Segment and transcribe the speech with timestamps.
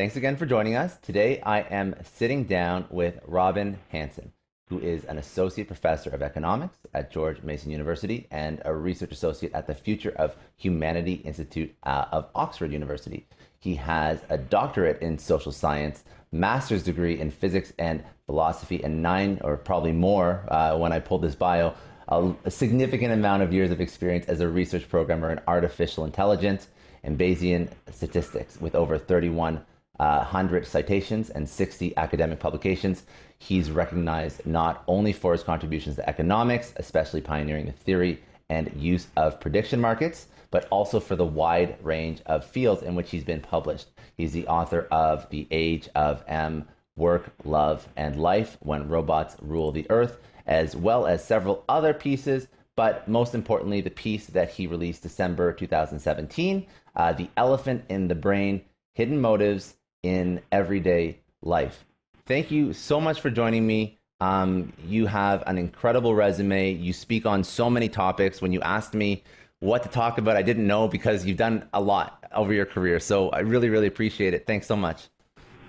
[0.00, 0.96] Thanks again for joining us.
[1.02, 4.32] Today I am sitting down with Robin Hanson,
[4.70, 9.52] who is an associate professor of economics at George Mason University and a research associate
[9.52, 13.26] at the Future of Humanity Institute uh, of Oxford University.
[13.58, 19.38] He has a doctorate in social science, master's degree in physics and philosophy, and nine
[19.44, 21.74] or probably more uh, when I pulled this bio,
[22.08, 26.68] a, a significant amount of years of experience as a research programmer in artificial intelligence
[27.02, 29.62] and Bayesian statistics with over 31
[30.00, 33.04] uh, 100 citations and 60 academic publications.
[33.38, 39.08] He's recognized not only for his contributions to economics, especially pioneering the theory and use
[39.18, 43.42] of prediction markets, but also for the wide range of fields in which he's been
[43.42, 43.88] published.
[44.16, 49.70] He's the author of The Age of Em Work, Love, and Life When Robots Rule
[49.70, 52.48] the Earth, as well as several other pieces.
[52.74, 58.14] But most importantly, the piece that he released December 2017, uh, The Elephant in the
[58.14, 58.62] Brain
[58.94, 61.84] Hidden Motives in everyday life.
[62.26, 63.98] Thank you so much for joining me.
[64.20, 66.72] Um, you have an incredible resume.
[66.72, 68.42] You speak on so many topics.
[68.42, 69.24] When you asked me
[69.60, 73.00] what to talk about, I didn't know because you've done a lot over your career.
[73.00, 74.46] So I really, really appreciate it.
[74.46, 75.08] Thanks so much.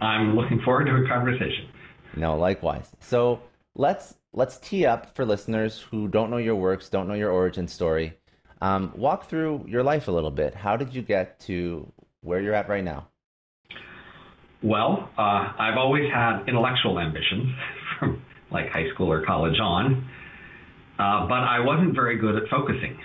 [0.02, 1.68] I'm looking forward to a conversation.
[2.16, 2.90] No, likewise.
[3.00, 3.42] So
[3.76, 7.68] let's let's tee up for listeners who don't know your works, don't know your origin
[7.68, 8.18] story.
[8.62, 10.54] Um, walk through your life a little bit.
[10.54, 13.08] How did you get to where you're at right now?
[14.64, 17.50] Well, uh, I've always had intellectual ambitions
[18.00, 20.08] from like high school or college on,
[21.00, 22.98] uh, but I wasn't very good at focusing.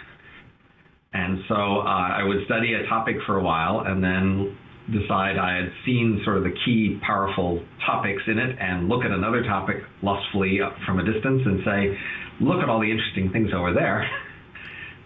[1.12, 4.58] And so uh, I would study a topic for a while and then
[4.92, 9.10] decide I had seen sort of the key powerful topics in it and look at
[9.10, 11.98] another topic lustfully from a distance and say,
[12.40, 14.08] look at all the interesting things over there.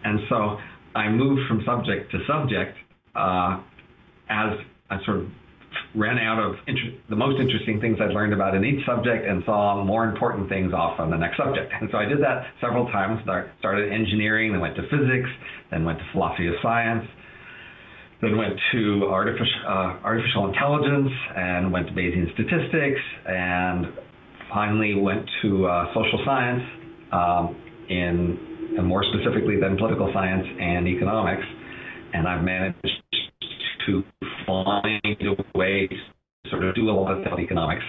[0.02, 0.56] And so
[0.94, 2.74] I moved from subject to subject
[3.14, 3.60] uh,
[4.30, 4.58] as
[4.88, 5.26] a sort of
[5.94, 9.42] ran out of inter- the most interesting things I'd learned about in each subject and
[9.44, 11.72] saw more important things off on the next subject.
[11.80, 13.20] And so I did that several times.
[13.22, 15.28] Start, started engineering, then went to physics,
[15.70, 17.04] then went to philosophy of science,
[18.22, 23.86] then went to artificial, uh, artificial intelligence, and went to Bayesian statistics, and
[24.52, 26.62] finally went to uh, social science
[27.12, 27.56] um,
[27.88, 31.44] in, and more specifically than political science and economics.
[32.12, 32.76] And I've managed
[33.86, 34.02] to
[34.46, 37.84] find a way to sort of do a lot of economics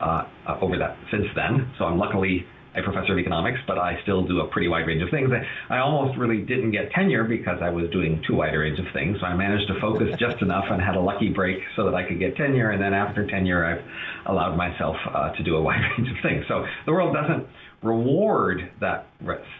[0.00, 1.72] uh, uh, over that since then.
[1.78, 5.02] So I'm luckily a professor of economics, but I still do a pretty wide range
[5.02, 5.30] of things.
[5.70, 8.86] I almost really didn't get tenure because I was doing too wide a range of
[8.92, 9.18] things.
[9.20, 12.06] So I managed to focus just enough and had a lucky break so that I
[12.06, 12.70] could get tenure.
[12.70, 13.84] And then after tenure, I've
[14.26, 16.44] allowed myself uh, to do a wide range of things.
[16.48, 17.46] So the world doesn't
[17.82, 19.06] reward that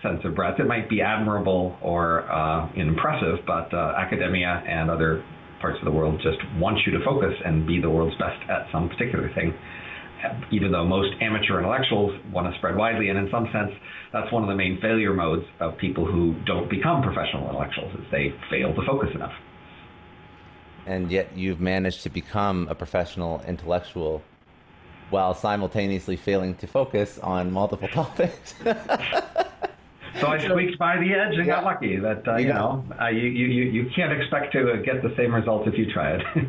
[0.03, 0.59] sense of breadth.
[0.59, 5.25] It might be admirable or uh, impressive, but uh, academia and other
[5.64, 8.70] parts of the world just want you to focus and be the world's best at
[8.70, 9.54] some particular thing.
[10.52, 13.72] Even though most amateur intellectuals want to spread widely, and in some sense,
[14.12, 18.04] that's one of the main failure modes of people who don't become professional intellectuals, is
[18.10, 19.32] they fail to focus enough.
[20.84, 24.22] And yet, you've managed to become a professional intellectual
[25.08, 28.54] while simultaneously failing to focus on multiple topics.
[30.20, 31.56] So I squeaked by the edge and yeah.
[31.56, 31.97] got lucky.
[31.97, 35.69] That uh, you know, uh, you, you you can't expect to get the same results
[35.69, 36.22] if you try it.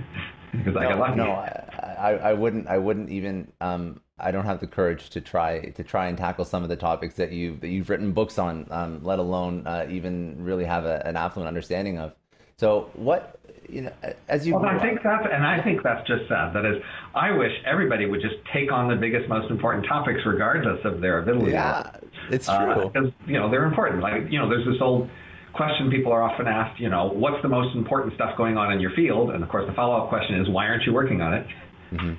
[0.52, 1.16] because no, I got lucky.
[1.18, 2.68] No, I, I wouldn't.
[2.68, 3.52] I wouldn't even.
[3.62, 6.76] Um, I don't have the courage to try to try and tackle some of the
[6.76, 10.86] topics that you that you've written books on, um, let alone uh, even really have
[10.86, 12.14] a, an affluent understanding of.
[12.58, 13.92] So what you know,
[14.30, 14.54] as you.
[14.56, 16.54] Well, I think that's, and I think that's just sad.
[16.54, 16.82] That is,
[17.14, 21.20] I wish everybody would just take on the biggest, most important topics, regardless of their
[21.20, 21.52] ability.
[21.52, 21.92] Yeah,
[22.30, 22.90] it's uh, true.
[22.90, 24.02] Because uh, you know they're important.
[24.02, 25.10] Like you know, there's this old
[25.54, 26.80] question people are often asked.
[26.80, 29.32] You know, what's the most important stuff going on in your field?
[29.32, 31.48] And of course, the follow-up question is, why aren't you working on it?
[31.92, 32.14] Mm-hmm.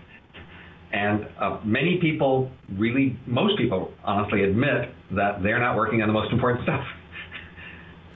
[0.93, 6.15] And uh, many people, really, most people, honestly, admit that they're not working on the
[6.15, 6.85] most important stuff.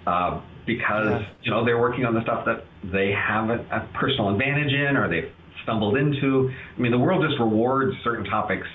[0.06, 0.40] Uh,
[0.76, 1.28] because yeah.
[1.43, 4.96] you know they're working on the stuff that they have a, a personal advantage in
[4.96, 5.32] or they've
[5.64, 6.50] stumbled into.
[6.76, 8.69] I mean, the world just rewards certain topics,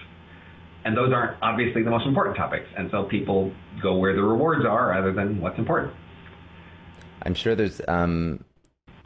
[0.84, 4.66] and those aren't obviously the most important topics, and so people go where the rewards
[4.66, 5.94] are rather than what's important.
[7.24, 8.44] I'm sure there's, um,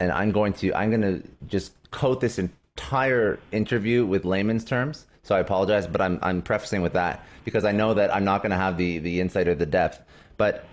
[0.00, 5.06] and I'm going to, I'm going to just quote this entire interview with layman's terms.
[5.22, 8.42] So I apologize, but I'm, I'm prefacing with that because I know that I'm not
[8.42, 10.02] going to have the, the insight or the depth.
[10.36, 10.64] But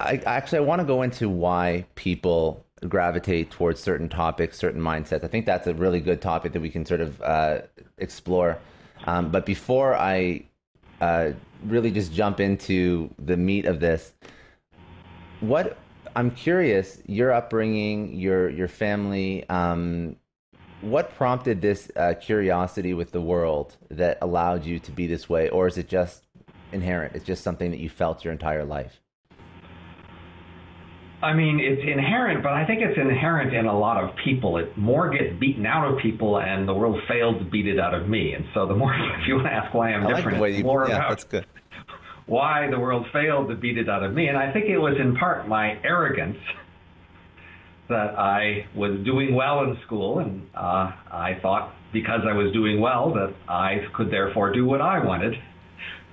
[0.00, 5.24] I actually I want to go into why people gravitate towards certain topics, certain mindsets.
[5.24, 7.60] I think that's a really good topic that we can sort of uh,
[7.98, 8.58] explore.
[9.06, 10.44] Um, but before I
[11.00, 11.32] uh,
[11.64, 14.12] really just jump into the meat of this,
[15.40, 15.76] what
[16.16, 20.16] I'm curious, your upbringing, your your family, um,
[20.80, 25.48] what prompted this uh, curiosity with the world that allowed you to be this way,
[25.48, 26.24] or is it just
[26.72, 27.14] inherent?
[27.14, 29.00] It's just something that you felt your entire life.
[31.24, 34.58] I mean, it's inherent, but I think it's inherent in a lot of people.
[34.58, 37.94] It more gets beaten out of people, and the world failed to beat it out
[37.94, 38.34] of me.
[38.34, 40.64] And so, the more if you want to ask why I'm I different, like you,
[40.64, 41.46] more yeah, about that's good.
[42.26, 44.28] why the world failed to beat it out of me.
[44.28, 46.38] And I think it was in part my arrogance
[47.88, 52.80] that I was doing well in school, and uh, I thought because I was doing
[52.80, 55.34] well that I could therefore do what I wanted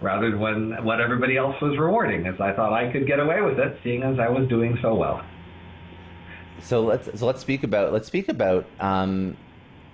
[0.01, 3.59] rather than what everybody else was rewarding, as I thought I could get away with
[3.59, 5.24] it, seeing as I was doing so well.
[6.62, 9.38] So let's so let's speak about let's speak about um,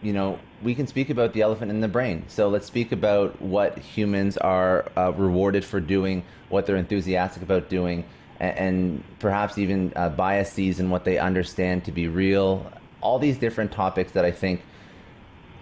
[0.02, 2.26] you know we can speak about the elephant in the brain.
[2.28, 7.70] So let's speak about what humans are uh, rewarded for doing, what they're enthusiastic about
[7.70, 8.06] doing,
[8.40, 12.72] and, and perhaps even uh, biases and what they understand to be real.
[13.02, 14.62] All these different topics that I think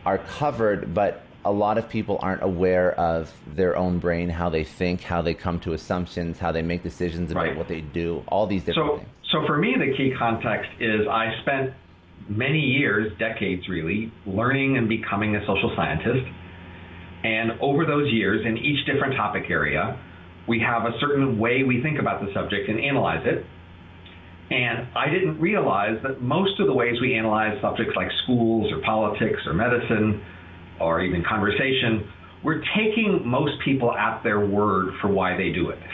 [0.06, 4.64] are covered, but a lot of people aren't aware of their own brain, how they
[4.64, 7.56] think, how they come to assumptions, how they make decisions about Right.
[7.58, 9.10] what they do, all these different So, things.
[9.32, 11.72] so for me, the key context is I spent
[12.28, 16.26] many years, decades really, learning and becoming a social scientist.
[17.24, 19.98] And over those years, in each different topic area,
[20.48, 23.46] we have a certain way we think about the subject and analyze it.
[24.52, 28.80] And I didn't realize that most of the ways we analyze subjects like schools or
[28.82, 30.22] politics or medicine
[30.80, 32.08] or even conversation,
[32.44, 35.80] we're taking most people at their word for why they do it.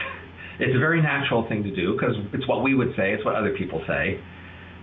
[0.59, 3.33] It's a very natural thing to do because it's what we would say, it's what
[3.33, 4.21] other people say.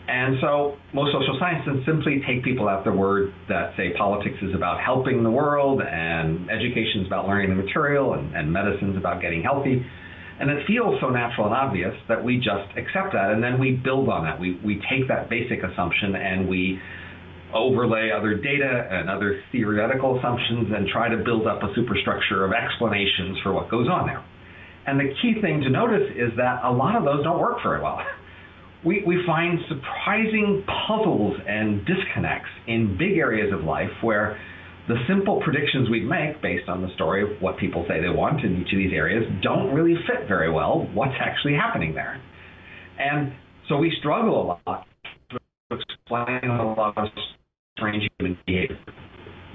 [0.09, 4.55] And so most social scientists simply take people at their word that say politics is
[4.55, 8.97] about helping the world and education is about learning the material and, and medicine is
[8.97, 9.85] about getting healthy.
[10.41, 13.73] And it feels so natural and obvious that we just accept that and then we
[13.73, 14.41] build on that.
[14.41, 16.81] We, we take that basic assumption and we
[17.55, 22.53] overlay other data and other theoretical assumptions and try to build up a superstructure of
[22.53, 24.25] explanations for what goes on there.
[24.87, 27.83] And the key thing to notice is that a lot of those don't work very
[27.83, 28.01] well.
[28.87, 34.39] We, we find surprising puzzles and disconnects in big areas of life where
[34.87, 38.45] the simple predictions we make based on the story of what people say they want
[38.45, 42.23] in each of these areas don't really fit very well what's actually happening there.
[42.99, 43.33] And
[43.69, 44.87] so we struggle a lot
[45.31, 45.39] to
[45.71, 47.09] explain a lot of
[47.79, 48.79] strange human behavior.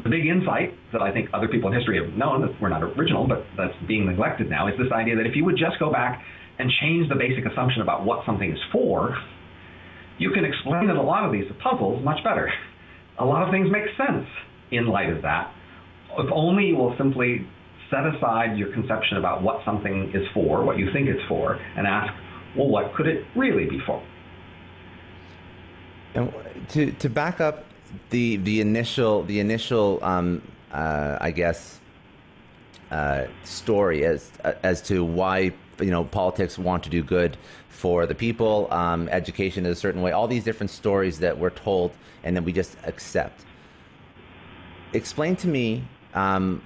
[0.04, 2.84] The big insight that I think other people in history have known that we're not
[2.84, 5.92] original, but that's being neglected now, is this idea that if you would just go
[5.92, 6.22] back
[6.60, 9.16] and change the basic assumption about what something is for,
[10.18, 12.52] you can explain a lot of these puzzles much better.
[13.20, 14.28] A lot of things make sense
[14.72, 15.54] in light of that.
[16.18, 17.48] If only you will simply
[17.90, 21.88] set aside your conception about what something is for, what you think it's for, and
[21.88, 22.14] ask,
[22.58, 24.04] well, what could it really be for?
[26.16, 26.32] And
[26.70, 27.66] to to back up
[28.10, 31.80] the the initial the initial um, uh, I guess
[32.92, 34.32] uh, story as
[34.64, 37.38] as to why you know politics want to do good
[37.70, 40.12] for the people, um, education is a certain way.
[40.12, 41.92] All these different stories that we're told
[42.24, 43.44] and then we just accept.
[44.94, 45.84] Explain to me.
[46.14, 46.62] Um,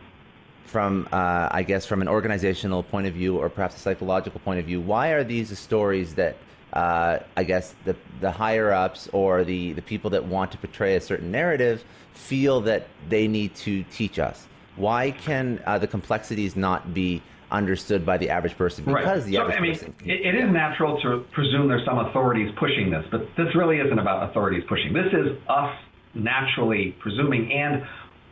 [0.65, 4.59] from uh, I guess from an organizational point of view or perhaps a psychological point
[4.59, 6.35] of view, why are these the stories that
[6.73, 10.95] uh, I guess the the higher ups or the the people that want to portray
[10.95, 11.83] a certain narrative
[12.13, 14.47] feel that they need to teach us?
[14.75, 18.85] Why can uh, the complexities not be understood by the average person?
[18.85, 19.95] Because the so, average I mean, person.
[20.05, 23.97] it, it is natural to presume there's some authorities pushing this, but this really isn't
[23.97, 24.93] about authorities pushing.
[24.93, 25.75] This is us
[26.13, 27.83] naturally presuming and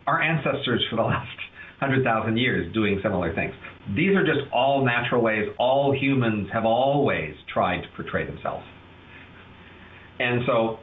[0.08, 1.38] our ancestors for the last
[1.80, 3.54] 100,000 years doing similar things.
[3.94, 8.66] These are just all natural ways all humans have always tried to portray themselves.
[10.20, 10.80] And so,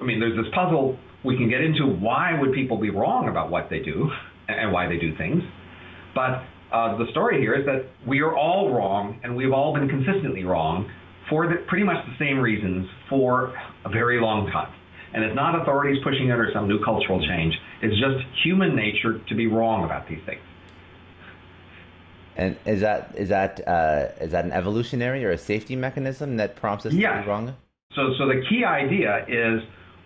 [0.00, 3.50] I mean, there's this puzzle we can get into why would people be wrong about
[3.50, 4.10] what they do
[4.48, 5.42] and why they do things.
[6.14, 9.88] But uh, the story here is that we are all wrong and we've all been
[9.88, 10.90] consistently wrong
[11.30, 13.54] for the, pretty much the same reasons for
[13.86, 14.72] a very long time.
[15.14, 17.54] And it's not authorities pushing it or some new cultural change.
[17.80, 20.42] It's just human nature to be wrong about these things.
[22.36, 26.56] And is that is that uh, is that an evolutionary or a safety mechanism that
[26.56, 27.12] prompts us yes.
[27.16, 27.56] to be wrong?
[27.94, 29.62] So, so the key idea is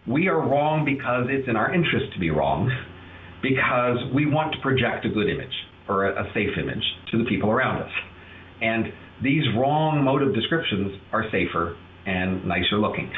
[0.06, 2.70] we are wrong because it's in our interest to be wrong,
[3.42, 5.54] because we want to project a good image
[5.88, 7.92] or a, a safe image to the people around us.
[8.61, 8.92] And
[9.23, 13.11] these wrong motive descriptions are safer and nicer looking.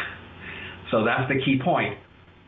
[0.91, 1.99] So that's the key point.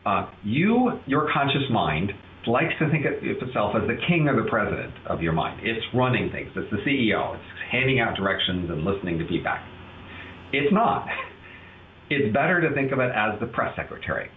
[0.06, 2.12] Uh, you, your conscious mind,
[2.46, 5.60] likes to think of itself as the king or the president of your mind.
[5.62, 6.50] It's running things.
[6.56, 7.34] It's the CEO.
[7.34, 9.62] It's handing out directions and listening to feedback.
[10.52, 11.06] It's not.
[12.10, 14.28] It's better to think of it as the press secretary.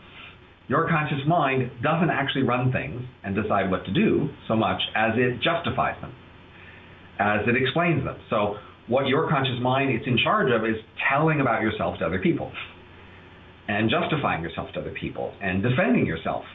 [0.70, 5.12] Your conscious mind doesn't actually run things and decide what to do so much as
[5.16, 6.14] it justifies them,
[7.20, 8.16] as it explains them.
[8.30, 8.56] So
[8.88, 10.78] what your conscious mind is in charge of is
[11.12, 12.50] telling about yourself to other people
[13.68, 16.46] and justifying yourself to other people and defending yourself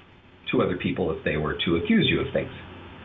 [0.52, 2.50] to other people if they were to accuse you of things.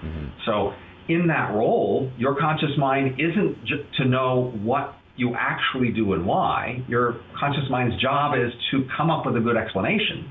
[0.03, 0.27] Mm-hmm.
[0.45, 0.73] So,
[1.07, 6.25] in that role, your conscious mind isn't just to know what you actually do and
[6.25, 6.83] why.
[6.87, 10.29] Your conscious mind's job is to come up with a good explanation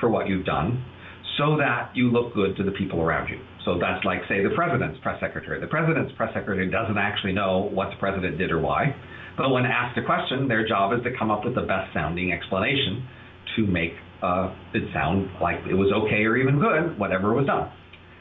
[0.00, 0.82] for what you've done
[1.38, 3.38] so that you look good to the people around you.
[3.64, 5.60] So that's like, say, the president's press secretary.
[5.60, 8.96] The president's press secretary doesn't actually know what the president did or why,
[9.36, 12.32] but when asked a question, their job is to come up with the best sounding
[12.32, 13.06] explanation
[13.56, 17.70] to make uh, it sound like it was okay or even good, whatever was done.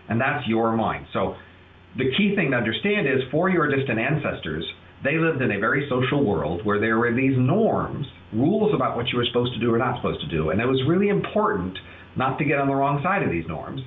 [0.09, 1.05] And that's your mind.
[1.13, 1.35] So
[1.97, 4.65] the key thing to understand is for your distant ancestors,
[5.03, 9.07] they lived in a very social world where there were these norms, rules about what
[9.09, 10.49] you were supposed to do or not supposed to do.
[10.49, 11.77] And it was really important
[12.15, 13.81] not to get on the wrong side of these norms.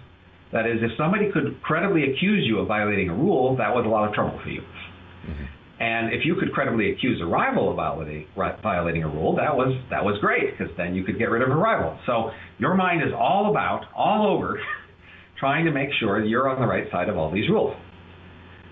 [0.52, 3.88] That is, if somebody could credibly accuse you of violating a rule, that was a
[3.88, 4.60] lot of trouble for you.
[4.60, 5.44] Mm-hmm.
[5.82, 10.04] And if you could credibly accuse a rival of violating, a rule, that was that
[10.04, 11.98] was great because then you could get rid of a rival.
[12.06, 14.60] So your mind is all about, all over,
[15.40, 17.74] trying to make sure you're on the right side of all these rules.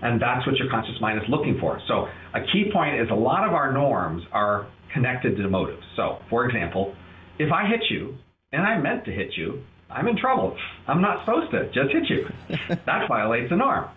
[0.01, 1.81] And that's what your conscious mind is looking for.
[1.85, 5.83] So a key point is a lot of our norms are connected to motives.
[5.97, 6.95] So, for example,
[7.37, 8.17] if I hit you
[8.53, 10.55] and I meant to hit you, I'm in trouble.
[10.87, 12.29] I'm not supposed to just hit you.
[12.85, 13.89] that violates a norm.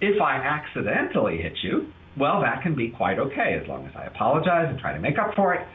[0.00, 4.04] If I accidentally hit you, well, that can be quite okay as long as I
[4.04, 5.66] apologize and try to make up for it.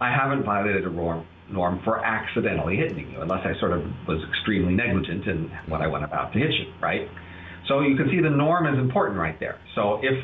[0.00, 4.74] I haven't violated a norm, for accidentally hitting you, unless I sort of was extremely
[4.74, 7.08] negligent in what I went about to hit you, right?
[7.68, 9.58] So you can see the norm is important right there.
[9.74, 10.18] So if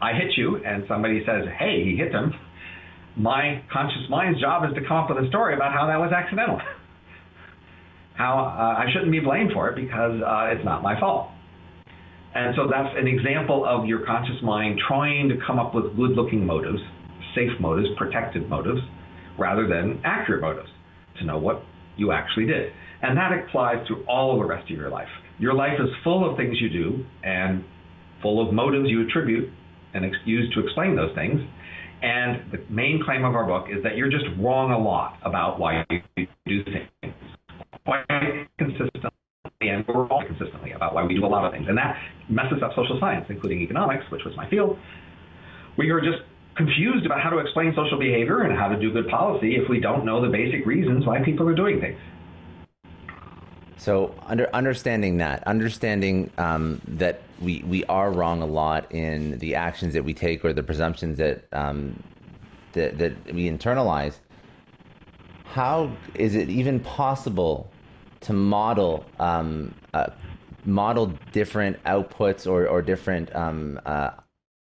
[0.00, 2.32] I hit you and somebody says, hey, he hit him,
[3.16, 6.12] my conscious mind's job is to come up with a story about how that was
[6.12, 6.60] accidental.
[8.14, 11.30] how uh, I shouldn't be blamed for it because uh, it's not my fault.
[12.34, 16.12] And so that's an example of your conscious mind trying to come up with good
[16.12, 16.78] looking motives,
[17.34, 18.80] safe motives, protected motives,
[19.38, 20.68] rather than accurate motives
[21.18, 21.62] to know what
[21.96, 22.72] you actually did.
[23.02, 25.08] And that applies to all of the rest of your life.
[25.38, 27.64] Your life is full of things you do and
[28.22, 29.50] full of motives you attribute
[29.94, 31.40] and use to explain those things.
[32.02, 35.58] And the main claim of our book is that you're just wrong a lot about
[35.58, 37.14] why you do things.
[37.84, 38.04] Quite
[38.58, 39.10] consistently
[39.60, 41.68] and we're all consistently about why we do a lot of things.
[41.68, 41.98] And that
[42.30, 44.78] messes up social science, including economics, which was my field.
[45.76, 46.22] We are just
[46.56, 49.78] confused about how to explain social behavior and how to do good policy if we
[49.78, 51.98] don't know the basic reasons why people are doing things.
[53.76, 59.54] So, under, understanding that, understanding um, that we, we are wrong a lot in the
[59.56, 62.02] actions that we take or the presumptions that, um,
[62.72, 64.14] that, that we internalize,
[65.44, 67.70] how is it even possible
[68.20, 70.06] to model um, uh,
[70.64, 74.10] model different outputs or, or different um, uh,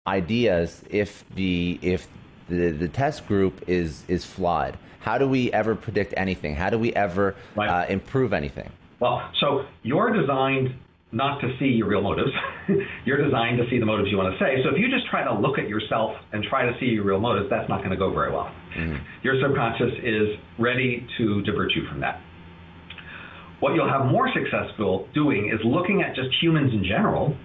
[0.05, 2.07] ideas if the if
[2.49, 4.77] the, the test group is is flawed.
[4.99, 6.55] How do we ever predict anything?
[6.55, 7.69] How do we ever right.
[7.69, 8.71] uh, improve anything?
[8.99, 10.75] Well so you're designed
[11.11, 12.31] not to see your real motives.
[13.05, 14.61] You're designed to see the motives you want to say.
[14.61, 17.21] So if you just try to look at yourself and try to see your real
[17.21, 18.51] motives that's not going to go very well.
[18.75, 18.97] Mm-hmm.
[19.23, 22.21] your subconscious is ready to divert you from that
[23.59, 27.35] what you'll have more successful doing is looking at just humans in general,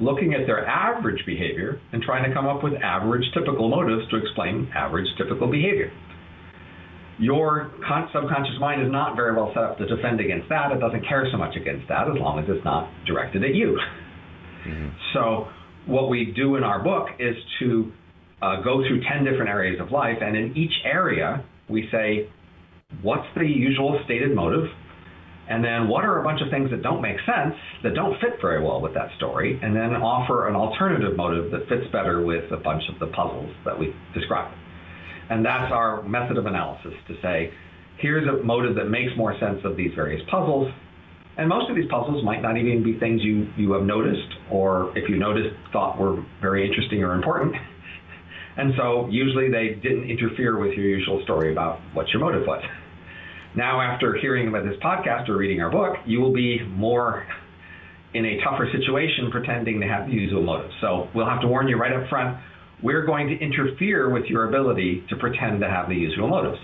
[0.00, 4.16] looking at their average behavior, and trying to come up with average typical motives to
[4.16, 5.90] explain average typical behavior.
[7.18, 7.72] Your
[8.12, 10.70] subconscious mind is not very well set up to defend against that.
[10.70, 13.76] It doesn't care so much against that as long as it's not directed at you.
[14.66, 14.88] Mm-hmm.
[15.14, 15.48] So,
[15.86, 17.90] what we do in our book is to
[18.42, 22.28] uh, go through 10 different areas of life, and in each area, we say,
[23.02, 24.66] what's the usual stated motive?
[25.48, 28.40] And then what are a bunch of things that don't make sense, that don't fit
[28.40, 32.50] very well with that story, and then offer an alternative motive that fits better with
[32.52, 34.54] a bunch of the puzzles that we described.
[35.30, 37.52] And that's our method of analysis to say,
[37.98, 40.72] here's a motive that makes more sense of these various puzzles,
[41.38, 44.90] And most of these puzzles might not even be things you, you have noticed, or
[44.98, 47.54] if you noticed, thought were very interesting or important.
[48.58, 52.60] And so usually they didn't interfere with your usual story about what your motive was.
[53.56, 57.26] Now, after hearing about this podcast or reading our book, you will be more
[58.14, 60.70] in a tougher situation pretending to have the usual motive.
[60.80, 62.38] So we'll have to warn you right up front
[62.82, 66.58] we're going to interfere with your ability to pretend to have the usual motives.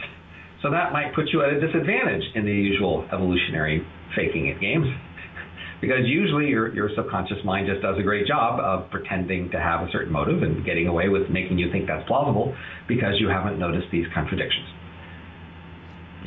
[0.62, 3.86] So that might put you at a disadvantage in the usual evolutionary
[4.16, 4.86] faking it games.
[5.80, 9.82] Because usually your, your subconscious mind just does a great job of pretending to have
[9.82, 12.56] a certain motive and getting away with making you think that's plausible
[12.88, 14.64] because you haven't noticed these contradictions.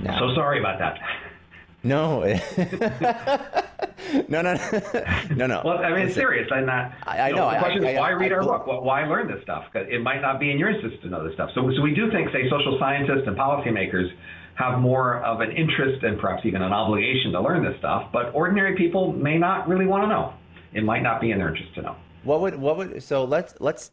[0.01, 0.17] No.
[0.19, 0.99] So sorry about that.
[1.83, 2.23] No.
[4.27, 4.57] no, no,
[5.35, 5.61] no, no.
[5.63, 6.49] Well, I mean, it's serious.
[6.51, 6.91] I'm not.
[7.03, 7.49] I, I know.
[7.49, 8.65] The question I, is, why read our book?
[8.65, 9.65] why learn this stuff?
[9.71, 11.51] Because it might not be in your interest to know this stuff.
[11.53, 14.09] So, so we do think, say, social scientists and policymakers
[14.55, 18.33] have more of an interest and perhaps even an obligation to learn this stuff, but
[18.33, 20.33] ordinary people may not really want to know.
[20.73, 21.95] It might not be in their interest to know.
[22.23, 23.91] What would what would so let's let's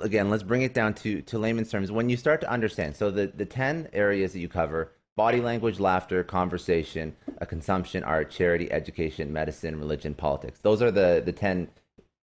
[0.00, 1.90] again let's bring it down to to layman's terms.
[1.92, 5.78] When you start to understand, so the the ten areas that you cover body language,
[5.78, 10.58] laughter, conversation, a consumption, art, charity, education, medicine, religion, politics.
[10.60, 11.68] Those are the, the 10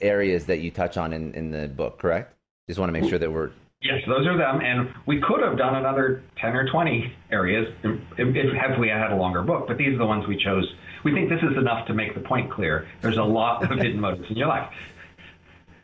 [0.00, 2.34] areas that you touch on in, in the book, correct?
[2.68, 3.50] Just want to make sure that we're.
[3.80, 4.60] Yes, those are them.
[4.60, 9.16] And we could have done another 10 or 20 areas if, if we had a
[9.16, 10.66] longer book, but these are the ones we chose.
[11.04, 12.88] We think this is enough to make the point clear.
[13.00, 14.68] There's a lot of hidden motives in your life.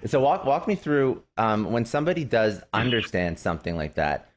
[0.07, 4.29] So walk walk me through um, when somebody does understand something like that.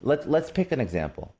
[0.00, 1.34] Let let's pick an example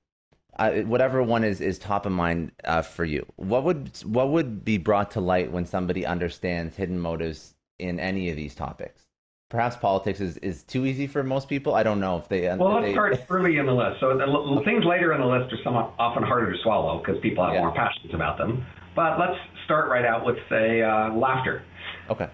[0.58, 3.24] uh, whatever one is is top of mind uh, for you.
[3.36, 8.30] What would what would be brought to light when somebody understands hidden motives in any
[8.30, 9.02] of these topics?
[9.50, 11.74] Perhaps politics is, is too easy for most people.
[11.74, 12.54] I don't know if they.
[12.54, 12.92] Well, let's they...
[12.92, 14.00] start early in the list.
[14.00, 17.44] So the things later in the list are somewhat often harder to swallow because people
[17.44, 17.60] have yeah.
[17.60, 18.66] more passions about them.
[18.94, 21.62] But let's start right out with say uh, laughter.
[22.10, 22.28] Okay.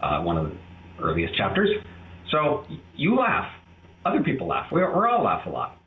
[0.00, 0.56] Uh, one of the
[1.02, 1.68] earliest chapters.
[2.30, 2.64] So
[2.96, 3.52] you laugh.
[4.06, 4.72] Other people laugh.
[4.72, 5.79] We, we all laugh a lot.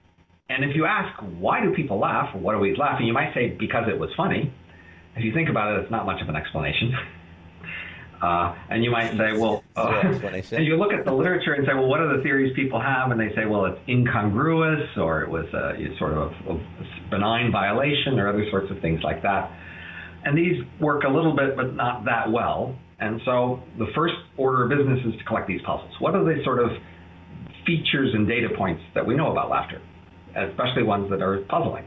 [0.53, 2.35] And if you ask, why do people laugh?
[2.35, 3.07] What are we laughing?
[3.07, 4.53] You might say, because it was funny.
[5.15, 6.93] If you think about it, it's not much of an explanation.
[8.23, 10.01] Uh, and you might say, well, uh,
[10.53, 13.11] and you look at the literature and say, well, what are the theories people have?
[13.11, 17.51] And they say, well, it's incongruous, or it was a, sort of a, a benign
[17.51, 19.51] violation, or other sorts of things like that.
[20.23, 22.77] And these work a little bit, but not that well.
[22.97, 25.91] And so the first order of business is to collect these puzzles.
[25.99, 26.71] What are the sort of
[27.65, 29.81] features and data points that we know about laughter?
[30.35, 31.85] Especially ones that are puzzling.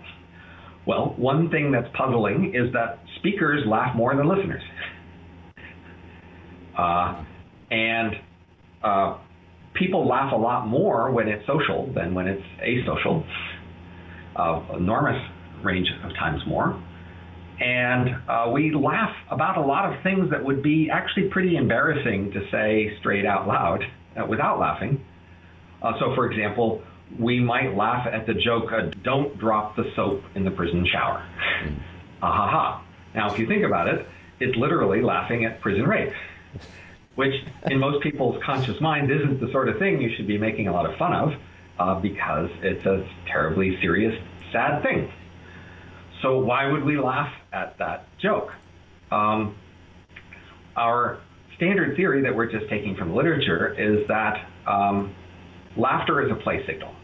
[0.87, 4.63] Well, one thing that's puzzling is that speakers laugh more than listeners.
[6.77, 7.25] Uh,
[7.71, 8.13] and
[8.85, 9.17] uh,
[9.73, 13.25] people laugh a lot more when it's social than when it's asocial,
[14.37, 15.17] uh, enormous
[15.65, 16.83] range of times more.
[17.61, 22.33] And uh, we laugh about a lot of things that would be actually pretty embarrassing
[22.33, 23.81] to say straight out loud
[24.21, 25.03] uh, without laughing.
[25.83, 26.83] Uh, so, for example,
[27.19, 31.27] we might laugh at the joke, uh, don't drop the soap in the prison shower.
[31.65, 31.81] Mm.
[32.23, 32.85] Ah ha ha.
[33.15, 34.07] Now, if you think about it,
[34.41, 36.13] it's literally laughing at prison rape,
[37.15, 37.35] which
[37.71, 40.73] in most people's conscious mind isn't the sort of thing you should be making a
[40.73, 41.33] lot of fun of
[41.79, 44.15] uh, because it's a terribly serious,
[44.53, 45.11] sad thing.
[46.23, 48.53] So, why would we laugh at that joke?
[49.11, 49.57] Um,
[50.75, 51.21] our
[51.57, 55.15] standard theory that we're just taking from literature is that um,
[55.77, 56.96] laughter is a play signal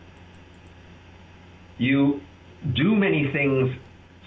[1.82, 2.20] you
[2.76, 3.70] do many things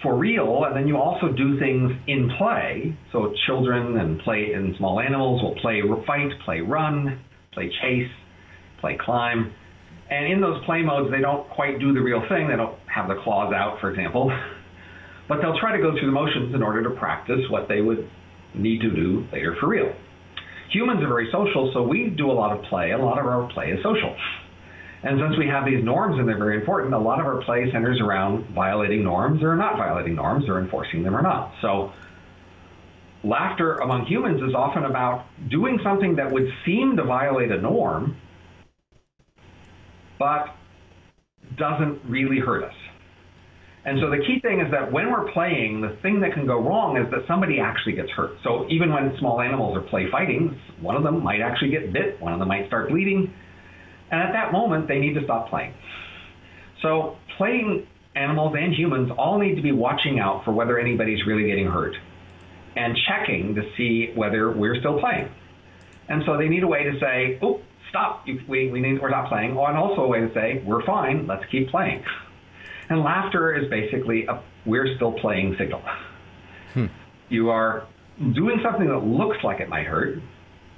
[0.02, 2.96] for real, and then you also do things in play.
[3.12, 7.18] So children and play and small animals will play fight, play run,
[7.52, 8.10] play chase,
[8.80, 9.52] play climb.
[10.10, 12.48] And in those play modes, they don't quite do the real thing.
[12.48, 14.30] They don't have the claws out, for example.
[15.28, 18.08] But they'll try to go through the motions in order to practice what they would
[18.54, 19.92] need to do later for real.
[20.70, 22.92] Humans are very social, so we do a lot of play.
[22.92, 24.14] A lot of our play is social.
[25.06, 27.70] And since we have these norms and they're very important, a lot of our play
[27.70, 31.52] centers around violating norms or not violating norms or enforcing them or not.
[31.62, 31.92] So
[33.22, 38.16] laughter among humans is often about doing something that would seem to violate a norm,
[40.18, 40.56] but
[41.56, 42.74] doesn't really hurt us.
[43.84, 46.60] And so the key thing is that when we're playing, the thing that can go
[46.60, 48.38] wrong is that somebody actually gets hurt.
[48.42, 52.20] So even when small animals are play fighting, one of them might actually get bit,
[52.20, 53.32] one of them might start bleeding,
[54.10, 55.74] and at that moment, they need to stop playing.
[56.82, 61.46] So playing animals and humans all need to be watching out for whether anybody's really
[61.46, 61.94] getting hurt
[62.76, 65.30] and checking to see whether we're still playing.
[66.08, 69.28] And so they need a way to say, oh, stop, we, we need, we're not
[69.28, 69.50] playing.
[69.50, 72.04] And also a way to say, we're fine, let's keep playing.
[72.88, 75.82] And laughter is basically a we're still playing signal.
[76.74, 76.86] Hmm.
[77.28, 77.86] You are
[78.18, 80.18] doing something that looks like it might hurt,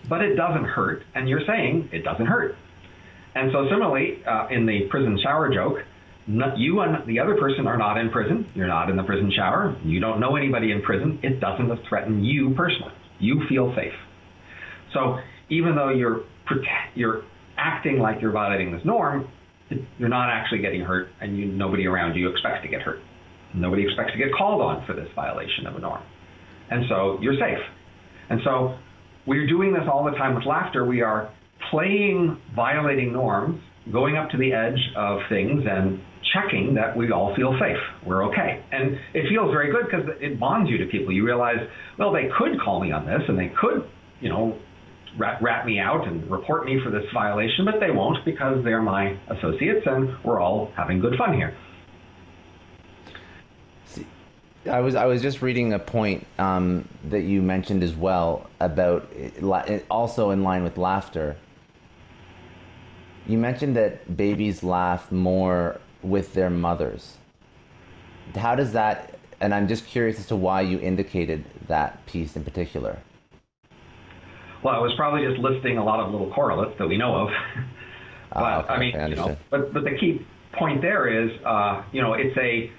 [0.09, 2.57] but it doesn't hurt, and you're saying it doesn't hurt.
[3.39, 5.79] And so, similarly, uh, in the prison shower joke,
[6.57, 8.51] you and the other person are not in prison.
[8.55, 9.77] You're not in the prison shower.
[9.85, 11.21] You don't know anybody in prison.
[11.23, 12.93] It doesn't threaten you personally.
[13.21, 13.93] You feel safe.
[14.93, 15.19] So
[15.51, 16.25] even though you're
[16.97, 17.23] you're
[17.57, 19.29] acting like you're violating this norm,
[19.99, 22.99] you're not actually getting hurt, and you, nobody around you expects to get hurt.
[23.55, 26.03] Nobody expects to get called on for this violation of a norm.
[26.71, 27.63] And so you're safe.
[28.31, 28.77] And so
[29.27, 30.85] we're doing this all the time with laughter.
[30.85, 31.33] We are
[31.71, 33.61] playing violating norms,
[33.93, 36.01] going up to the edge of things and
[36.33, 37.79] checking that we all feel safe.
[38.05, 38.63] We're okay.
[38.71, 41.13] And it feels very good because it bonds you to people.
[41.13, 41.59] You realize,
[41.99, 43.89] well, they could call me on this and they could,
[44.21, 44.59] you know,
[45.17, 48.83] rat, rat me out and report me for this violation, but they won't because they're
[48.83, 51.57] my associates and we're all having good fun here.
[54.69, 59.09] I was I was just reading a point um, that you mentioned as well about
[59.13, 61.37] it, also in line with laughter.
[63.29, 67.19] You mentioned that babies laugh more with their mothers.
[68.35, 69.19] How does that?
[69.41, 72.99] And I'm just curious as to why you indicated that piece in particular.
[74.65, 77.29] Well, I was probably just listing a lot of little correlates that we know of.
[78.33, 81.31] but ah, okay, I mean, I you know, but but the key point there is,
[81.45, 82.73] uh, you know, it's a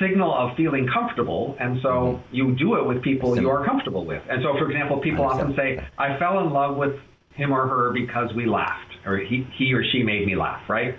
[0.00, 2.34] signal of feeling comfortable, and so mm-hmm.
[2.34, 4.22] you do it with people you are comfortable with.
[4.28, 6.96] And so, for example, people often say, "I fell in love with
[7.34, 10.96] him or her because we laughed, or he he or she made me laugh," right?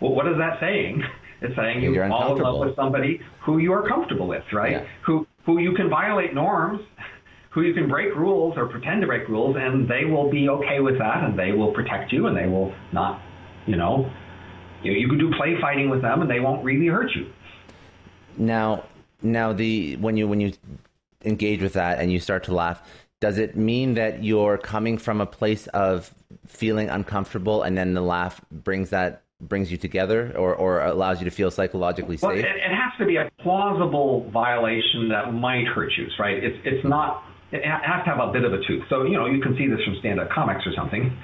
[0.00, 1.02] Well, what is that saying?
[1.42, 4.72] It's saying you fall in love with somebody who you are comfortable with, right?
[4.72, 4.86] Yeah.
[5.06, 6.82] Who who you can violate norms
[7.50, 10.80] who you can break rules or pretend to break rules, and they will be okay
[10.80, 13.20] with that, and they will protect you, and they will not,
[13.66, 14.10] you know,
[14.82, 17.30] you, you can do play fighting with them, and they won't really hurt you.
[18.38, 18.84] Now,
[19.20, 20.52] now the when you when you
[21.24, 22.80] engage with that and you start to laugh,
[23.20, 26.12] does it mean that you're coming from a place of
[26.46, 31.24] feeling uncomfortable, and then the laugh brings that brings you together or, or allows you
[31.24, 32.28] to feel psychologically safe?
[32.28, 36.42] Well, it, it, has to be a plausible violation that might hurt you, right?
[36.42, 38.84] It's, it's not it has to have a bit of a tooth.
[38.88, 41.16] So you know you can see this from stand-up comics or something.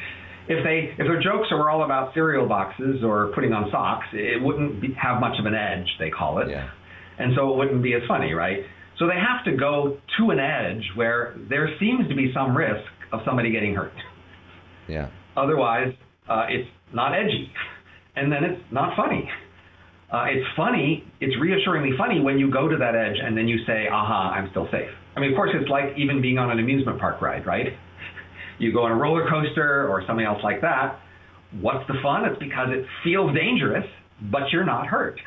[0.48, 4.42] If they if their jokes are all about cereal boxes or putting on socks, it
[4.42, 5.86] wouldn't be, have much of an edge.
[5.98, 6.70] They call it, yeah.
[7.18, 8.60] and so it wouldn't be as funny, right?
[8.98, 12.86] So they have to go to an edge where there seems to be some risk
[13.12, 13.92] of somebody getting hurt.
[14.88, 15.10] Yeah.
[15.36, 15.92] Otherwise,
[16.28, 17.50] uh, it's not edgy,
[18.16, 19.28] and then it's not funny.
[20.12, 23.58] Uh, it's funny, it's reassuringly funny when you go to that edge and then you
[23.66, 24.88] say, aha, I'm still safe.
[25.16, 27.66] I mean, of course, it's like even being on an amusement park ride, right?
[28.58, 30.98] You go on a roller coaster or something else like that.
[31.60, 32.24] What's the fun?
[32.24, 33.84] It's because it feels dangerous,
[34.32, 35.20] but you're not hurt.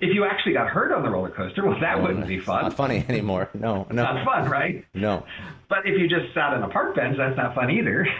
[0.00, 2.62] If you actually got hurt on the roller coaster, well, that oh, wouldn't be fun.
[2.62, 3.50] Not funny anymore.
[3.52, 4.02] No, no.
[4.02, 4.84] Not fun, right?
[4.94, 5.26] No.
[5.68, 8.06] But if you just sat on a park bench, that's not fun either.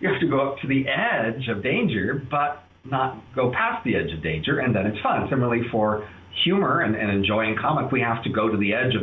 [0.00, 3.94] You have to go up to the edge of danger, but not go past the
[3.94, 5.28] edge of danger, and then it's fun.
[5.30, 6.08] Similarly, for
[6.42, 9.02] humor and, and enjoying comic, we have to go to the edge of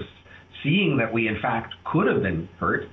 [0.61, 2.89] seeing that we, in fact, could have been hurt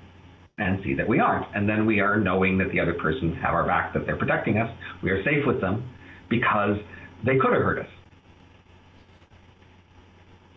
[0.58, 1.46] and see that we aren't.
[1.54, 4.58] And then we are knowing that the other person have our back, that they're protecting
[4.58, 4.70] us.
[5.02, 5.88] We are safe with them
[6.30, 6.78] because
[7.24, 7.88] they could have hurt us.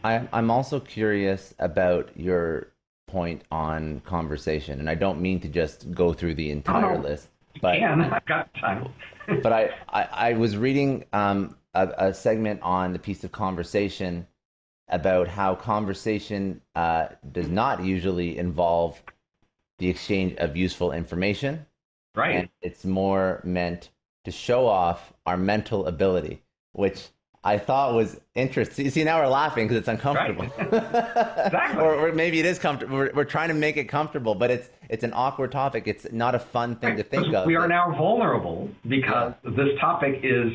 [0.04, 2.68] I'm also curious about your
[3.08, 7.28] point on conversation, and I don't mean to just go through the entire oh, list.
[7.62, 8.02] But can.
[8.14, 8.90] I've got time.
[9.44, 14.28] but I, I, I, was reading um, a, a, segment on the piece of conversation
[14.88, 19.02] about how conversation uh, does not usually involve
[19.78, 21.66] the exchange of useful information.
[22.16, 22.36] Right.
[22.36, 23.90] And it's more meant
[24.26, 26.42] to show off our mental ability,
[26.74, 27.10] which
[27.44, 28.90] I thought was interesting.
[28.90, 30.46] See, now we're laughing because it's uncomfortable.
[30.58, 30.74] Right.
[31.46, 31.82] exactly.
[31.82, 32.98] or, or, maybe it is comfortable.
[32.98, 35.88] We're, we're, trying to make it comfortable, but it's it's an awkward topic.
[35.88, 36.98] It's not a fun thing right.
[36.98, 37.46] to think of.
[37.46, 39.52] We are now vulnerable because yeah.
[39.52, 40.52] this topic is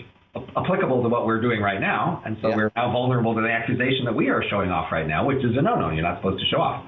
[0.57, 2.57] applicable to what we're doing right now, and so yeah.
[2.57, 5.57] we're now vulnerable to the accusation that we are showing off right now, which is
[5.57, 5.91] a no-no.
[5.91, 6.85] You're not supposed to show off.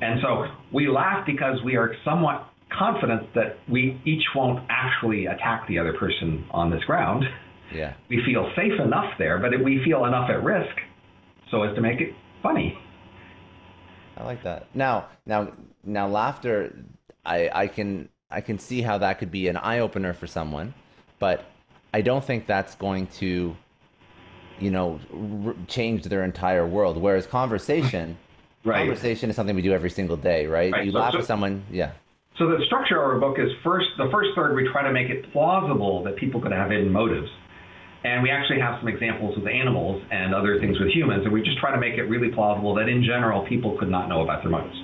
[0.00, 5.66] And so we laugh because we are somewhat confident that we each won't actually attack
[5.68, 7.24] the other person on this ground.
[7.74, 7.94] Yeah.
[8.08, 10.76] We feel safe enough there, but we feel enough at risk
[11.50, 12.78] so as to make it funny.
[14.16, 14.66] I like that.
[14.74, 15.52] Now, now,
[15.84, 16.74] now, laughter.
[17.24, 20.74] I I can I can see how that could be an eye opener for someone,
[21.18, 21.44] but
[21.94, 23.56] I don't think that's going to,
[24.58, 25.00] you know,
[25.46, 26.96] r- change their entire world.
[26.96, 28.18] Whereas conversation,
[28.64, 28.78] right.
[28.78, 30.72] conversation is something we do every single day, right?
[30.72, 30.84] right.
[30.84, 31.92] You so, laugh so, at someone, yeah.
[32.38, 35.10] So the structure of our book is first the first third we try to make
[35.10, 37.28] it plausible that people could have hidden motives.
[38.04, 41.42] And we actually have some examples with animals and other things with humans, and we
[41.42, 44.42] just try to make it really plausible that in general people could not know about
[44.42, 44.76] their motives.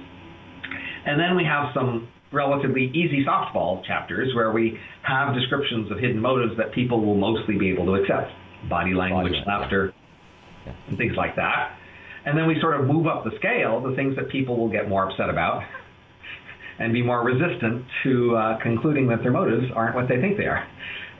[1.04, 6.20] And then we have some relatively easy softball chapters where we have descriptions of hidden
[6.20, 8.30] motives that people will mostly be able to accept
[8.68, 9.94] body language, body laughter,
[10.66, 10.72] yeah.
[10.88, 11.76] and things like that.
[12.26, 14.88] And then we sort of move up the scale, the things that people will get
[14.88, 15.62] more upset about
[16.78, 20.44] and be more resistant to uh, concluding that their motives aren't what they think they
[20.44, 20.66] are.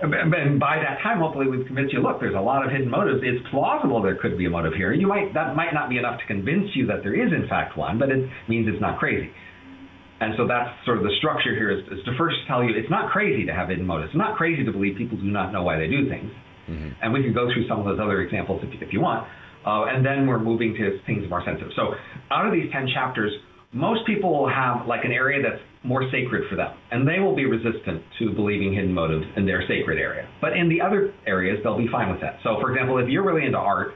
[0.01, 2.01] And by that time, hopefully, we've convinced you.
[2.01, 3.21] Look, there's a lot of hidden motives.
[3.23, 4.93] It's plausible there could be a motive here.
[4.93, 7.77] You might that might not be enough to convince you that there is in fact
[7.77, 9.31] one, but it means it's not crazy.
[10.21, 12.91] And so that's sort of the structure here is, is to first tell you it's
[12.91, 14.11] not crazy to have hidden motives.
[14.11, 16.31] It's not crazy to believe people do not know why they do things.
[16.69, 16.91] Mm-hmm.
[17.03, 19.27] And we can go through some of those other examples if, if you want.
[19.67, 21.71] Uh, and then we're moving to things more sensitive.
[21.75, 21.95] So
[22.31, 23.33] out of these 10 chapters,
[23.73, 27.37] most people will have like an area that's more sacred for them, and they will
[27.37, 30.29] be resistant to believing hidden motives in their sacred area.
[30.41, 32.39] But in the other areas, they'll be fine with that.
[32.43, 33.93] So, for example, if you're really into art,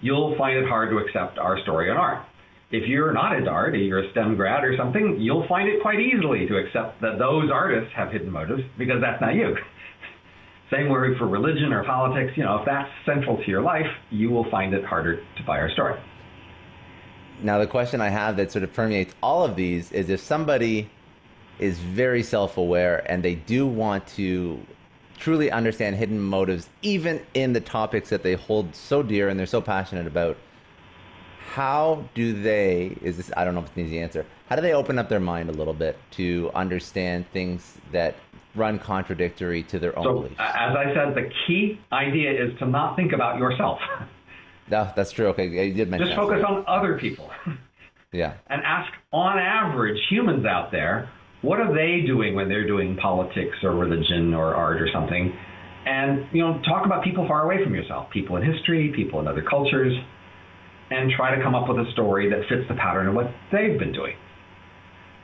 [0.00, 2.24] you'll find it hard to accept our story on art.
[2.70, 6.00] If you're not into art, you're a STEM grad or something, you'll find it quite
[6.00, 9.56] easily to accept that those artists have hidden motives because that's not you.
[10.70, 12.32] Same way for religion or politics.
[12.36, 15.58] You know, if that's central to your life, you will find it harder to buy
[15.58, 15.98] our story.
[17.42, 20.90] Now, the question I have that sort of permeates all of these is if somebody
[21.58, 24.60] is very self aware and they do want to
[25.18, 29.46] truly understand hidden motives, even in the topics that they hold so dear and they're
[29.46, 30.36] so passionate about,
[31.52, 34.62] how do they, is this, I don't know if it's an easy answer, how do
[34.62, 38.16] they open up their mind a little bit to understand things that
[38.54, 40.36] run contradictory to their own so, beliefs?
[40.38, 43.80] As I said, the key idea is to not think about yourself.
[44.70, 45.28] No, that's true.
[45.28, 46.08] Okay, you did mention.
[46.08, 47.30] Just focus on other people.
[48.12, 48.34] Yeah.
[48.48, 51.10] And ask, on average, humans out there,
[51.42, 55.36] what are they doing when they're doing politics or religion or art or something?
[55.84, 59.28] And you know, talk about people far away from yourself, people in history, people in
[59.28, 59.92] other cultures,
[60.90, 63.78] and try to come up with a story that fits the pattern of what they've
[63.78, 64.16] been doing.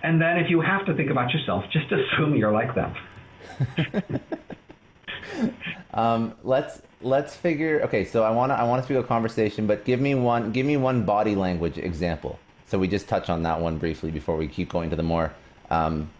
[0.03, 2.95] And then, if you have to think about yourself, just assume you're like them.
[5.95, 7.83] um, let's let's figure.
[7.85, 10.53] Okay, so I want to I want to do a conversation, but give me one
[10.53, 12.39] give me one body language example.
[12.67, 15.33] So we just touch on that one briefly before we keep going to the more
[15.71, 16.11] um,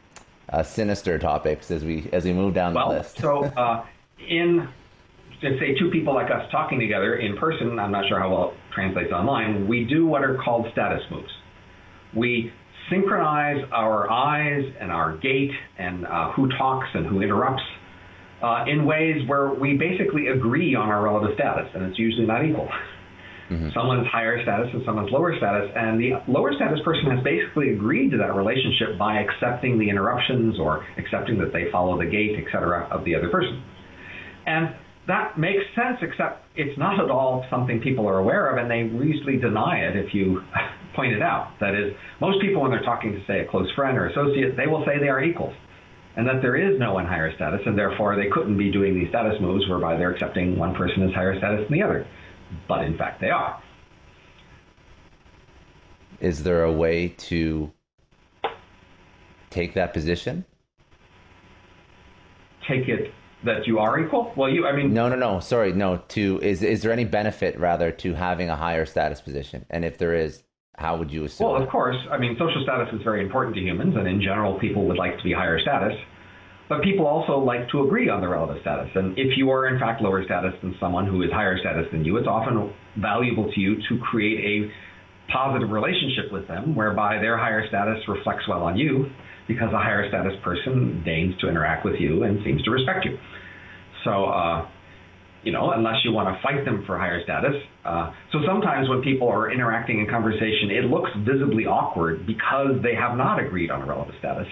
[0.51, 3.19] uh, sinister topics as we as we move down well, the list.
[3.19, 3.85] so uh,
[4.29, 4.69] in
[5.41, 8.57] say two people like us talking together in person, I'm not sure how well it
[8.73, 9.69] translates online.
[9.69, 11.31] We do what are called status moves.
[12.15, 12.53] We
[12.91, 17.63] synchronize our eyes and our gait and uh, who talks and who interrupts
[18.45, 22.45] uh, in ways where we basically agree on our relative status, and it's usually not
[22.45, 22.69] equal.
[23.49, 23.71] Mm-hmm.
[23.73, 28.11] Someone's higher status and someone's lower status, and the lower status person has basically agreed
[28.11, 32.87] to that relationship by accepting the interruptions or accepting that they follow the gait, etc.,
[32.93, 33.65] of the other person.
[34.45, 34.77] And
[35.09, 38.85] that makes sense, except it's not at all something people are aware of, and they
[38.93, 40.43] usually deny it if you
[40.97, 41.53] point it out.
[41.61, 44.67] That is, most people, when they're talking to, say, a close friend or associate, they
[44.67, 45.55] will say they are equals,
[46.17, 49.09] and that there is no one higher status, and therefore they couldn't be doing these
[49.09, 52.07] status moves whereby they're accepting one person as higher status than the other.
[52.69, 53.61] But in fact, they are.
[56.21, 57.73] Is there a way to
[59.51, 60.45] take that position?
[62.69, 63.13] Take it
[63.45, 64.33] that you are equal?
[64.37, 65.41] Well, you, I mean, no, no, no.
[65.41, 65.99] Sorry, no.
[66.09, 69.67] To is is there any benefit rather to having a higher status position?
[69.71, 70.43] And if there is,
[70.77, 71.47] how would you assume?
[71.47, 71.97] Well, of course.
[72.11, 75.17] I mean, social status is very important to humans, and in general, people would like
[75.19, 75.97] to be higher status.
[76.69, 78.89] But people also like to agree on the relative status.
[78.95, 82.05] And if you are in fact lower status than someone who is higher status than
[82.05, 87.37] you, it's often valuable to you to create a positive relationship with them whereby their
[87.37, 89.11] higher status reflects well on you
[89.47, 93.19] because a higher status person deigns to interact with you and seems to respect you.
[94.05, 94.67] So, uh,
[95.45, 97.55] you know, unless you want to fight them for higher status.
[97.85, 102.95] Uh, so sometimes when people are interacting in conversation, it looks visibly awkward because they
[102.95, 104.49] have not agreed on a relative status.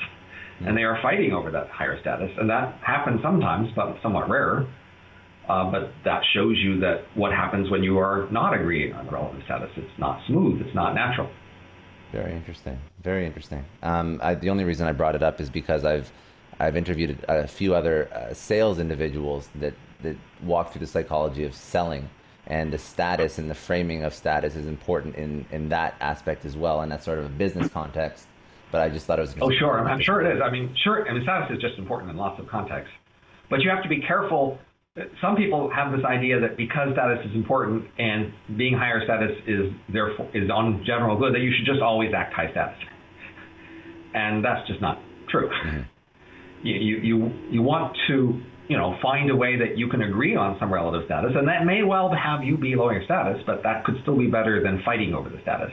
[0.64, 2.30] And they are fighting over that higher status.
[2.38, 4.72] And that happens sometimes, but somewhat rarer.
[5.48, 9.42] Uh, but that shows you that what happens when you are not agreeing on relative
[9.44, 9.70] status.
[9.76, 10.60] It's not smooth.
[10.64, 11.28] It's not natural.
[12.12, 12.78] Very interesting.
[13.02, 13.64] Very interesting.
[13.82, 16.12] Um, I, the only reason I brought it up is because I've
[16.60, 21.54] I've interviewed a few other uh, sales individuals that that walk through the psychology of
[21.54, 22.08] selling
[22.46, 26.56] and the status and the framing of status is important in in that aspect as
[26.56, 28.26] well, and that's sort of a business context.
[28.70, 29.34] But I just thought it was.
[29.40, 29.78] Oh, sure.
[29.78, 30.42] I'm, I'm sure it is.
[30.42, 31.08] I mean, sure.
[31.08, 32.94] I mean, status is just important in lots of contexts,
[33.50, 34.58] but you have to be careful
[35.22, 39.72] some people have this idea that because status is important and being higher status is
[39.88, 42.76] therefore is on general good that you should just always act high status,
[44.14, 45.48] and that's just not true.
[45.48, 45.80] Mm-hmm.
[46.66, 50.34] You, you you you want to you know, find a way that you can agree
[50.34, 53.84] on some relative status, and that may well have you be lowering status, but that
[53.84, 55.68] could still be better than fighting over the status.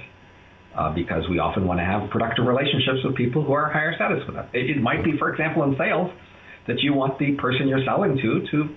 [0.76, 4.20] Uh, because we often want to have productive relationships with people who are higher status
[4.28, 4.46] with us.
[4.54, 6.12] It, it might be, for example, in sales,
[6.68, 8.76] that you want the person you're selling to to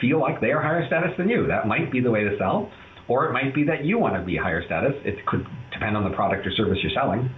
[0.00, 1.46] feel like they are higher status than you.
[1.46, 2.72] That might be the way to sell,
[3.06, 4.96] or it might be that you want to be higher status.
[5.04, 7.28] It could depend on the product or service you're selling.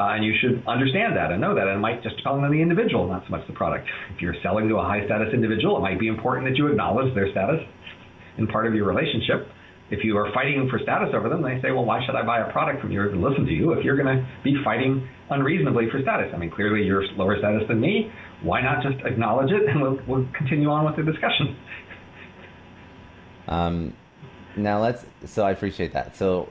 [0.00, 1.68] Uh, and you should understand that and know that.
[1.68, 3.86] And it might just depend on the individual, not so much the product.
[4.14, 7.14] If you're selling to a high status individual, it might be important that you acknowledge
[7.14, 7.60] their status
[8.38, 9.46] in part of your relationship.
[9.90, 12.40] If you are fighting for status over them, they say, well, why should I buy
[12.40, 15.90] a product from you or listen to you if you're going to be fighting unreasonably
[15.90, 16.32] for status?
[16.32, 18.10] I mean, clearly you're lower status than me.
[18.40, 21.56] Why not just acknowledge it and we'll, we'll continue on with the discussion?
[23.48, 23.92] Um,
[24.56, 25.04] now let's.
[25.26, 26.16] So I appreciate that.
[26.16, 26.48] So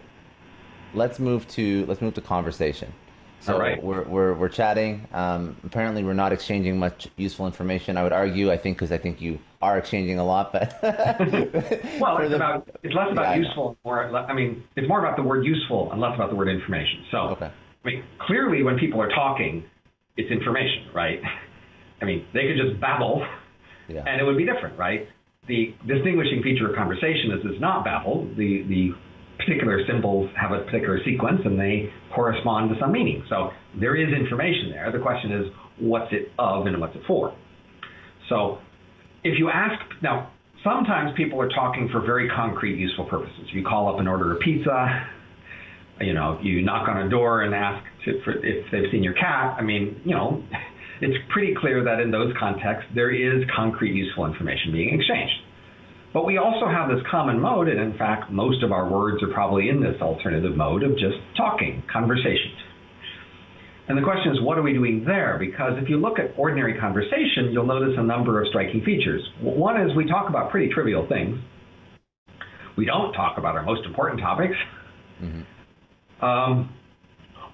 [0.94, 2.94] let's move to let's move to conversation.
[3.41, 3.82] So All right.
[3.82, 5.08] we're, we're, we're chatting.
[5.13, 7.95] Um, apparently, we're not exchanging much useful information.
[7.97, 10.52] I would argue, I think, because I think you are exchanging a lot.
[10.52, 14.99] But well, it's the- about it's less about Yeah, useful, more I mean, it's more
[15.06, 17.06] about the word useful and less about the word information.
[17.12, 17.45] So, Okay.
[17.86, 19.63] I mean, clearly, when people are talking,
[20.17, 21.21] it's information, right?
[22.02, 23.25] I mean, they could just babble,
[23.88, 24.04] Yeah.
[24.06, 25.08] and it would be different, right?
[25.47, 28.25] The distinguishing feature of conversation is it's not babble.
[28.36, 28.91] The the
[29.39, 33.23] particular symbols have a particular sequence, and they correspond to some meaning.
[33.30, 33.49] So
[33.80, 34.91] there is information there.
[34.91, 35.45] The question is,
[35.80, 37.36] what's it of and what's it for?
[38.28, 38.60] So
[39.23, 40.32] if you ask now,
[40.63, 43.47] sometimes people are talking for very concrete, useful purposes.
[43.52, 45.08] You call up and order a pizza.
[46.02, 49.13] You know, you knock on a door and ask to, for, if they've seen your
[49.13, 49.56] cat.
[49.58, 50.43] I mean, you know,
[51.02, 55.34] it's pretty clear that in those contexts there is concrete, useful information being exchanged.
[56.13, 59.32] But we also have this common mode, and in fact, most of our words are
[59.32, 62.52] probably in this alternative mode of just talking, conversation.
[63.88, 65.38] And the question is, what are we doing there?
[65.39, 69.22] Because if you look at ordinary conversation, you'll notice a number of striking features.
[69.41, 71.39] One is we talk about pretty trivial things.
[72.78, 74.56] We don't talk about our most important topics.
[76.22, 76.74] Um,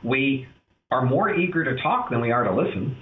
[0.03, 0.47] we
[0.91, 2.95] are more eager to talk than we are to listen,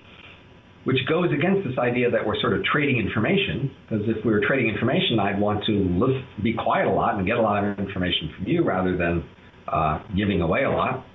[0.83, 3.71] which goes against this idea that we're sort of trading information.
[3.87, 7.37] Because if we were trading information, I'd want to be quiet a lot and get
[7.37, 9.23] a lot of information from you rather than
[9.67, 11.05] uh, giving away a lot.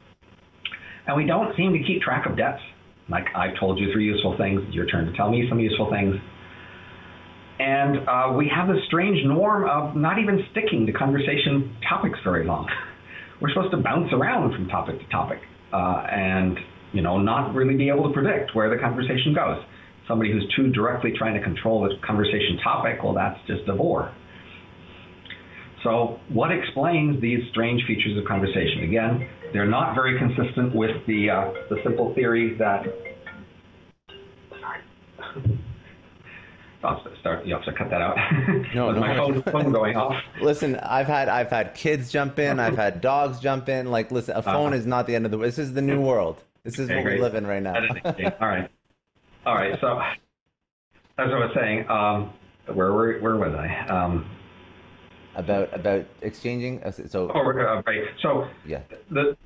[1.06, 2.60] And we don't seem to keep track of debts.
[3.10, 5.90] Like I've told you three useful things, it's your turn to tell me some useful
[5.90, 6.14] things.
[7.58, 12.46] And uh, we have this strange norm of not even sticking to conversation topics very
[12.46, 12.68] long.
[13.40, 15.38] We're supposed to bounce around from topic to topic
[15.72, 16.58] uh, and,
[16.92, 19.62] you know, not really be able to predict where the conversation goes.
[20.06, 24.12] Somebody who's too directly trying to control the conversation topic, well, that's just a bore.
[25.84, 28.82] So, what explains these strange features of conversation?
[28.84, 32.84] Again, they're not very consistent with the uh, the simple theory that.
[36.82, 37.44] I'll start.
[37.44, 38.16] You have to cut that out.
[38.74, 40.14] No, no my phone, phone going off.
[40.40, 43.90] Listen, I've had I've had kids jump in, I've had dogs jump in.
[43.90, 45.38] Like, listen, a phone is not the end of the.
[45.38, 46.42] This is the new world.
[46.64, 46.90] This is.
[46.90, 47.74] Okay, what we live in right now.
[47.74, 48.70] All right.
[49.46, 49.78] All right.
[49.80, 50.12] So, as
[51.18, 52.32] I was saying, um,
[52.74, 53.86] where where where was I?
[53.88, 54.28] Um,
[55.34, 56.82] about about exchanging.
[56.82, 58.02] uh, So oh, uh, right.
[58.20, 59.36] So yeah, the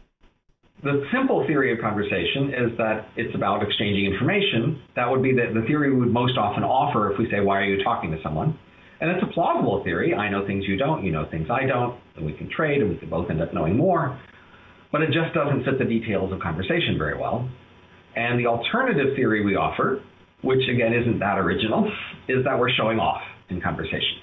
[0.83, 4.83] the simple theory of conversation is that it's about exchanging information.
[4.96, 7.59] That would be the, the theory we would most often offer if we say, "Why
[7.59, 8.59] are you talking to someone?"
[9.01, 10.14] And it's a plausible theory.
[10.14, 11.05] I know things you don't.
[11.05, 11.98] You know things I don't.
[12.16, 14.18] And we can trade, and we can both end up knowing more.
[14.92, 17.48] But it just doesn't fit the details of conversation very well.
[18.14, 20.02] And the alternative theory we offer,
[20.42, 21.90] which again isn't that original,
[22.28, 24.20] is that we're showing off in conversation.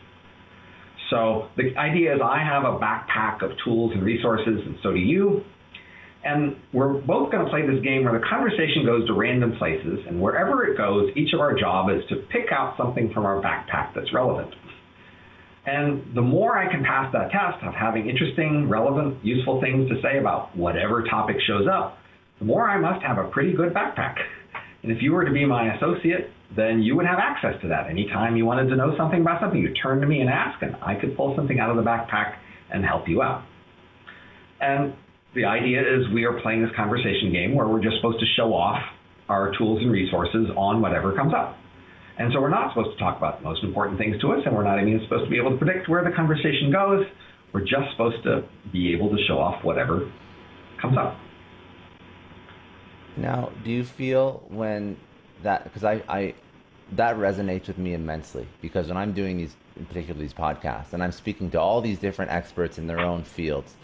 [1.10, 4.99] So the idea is I have a backpack of tools and resources, and so do
[4.99, 5.43] you.
[6.23, 9.99] And we're both going to play this game where the conversation goes to random places,
[10.08, 13.41] and wherever it goes, each of our job is to pick out something from our
[13.41, 14.53] backpack that's relevant.
[15.69, 20.01] And the more I can pass that test of having interesting, relevant, useful things to
[20.01, 21.99] say about whatever topic shows up,
[22.39, 24.15] the more I must have a pretty good backpack.
[24.82, 27.88] And if you were to be my associate, then you would have access to that.
[27.88, 30.75] Anytime you wanted to know something about something, you turn to me and ask, and
[30.82, 32.38] I could pull something out of the backpack
[32.71, 33.43] and help you out.
[34.60, 34.95] And
[35.36, 38.55] the idea is we are playing this conversation game where we're just supposed to show
[38.55, 38.82] off
[39.28, 41.59] our tools and resources on whatever comes up.
[42.20, 44.53] And so we're not supposed to talk about the most important things to us, and
[44.53, 47.05] we're not even supposed to be able to predict where the conversation goes.
[47.53, 48.43] We're just supposed to
[48.74, 50.11] be able to show off whatever
[50.82, 51.17] comes up.
[53.15, 54.97] Now, do you feel when
[55.43, 56.34] that because I, I
[56.93, 61.01] that resonates with me immensely because when I'm doing these, in particular these podcasts, and
[61.01, 63.76] I'm speaking to all these different experts in their own fields,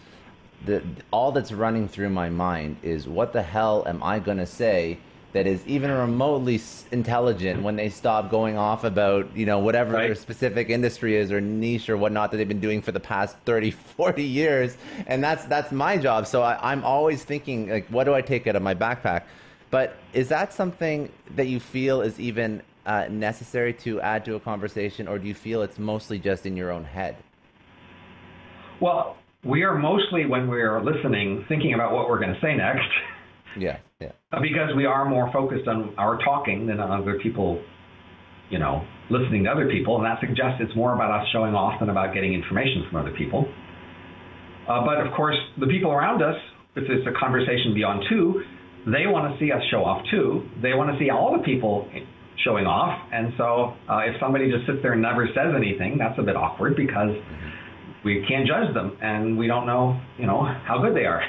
[0.66, 4.98] the all that's running through my mind is what the hell am I gonna say
[5.36, 6.58] that is even remotely
[6.92, 10.06] intelligent when they stop going off about you know whatever right.
[10.06, 13.36] their specific industry is or niche or whatnot that they've been doing for the past
[13.44, 14.78] 30 40 years.
[15.06, 16.26] And that's that's my job.
[16.26, 19.24] So I, i'm always thinking like what do i take out of my backpack?
[19.70, 24.40] But is that something that you feel is even uh, necessary to add to a
[24.40, 27.14] conversation or do you feel it's mostly just in your own head?
[28.80, 32.88] Well we are mostly when we're listening thinking about what we're going to say next.
[33.58, 33.76] Yeah
[34.32, 37.62] because we are more focused on our talking than other people,
[38.50, 41.78] you know, listening to other people, and that suggests it's more about us showing off
[41.78, 43.46] than about getting information from other people.
[44.68, 46.34] Uh, but of course, the people around us,
[46.74, 48.42] if it's a conversation beyond two,
[48.86, 50.42] they want to see us show off too.
[50.60, 51.88] They want to see all the people
[52.44, 56.18] showing off, and so uh, if somebody just sits there and never says anything, that's
[56.18, 57.14] a bit awkward because
[58.04, 61.22] we can't judge them, and we don't know, you know, how good they are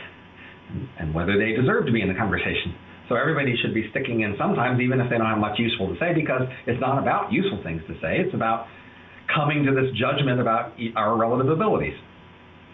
[0.99, 2.75] and whether they deserve to be in the conversation.
[3.09, 5.99] So everybody should be sticking in sometimes, even if they don't have much useful to
[5.99, 8.19] say, because it's not about useful things to say.
[8.19, 8.67] It's about
[9.33, 11.95] coming to this judgment about our relative abilities.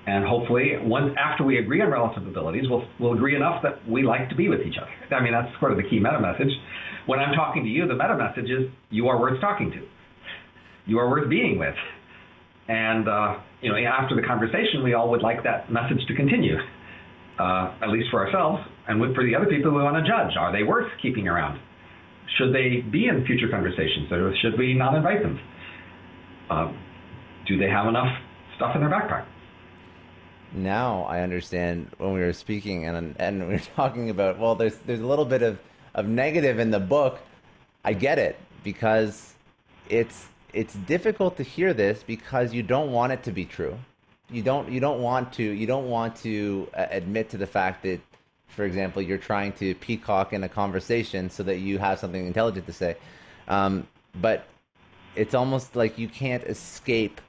[0.06, 4.04] And hopefully, once after we agree on relative abilities, we'll, we'll agree enough that we
[4.04, 4.92] like to be with each other.
[5.16, 6.52] I mean, that's sort of the key meta message.
[7.06, 9.82] When I'm talking to you, the meta message is you are worth talking to.
[10.86, 11.76] You are worth being with.
[12.68, 16.58] And, uh, you know, after the conversation, we all would like that message to continue
[17.40, 20.36] uh, at least for ourselves, and for the other people we want to judge.
[20.38, 21.60] Are they worth keeping around?
[22.38, 25.40] Should they be in future conversations, or should we not invite them?
[26.50, 26.72] Uh,
[27.48, 28.18] do they have enough
[28.56, 29.26] stuff in their backpack?
[30.54, 34.78] Now I understand when we were speaking and and we were talking about well, there's
[34.78, 35.60] there's a little bit of
[35.96, 37.20] of negative in the book.
[37.84, 39.34] I get it because
[39.90, 43.78] it's it's difficult to hear this because you don't want it to be true
[44.30, 47.84] you don't you don't want to you don't want to uh, admit to the fact
[47.84, 48.00] that
[48.48, 52.66] for example you're trying to peacock in a conversation so that you have something intelligent
[52.66, 52.96] to say.
[53.48, 53.88] Um,
[54.22, 54.46] but
[55.16, 57.20] it's almost like you can't escape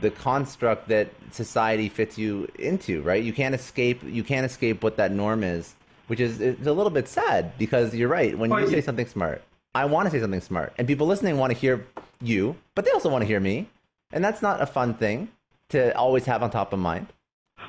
[0.00, 3.22] the construct that society fits you into right?
[3.22, 5.74] You can't escape you can't escape what that norm is
[6.06, 8.36] which is it's a little bit sad because you're right.
[8.38, 9.42] When you say something smart
[9.74, 10.72] i want to say something smart.
[10.78, 11.86] And people listening want to hear
[12.20, 13.68] you but they also want to hear me.
[14.12, 15.28] And that's not a fun thing
[15.70, 17.06] to always have on top of mind?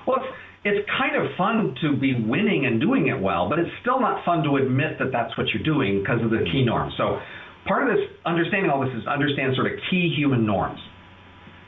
[0.08, 0.20] Well,
[0.64, 4.26] it's, kind of fun to be winning and doing it well, but it's still not
[4.26, 6.94] fun to admit that that's what you're doing because of the key norms.
[6.98, 7.20] So
[7.66, 10.80] part of this, understanding all this, is understand sort of key human norms.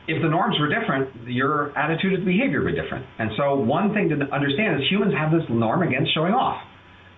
[0.08, 3.06] If the norms were different, your attitude and behavior would be different.
[3.20, 6.60] And so one thing to understand is humans have this norm against showing off.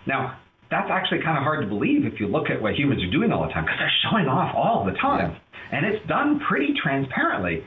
[0.05, 0.37] Now,
[0.69, 3.31] that's actually kind of hard to believe if you look at what humans are doing
[3.31, 5.33] all the time because they're showing off all the time.
[5.33, 5.77] Yeah.
[5.77, 7.63] And it's done pretty transparently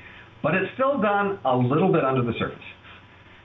[0.46, 2.62] but it's still done a little bit under the surface.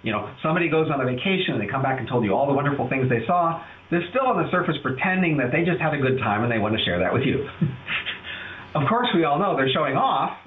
[0.04, 2.46] You know, somebody goes on a vacation and they come back and told you all
[2.46, 3.58] the wonderful things they saw.
[3.90, 6.60] They're still on the surface pretending that they just had a good time and they
[6.60, 7.42] want to share that with you.
[8.76, 10.38] of course, we all know they're showing off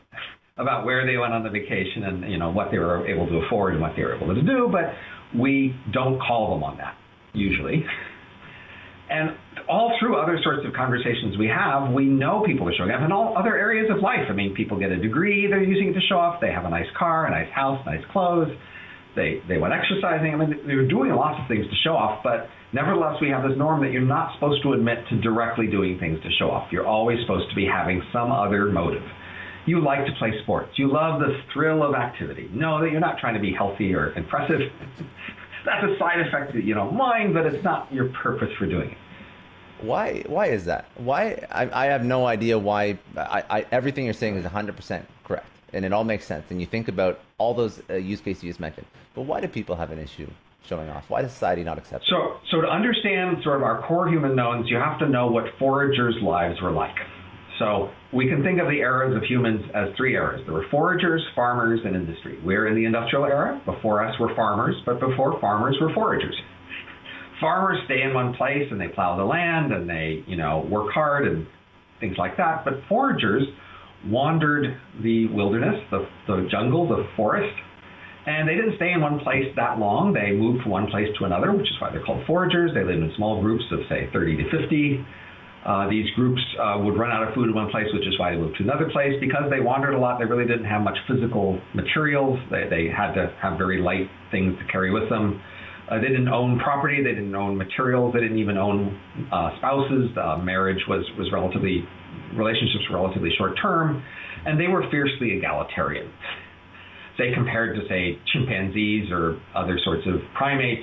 [0.57, 3.43] about where they went on the vacation and you know what they were able to
[3.43, 4.95] afford and what they were able to do, but
[5.37, 6.95] we don't call them on that
[7.33, 7.85] usually.
[9.11, 9.37] And
[9.69, 13.13] all through other sorts of conversations we have, we know people are showing off in
[13.13, 14.27] all other areas of life.
[14.29, 16.41] I mean, people get a degree, they're using it to show off.
[16.41, 18.51] They have a nice car, a nice house, nice clothes.
[19.17, 20.35] They they went exercising.
[20.35, 22.25] I mean, they're doing lots of things to show off.
[22.25, 25.99] But nevertheless, we have this norm that you're not supposed to admit to directly doing
[25.99, 26.73] things to show off.
[26.73, 29.05] You're always supposed to be having some other motive.
[29.67, 30.73] You like to play sports.
[30.77, 32.51] You love the thrill of activity.
[32.53, 34.61] Know that you're not trying to be healthy or impressive.
[35.65, 38.91] That's a side effect that you don't mind, but it's not your purpose for doing
[38.91, 38.99] it.
[39.81, 40.23] Why?
[40.27, 40.87] Why is that?
[40.97, 41.47] Why?
[41.51, 42.99] I, I have no idea why.
[43.17, 46.51] I, I, everything you're saying is 100% correct, and it all makes sense.
[46.51, 48.87] And you think about all those uh, use cases you just mentioned.
[49.15, 50.29] But why do people have an issue
[50.67, 51.05] showing off?
[51.09, 52.11] Why does society not accept it?
[52.11, 55.45] So, so to understand sort of our core human knowns, you have to know what
[55.59, 56.97] foragers' lives were like.
[57.59, 60.43] So we can think of the eras of humans as three eras.
[60.47, 62.39] There were foragers, farmers, and industry.
[62.45, 63.61] We're in the industrial era.
[63.65, 66.35] Before us were farmers, but before farmers were foragers
[67.41, 70.93] farmers stay in one place and they plow the land and they, you know, work
[70.93, 71.47] hard and
[72.01, 72.65] things like that.
[72.65, 73.43] But foragers
[74.07, 77.55] wandered the wilderness, the, the jungle, the forest,
[78.27, 80.15] and they didn't stay in one place that long.
[80.15, 82.73] They moved from one place to another, which is why they're called foragers.
[82.73, 85.05] They lived in small groups of, say, 30 to 50.
[85.65, 88.31] Uh, these groups uh, would run out of food in one place, which is why
[88.31, 89.15] they moved to another place.
[89.21, 92.39] Because they wandered a lot, they really didn't have much physical materials.
[92.51, 95.41] They, they had to have very light things to carry with them.
[95.91, 97.03] Uh, they didn't own property.
[97.03, 98.12] They didn't own materials.
[98.15, 98.99] They didn't even own
[99.33, 100.11] uh, spouses.
[100.43, 101.85] Marriage was was relatively
[102.37, 104.03] relationships were relatively short term,
[104.47, 106.11] and they were fiercely egalitarian.
[107.19, 110.83] Say compared to say chimpanzees or other sorts of primates,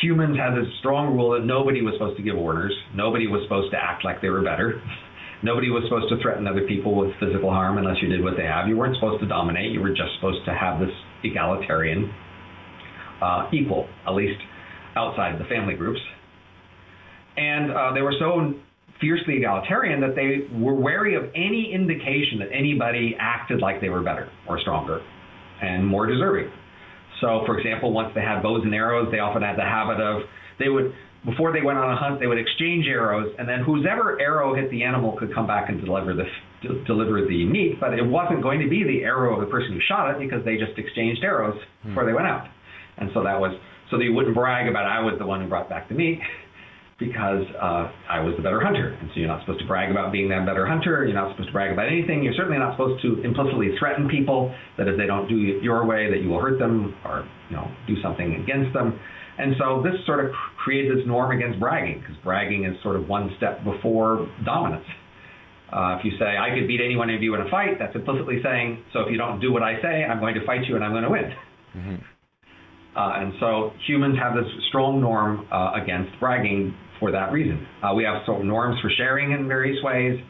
[0.00, 3.70] humans had this strong rule that nobody was supposed to give orders, nobody was supposed
[3.72, 4.82] to act like they were better.
[5.42, 8.44] Nobody was supposed to threaten other people with physical harm unless you did what they
[8.44, 8.66] have.
[8.66, 9.72] You weren't supposed to dominate.
[9.72, 10.88] You were just supposed to have this
[11.22, 12.10] egalitarian
[13.20, 14.40] uh, equal, at least
[14.96, 16.00] outside of the family groups.
[17.36, 18.54] And uh, they were so
[19.00, 24.02] fiercely egalitarian that they were wary of any indication that anybody acted like they were
[24.02, 25.02] better or stronger
[25.60, 26.50] and more deserving.
[27.20, 30.22] So, for example, once they had bows and arrows, they often had the habit of
[30.58, 30.92] they would
[31.24, 34.70] before they went on a hunt, they would exchange arrows, and then whoever arrow hit
[34.70, 36.24] the animal could come back and deliver the
[36.86, 37.80] deliver the meat.
[37.80, 40.44] But it wasn't going to be the arrow of the person who shot it because
[40.44, 41.88] they just exchanged arrows hmm.
[41.90, 42.48] before they went out,
[42.98, 43.56] and so that was
[43.90, 46.20] so they wouldn't brag about I was the one who brought back the meat
[46.98, 48.96] because uh, I was the better hunter.
[49.00, 51.04] And so you're not supposed to brag about being that better hunter.
[51.04, 52.22] You're not supposed to brag about anything.
[52.22, 55.84] You're certainly not supposed to implicitly threaten people that if they don't do it your
[55.86, 58.98] way, that you will hurt them or you know do something against them.
[59.38, 60.30] And so this sort of
[60.62, 64.86] creates this norm against bragging because bragging is sort of one step before dominance.
[65.72, 67.96] Uh, if you say, I could beat any one of you in a fight, that's
[67.96, 70.76] implicitly saying, so if you don't do what I say, I'm going to fight you
[70.76, 71.32] and I'm going to win.
[71.74, 71.94] Mm-hmm.
[72.96, 77.66] Uh, and so humans have this strong norm uh, against bragging for that reason.
[77.82, 80.20] Uh, we have sort of norms for sharing in various ways,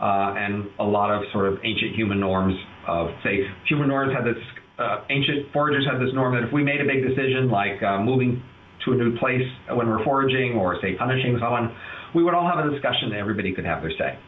[0.00, 2.54] uh, and a lot of sort of ancient human norms
[2.88, 4.40] of, say, human norms had this,
[4.78, 8.00] uh, ancient foragers had this norm that if we made a big decision like uh,
[8.00, 8.42] moving
[8.84, 11.74] to a new place when we're foraging or, say, punishing someone,
[12.14, 14.18] we would all have a discussion and everybody could have their say.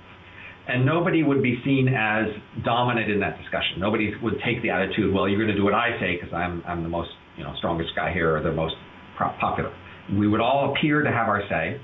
[0.67, 2.27] And nobody would be seen as
[2.65, 3.79] dominant in that discussion.
[3.79, 6.63] Nobody would take the attitude, well, you're going to do what I say because I'm,
[6.67, 8.75] I'm the most, you know, strongest guy here or the most
[9.19, 9.75] popular
[10.13, 11.81] we would all appear to have our say.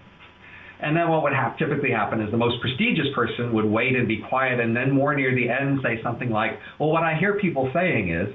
[0.82, 4.08] And then what would have, typically happen is the most prestigious person would wait and
[4.08, 7.34] be quiet, and then more near the end say something like, "Well, what I hear
[7.34, 8.28] people saying is,"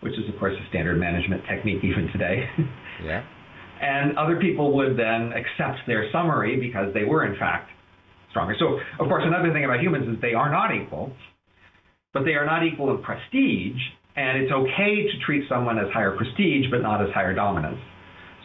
[0.00, 2.48] which is of course a standard management technique even today.
[3.02, 3.24] Yeah.
[3.80, 7.68] and other people would then accept their summary because they were in fact
[8.30, 8.54] stronger.
[8.58, 11.10] So of course another thing about humans is they are not equal,
[12.12, 13.80] but they are not equal in prestige,
[14.14, 17.80] and it's okay to treat someone as higher prestige but not as higher dominance.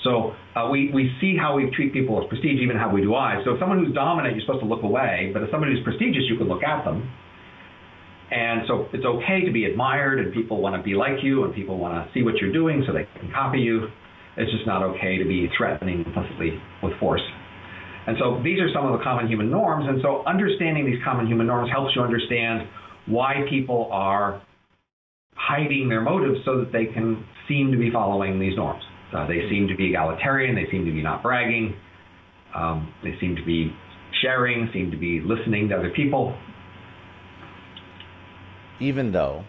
[0.03, 3.15] So uh, we, we see how we treat people as prestige, even how we do
[3.15, 3.41] I.
[3.43, 6.23] So if someone who's dominant, you're supposed to look away, but if somebody who's prestigious,
[6.29, 7.09] you can look at them.
[8.29, 11.53] And so it's okay to be admired, and people want to be like you, and
[11.53, 13.87] people want to see what you're doing so they can copy you.
[14.35, 17.21] It's just not okay to be threatening implicitly with force.
[18.05, 19.85] And so these are some of the common human norms.
[19.87, 22.67] And so understanding these common human norms helps you understand
[23.05, 24.41] why people are
[25.35, 28.83] hiding their motives so that they can seem to be following these norms.
[29.13, 30.55] Uh, they seem to be egalitarian.
[30.55, 31.75] They seem to be not bragging.
[32.53, 33.73] Um, they seem to be
[34.21, 36.35] sharing, seem to be listening to other people.
[38.79, 39.43] Even though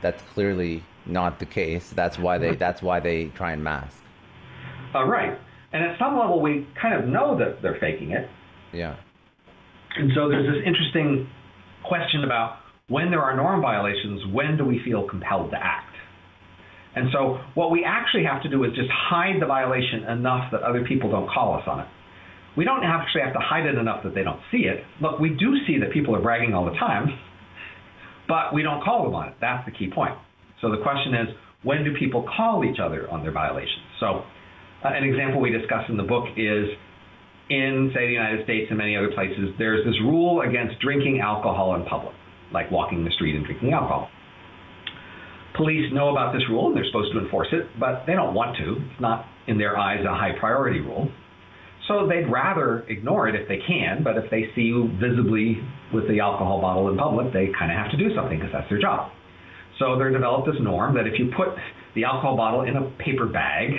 [0.00, 3.96] that's clearly not the case, that's why they that's why they try and mask.
[4.94, 5.38] Uh, right,
[5.72, 8.28] and at some level, we kind of know that they're faking it.
[8.72, 8.96] Yeah.
[9.96, 11.28] And so there's this interesting
[11.82, 15.91] question about when there are norm violations, when do we feel compelled to act?
[16.94, 20.62] And so what we actually have to do is just hide the violation enough that
[20.62, 21.86] other people don't call us on it.
[22.56, 24.84] We don't actually have to hide it enough that they don't see it.
[25.00, 27.08] Look, we do see that people are bragging all the time,
[28.28, 29.34] but we don't call them on it.
[29.40, 30.12] That's the key point.
[30.60, 31.28] So the question is,
[31.62, 33.82] when do people call each other on their violations?
[34.00, 34.24] So
[34.84, 36.68] uh, an example we discuss in the book is
[37.48, 41.74] in, say, the United States and many other places, there's this rule against drinking alcohol
[41.74, 42.14] in public,
[42.52, 44.08] like walking the street and drinking alcohol.
[45.54, 48.56] Police know about this rule and they're supposed to enforce it, but they don't want
[48.56, 48.76] to.
[48.90, 51.10] It's not, in their eyes, a high priority rule.
[51.88, 55.60] So they'd rather ignore it if they can, but if they see you visibly
[55.92, 58.68] with the alcohol bottle in public, they kind of have to do something because that's
[58.68, 59.10] their job.
[59.78, 61.48] So they're developed this norm that if you put
[61.94, 63.72] the alcohol bottle in a paper bag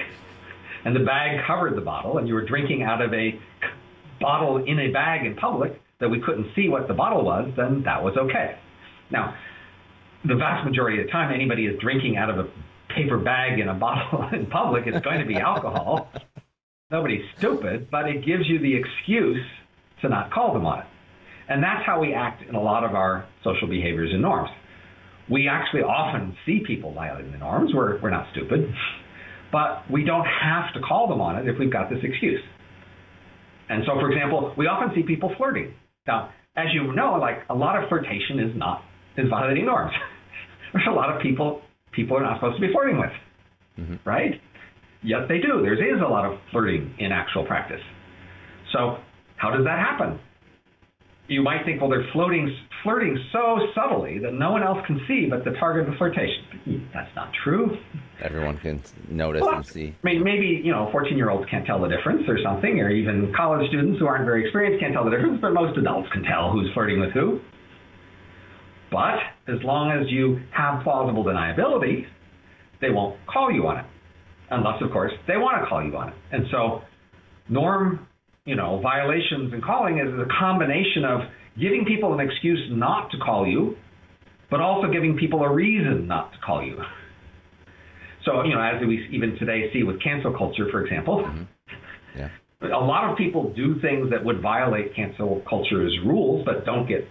[0.85, 3.39] and the bag covered the bottle and you were drinking out of a
[4.19, 7.83] bottle in a bag in public that we couldn't see what the bottle was, then
[7.83, 8.57] that was okay.
[9.11, 9.35] Now,
[10.25, 12.49] the vast majority of the time anybody is drinking out of a
[12.95, 16.09] paper bag in a bottle in public, it's going to be alcohol.
[16.91, 19.43] Nobody's stupid, but it gives you the excuse
[20.01, 20.85] to not call them on it.
[21.49, 24.49] And that's how we act in a lot of our social behaviors and norms.
[25.29, 27.71] We actually often see people violating the norms.
[27.73, 28.73] We're, we're not stupid.
[29.51, 32.41] But we don't have to call them on it if we've got this excuse.
[33.69, 35.73] And so, for example, we often see people flirting.
[36.07, 38.83] Now, as you know, like a lot of flirtation is not
[39.17, 39.93] is violating norms.
[40.73, 41.61] There's a lot of people
[41.93, 43.11] people are not supposed to be flirting with,
[43.79, 44.09] mm-hmm.
[44.09, 44.41] right?
[45.03, 45.61] Yet they do.
[45.61, 47.81] There is a lot of flirting in actual practice.
[48.71, 48.97] So
[49.37, 50.19] how does that happen?
[51.27, 52.53] You might think, well, they're floating,
[52.83, 56.89] flirting so subtly that no one else can see but the target of the flirtation.
[56.93, 57.77] That's not true.
[58.21, 59.95] everyone can notice Well, and see.
[60.03, 63.67] I mean, maybe you know, 14-year-olds can't tell the difference or something, or even college
[63.69, 65.39] students who aren't very experienced can't tell the difference.
[65.41, 67.39] But most adults can tell who's flirting with who.
[68.93, 69.17] But
[69.51, 72.05] as long as you have plausible deniability,
[72.79, 73.85] they won't call you on it,
[74.51, 76.15] unless, of course, they want to call you on it.
[76.31, 76.81] And so,
[77.49, 78.07] norm,
[78.45, 81.21] you know, violations and calling is a combination of
[81.59, 83.75] giving people an excuse not to call you,
[84.51, 86.77] but also giving people a reason not to call you.
[88.25, 91.43] So, you know, as we even today see with cancel culture, for example, mm-hmm.
[92.15, 92.29] Yeah.
[92.61, 97.07] a lot of people do things that would violate cancel culture's rules, but don't get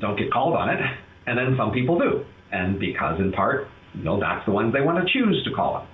[0.00, 0.80] don't get called on it,
[1.26, 4.80] and then some people do, and because in part, you know, that's the ones they
[4.80, 5.88] want to choose to call on.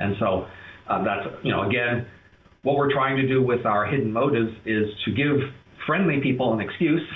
[0.00, 0.46] And so
[0.88, 2.06] uh, that's you know again,
[2.62, 5.36] what we're trying to do with our hidden motives is to give
[5.86, 7.06] friendly people an excuse,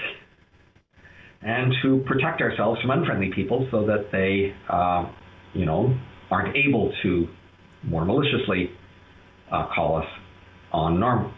[1.42, 5.10] and to protect ourselves from unfriendly people, so that they uh,
[5.54, 5.96] you know
[6.30, 7.28] aren't able to
[7.84, 8.70] more maliciously
[9.50, 10.06] uh, call us
[10.72, 11.32] on norm,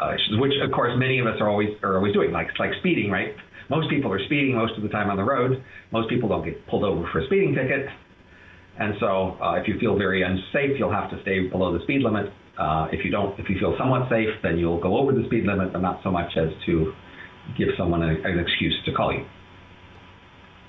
[0.00, 2.32] uh, which of course many of us are always are always doing.
[2.32, 3.34] Like like speeding, right?
[3.68, 5.62] Most people are speeding most of the time on the road.
[5.92, 7.88] Most people don't get pulled over for a speeding ticket,
[8.78, 12.02] and so uh, if you feel very unsafe, you'll have to stay below the speed
[12.02, 12.32] limit.
[12.56, 15.44] Uh, if you don't, if you feel somewhat safe, then you'll go over the speed
[15.44, 16.92] limit, but not so much as to
[17.56, 19.24] give someone a, an excuse to call you.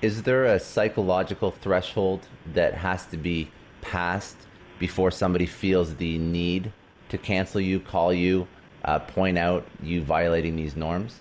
[0.02, 3.50] Is there a psychological threshold that has to be
[3.82, 4.36] passed
[4.78, 6.72] before somebody feels the need
[7.10, 8.48] to cancel you, call you,
[8.84, 11.20] uh, point out you violating these norms?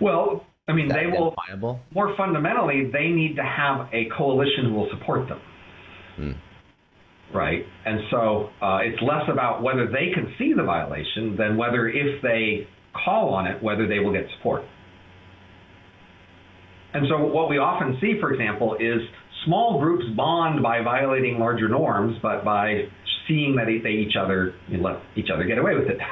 [0.00, 1.80] Well, I mean, they will identifiable?
[1.92, 5.40] more fundamentally, they need to have a coalition who will support them.
[7.34, 7.64] Right?
[7.86, 12.20] And so uh, it's less about whether they can see the violation than whether, if
[12.22, 14.64] they call on it, whether they will get support.
[16.94, 19.00] And so what we often see, for example, is
[19.46, 22.84] small groups bond by violating larger norms, but by
[23.28, 25.98] seeing that they each other you know, let each other get away with it.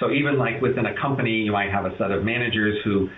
[0.00, 3.08] So even like within a company, you might have a set of managers who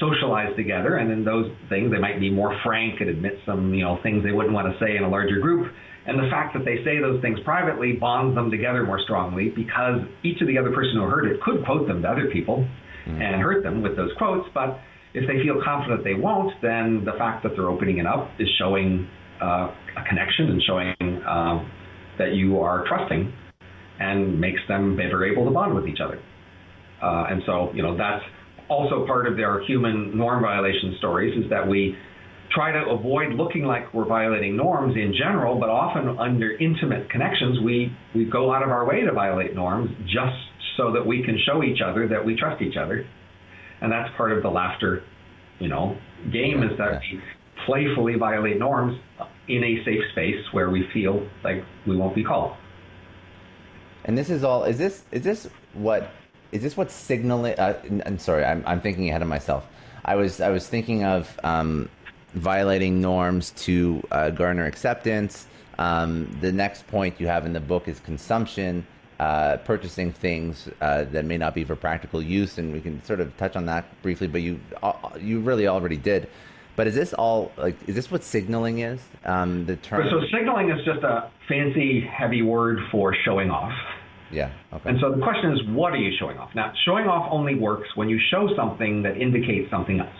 [0.00, 3.84] socialize together, and in those things, they might be more frank and admit some you
[3.84, 5.72] know things they wouldn't want to say in a larger group.
[6.04, 10.02] And the fact that they say those things privately bonds them together more strongly because
[10.24, 12.66] each of the other person who heard it could quote them to other people
[13.06, 14.48] and hurt them with those quotes.
[14.52, 14.80] But
[15.14, 18.48] if they feel confident they won't, then the fact that they're opening it up is
[18.58, 19.08] showing
[19.40, 21.70] uh, a connection and showing um,
[22.18, 23.32] that you are trusting
[24.00, 26.20] and makes them better able to bond with each other.
[27.02, 28.24] Uh, and so, you know, that's
[28.68, 31.96] also part of their human norm violation stories is that we
[32.54, 37.58] try to avoid looking like we're violating norms in general, but often under intimate connections,
[37.64, 40.36] we, we go out of our way to violate norms just
[40.76, 43.06] so that we can show each other that we trust each other.
[43.80, 45.02] And that's part of the laughter,
[45.58, 45.96] you know,
[46.32, 47.20] game is that we
[47.66, 48.98] playfully violate norms
[49.48, 52.56] in a safe space where we feel like we won't be called.
[54.04, 54.64] And this is all.
[54.64, 56.10] Is this is this what
[56.50, 57.58] is this what signaling?
[57.58, 59.66] Uh, I'm sorry, I'm I'm thinking ahead of myself.
[60.04, 61.88] I was I was thinking of um,
[62.34, 65.46] violating norms to uh, garner acceptance.
[65.78, 68.86] Um, the next point you have in the book is consumption,
[69.20, 73.20] uh, purchasing things uh, that may not be for practical use, and we can sort
[73.20, 74.26] of touch on that briefly.
[74.26, 76.28] But you uh, you really already did.
[76.76, 77.76] But is this all like?
[77.86, 79.00] Is this what signaling is?
[79.24, 80.06] Um, the term.
[80.10, 83.72] So signaling is just a fancy, heavy word for showing off.
[84.30, 84.50] yeah.
[84.72, 84.88] Okay.
[84.88, 86.50] And so the question is, what are you showing off?
[86.54, 90.16] Now, showing off only works when you show something that indicates something else.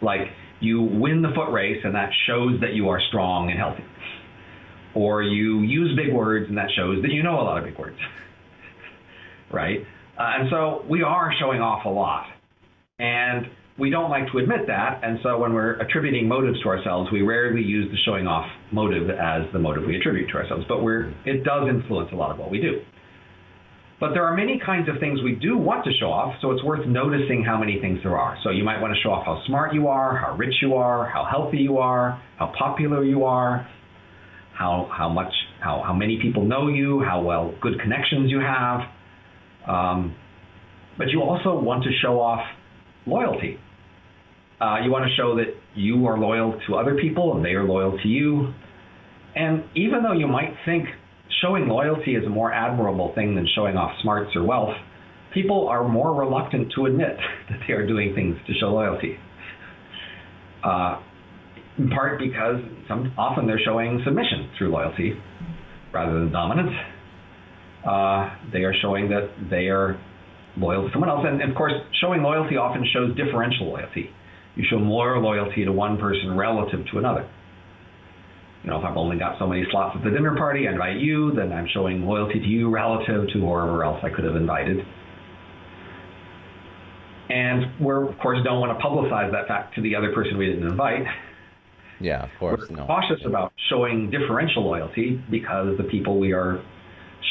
[0.00, 0.28] Like
[0.60, 3.84] you win the foot race, and that shows that you are strong and healthy.
[4.94, 7.76] Or you use big words, and that shows that you know a lot of big
[7.78, 7.98] words.
[9.52, 9.80] right?
[10.16, 12.26] Uh, and so we are showing off a lot.
[13.00, 13.46] And
[13.78, 15.00] we don't like to admit that.
[15.04, 19.08] And so when we're attributing motives to ourselves, we rarely use the showing off motive
[19.10, 20.64] as the motive we attribute to ourselves.
[20.68, 20.78] But
[21.24, 22.80] it does influence a lot of what we do.
[24.00, 26.62] But there are many kinds of things we do want to show off, so it's
[26.62, 28.38] worth noticing how many things there are.
[28.44, 31.08] So you might want to show off how smart you are, how rich you are,
[31.10, 33.68] how healthy you are, how popular you are,
[34.56, 38.80] how how much how how many people know you, how well good connections you have.
[39.66, 40.14] Um,
[40.96, 42.44] but you also want to show off
[43.06, 43.58] loyalty.
[44.60, 47.64] Uh, you want to show that you are loyal to other people and they are
[47.64, 48.52] loyal to you.
[49.36, 50.88] And even though you might think
[51.40, 54.74] showing loyalty is a more admirable thing than showing off smarts or wealth,
[55.32, 57.16] people are more reluctant to admit
[57.50, 59.16] that they are doing things to show loyalty.
[60.64, 61.00] Uh,
[61.78, 65.12] in part because some, often they're showing submission through loyalty
[65.92, 66.74] rather than dominance.
[67.86, 70.00] Uh, they are showing that they are
[70.56, 71.24] loyal to someone else.
[71.24, 74.10] And of course, showing loyalty often shows differential loyalty.
[74.58, 77.30] You show more loyalty to one person relative to another.
[78.64, 80.98] you know, if I've only got so many slots at the dinner party, I invite
[80.98, 84.78] you, then I'm showing loyalty to you relative to whoever else I could have invited.
[87.30, 90.46] And we're, of course, don't want to publicize that fact to the other person we
[90.46, 91.06] didn't invite.
[92.00, 92.62] Yeah, of course.
[92.68, 92.86] We're no.
[92.86, 96.60] cautious about showing differential loyalty because the people we are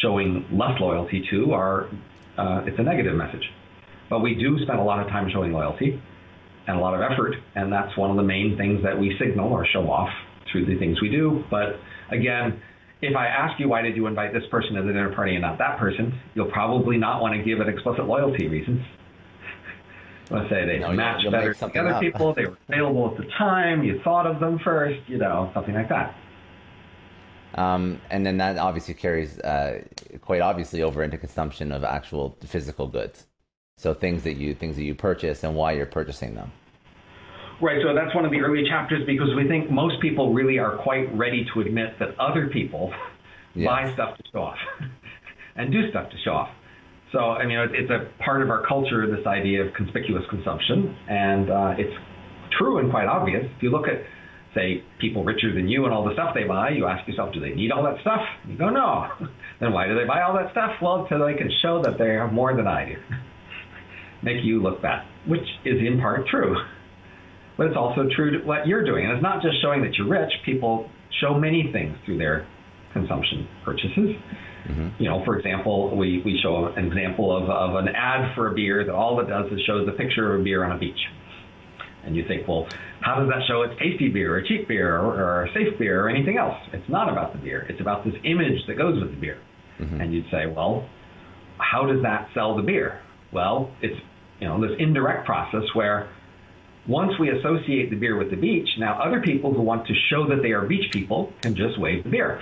[0.01, 1.89] showing less loyalty to are,
[2.37, 3.43] uh, it's a negative message.
[4.09, 6.01] But we do spend a lot of time showing loyalty
[6.67, 9.51] and a lot of effort, and that's one of the main things that we signal
[9.51, 10.09] or show off
[10.51, 11.43] through the things we do.
[11.49, 11.79] But
[12.11, 12.61] again,
[13.01, 15.41] if I ask you why did you invite this person to the dinner party and
[15.41, 18.81] not that person, you'll probably not want to give it explicit loyalty reasons.
[20.29, 22.01] Let's say they No, you'll- match you'll better make to other up.
[22.01, 25.73] people, they were available at the time, you thought of them first, you know, something
[25.75, 26.15] like that.
[27.55, 29.81] Um, and then that obviously carries uh,
[30.21, 33.25] quite obviously over into consumption of actual physical goods.
[33.77, 36.51] So things that you things that you purchase and why you're purchasing them.
[37.61, 40.77] Right, so that's one of the early chapters because we think most people really are
[40.77, 42.93] quite ready to admit that other people
[43.57, 43.65] Yes.
[43.65, 44.57] buy stuff to show off
[45.55, 46.49] and do stuff to show off.
[47.11, 51.49] So, I mean, it's a part of our culture, this idea of conspicuous consumption, and
[51.49, 51.95] uh, it's
[52.59, 53.45] true and quite obvious.
[53.55, 54.03] If you look at,
[54.53, 57.39] say, people richer than you and all the stuff they buy, you ask yourself, do
[57.39, 58.21] they need all that stuff?
[58.47, 59.07] You go, no.
[59.59, 60.71] then why do they buy all that stuff?
[60.81, 62.95] Well, so they can show that they have more than I do.
[64.23, 66.55] Make you look bad, which is in part true
[67.57, 69.05] but it's also true to what you're doing.
[69.05, 70.31] And it's not just showing that you're rich.
[70.45, 70.89] People
[71.19, 72.47] show many things through their
[72.93, 74.15] consumption purchases.
[74.69, 75.01] Mm-hmm.
[75.01, 78.55] You know, for example, we, we show an example of, of an ad for a
[78.55, 80.99] beer that all it does is shows a picture of a beer on a beach.
[82.05, 82.67] And you think, well,
[83.01, 86.09] how does that show it's tasty beer or cheap beer or, or safe beer or
[86.09, 86.55] anything else?
[86.73, 87.65] It's not about the beer.
[87.69, 89.39] It's about this image that goes with the beer.
[89.79, 90.01] Mm-hmm.
[90.01, 90.87] And you'd say, well,
[91.57, 93.01] how does that sell the beer?
[93.31, 93.99] Well, it's
[94.39, 96.09] you know this indirect process where
[96.87, 100.27] once we associate the beer with the beach, now other people who want to show
[100.29, 102.41] that they are beach people can just wave the beer.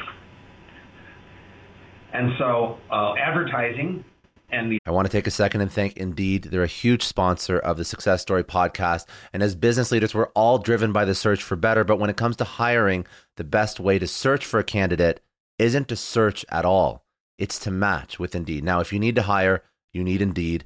[2.14, 4.06] And so uh, advertising
[4.50, 6.44] and the I want to take a second and thank Indeed.
[6.44, 9.06] They're a huge sponsor of the Success Story podcast.
[9.34, 11.84] And as business leaders, we're all driven by the search for better.
[11.84, 13.06] But when it comes to hiring,
[13.38, 15.22] the best way to search for a candidate
[15.58, 17.06] isn't to search at all,
[17.38, 18.64] it's to match with Indeed.
[18.64, 20.66] Now, if you need to hire, you need Indeed.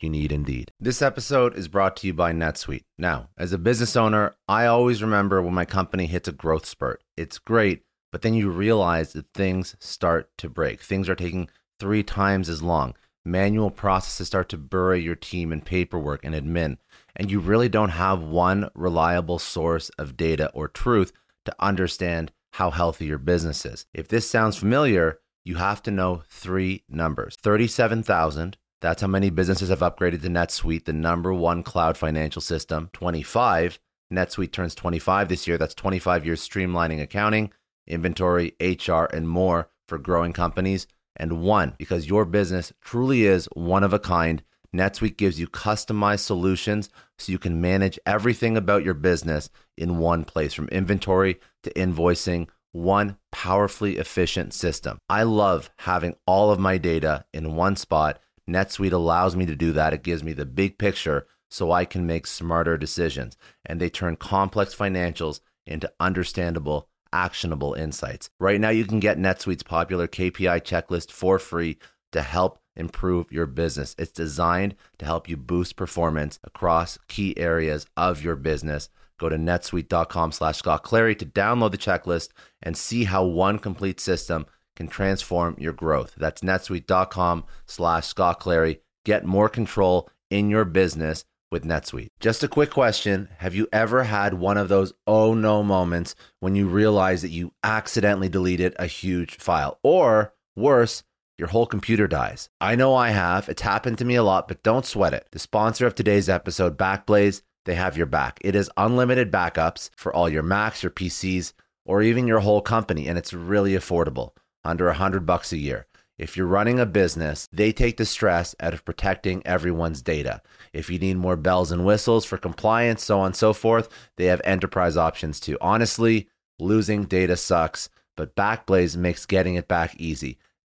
[0.00, 0.72] you need Indeed.
[0.78, 2.84] This episode is brought to you by NetSuite.
[2.96, 7.02] Now, as a business owner, I always remember when my company hits a growth spurt.
[7.16, 7.82] It's great,
[8.12, 10.80] but then you realize that things start to break.
[10.80, 12.94] Things are taking three times as long.
[13.24, 16.78] Manual processes start to bury your team in paperwork and admin,
[17.14, 21.12] and you really don't have one reliable source of data or truth
[21.44, 23.86] to understand how healthy your business is.
[23.92, 28.56] If this sounds familiar, you have to know three numbers 37,000.
[28.80, 32.90] That's how many businesses have upgraded to NetSuite, the number one cloud financial system.
[32.92, 33.80] 25.
[34.12, 35.58] NetSuite turns 25 this year.
[35.58, 37.52] That's 25 years streamlining accounting,
[37.86, 40.86] inventory, HR, and more for growing companies.
[41.16, 44.42] And one, because your business truly is one of a kind,
[44.74, 50.24] NetSuite gives you customized solutions so you can manage everything about your business in one
[50.24, 54.98] place from inventory to invoicing, one powerfully efficient system.
[55.08, 58.20] I love having all of my data in one spot.
[58.48, 59.92] NetSuite allows me to do that.
[59.92, 63.36] It gives me the big picture so I can make smarter decisions.
[63.64, 68.30] And they turn complex financials into understandable, actionable insights.
[68.40, 71.78] Right now, you can get NetSuite's popular KPI checklist for free
[72.12, 73.94] to help improve your business.
[73.98, 78.88] It's designed to help you boost performance across key areas of your business.
[79.18, 82.30] Go to netsuite.com slash Scott Clary to download the checklist
[82.62, 84.46] and see how one complete system
[84.78, 86.14] can transform your growth.
[86.16, 88.80] That's netsuite.com slash Scott Clary.
[89.04, 92.08] Get more control in your business with NetSuite.
[92.20, 93.28] Just a quick question.
[93.38, 97.52] Have you ever had one of those oh no moments when you realize that you
[97.64, 99.80] accidentally deleted a huge file?
[99.82, 101.02] Or worse,
[101.38, 102.48] your whole computer dies.
[102.60, 103.48] I know I have.
[103.48, 105.26] It's happened to me a lot, but don't sweat it.
[105.32, 108.38] The sponsor of today's episode, Backblaze, they have your back.
[108.42, 111.52] It is unlimited backups for all your Macs, your PCs,
[111.84, 114.32] or even your whole company, and it's really affordable,
[114.64, 115.86] under a hundred bucks a year.
[116.18, 120.42] If you're running a business, they take the stress out of protecting everyone's data.
[120.72, 124.24] If you need more bells and whistles for compliance, so on and so forth, they
[124.24, 125.56] have enterprise options too.
[125.60, 126.28] Honestly,
[126.58, 130.38] losing data sucks, but Backblaze makes getting it back easy.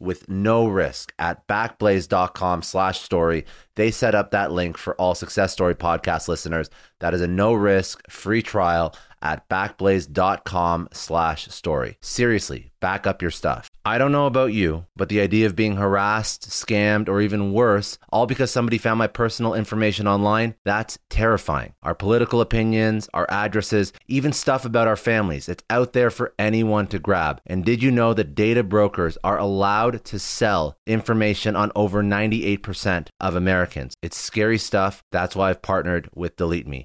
[0.00, 3.44] with no risk at backblaze.com slash story.
[3.76, 6.70] They set up that link for all Success Story podcast listeners.
[7.00, 11.98] That is a no risk free trial at backblaze.com slash story.
[12.00, 13.70] Seriously, back up your stuff.
[13.84, 17.98] I don't know about you, but the idea of being harassed, scammed, or even worse,
[18.10, 21.72] all because somebody found my personal information online, that's terrifying.
[21.82, 26.88] Our political opinions, our addresses, even stuff about our families, it's out there for anyone
[26.88, 27.40] to grab.
[27.46, 33.08] And did you know that data brokers are allowed to sell information on over 98%
[33.18, 33.94] of Americans?
[34.02, 35.02] It's scary stuff.
[35.10, 36.84] That's why I've partnered with Delete Me.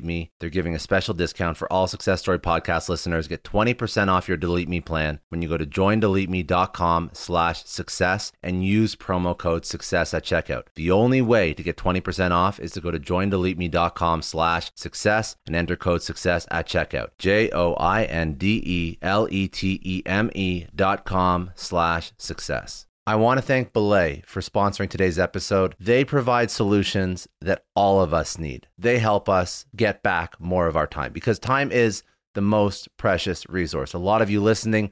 [0.01, 0.31] Delete Me.
[0.39, 3.27] They're giving a special discount for all Success Story podcast listeners.
[3.27, 8.65] Get 20% off your Delete Me plan when you go to joindeleteme.com slash success and
[8.65, 10.63] use promo code success at checkout.
[10.75, 15.55] The only way to get 20% off is to go to joindeleteme.com slash success and
[15.55, 17.09] enter code success at checkout.
[17.17, 17.77] J-O-I-N-D-E-L-E-T-E-M-E
[20.75, 22.85] dot com slash success.
[23.07, 25.75] I want to thank Belay for sponsoring today's episode.
[25.79, 28.67] They provide solutions that all of us need.
[28.77, 32.03] They help us get back more of our time because time is
[32.35, 33.93] the most precious resource.
[33.93, 34.91] A lot of you listening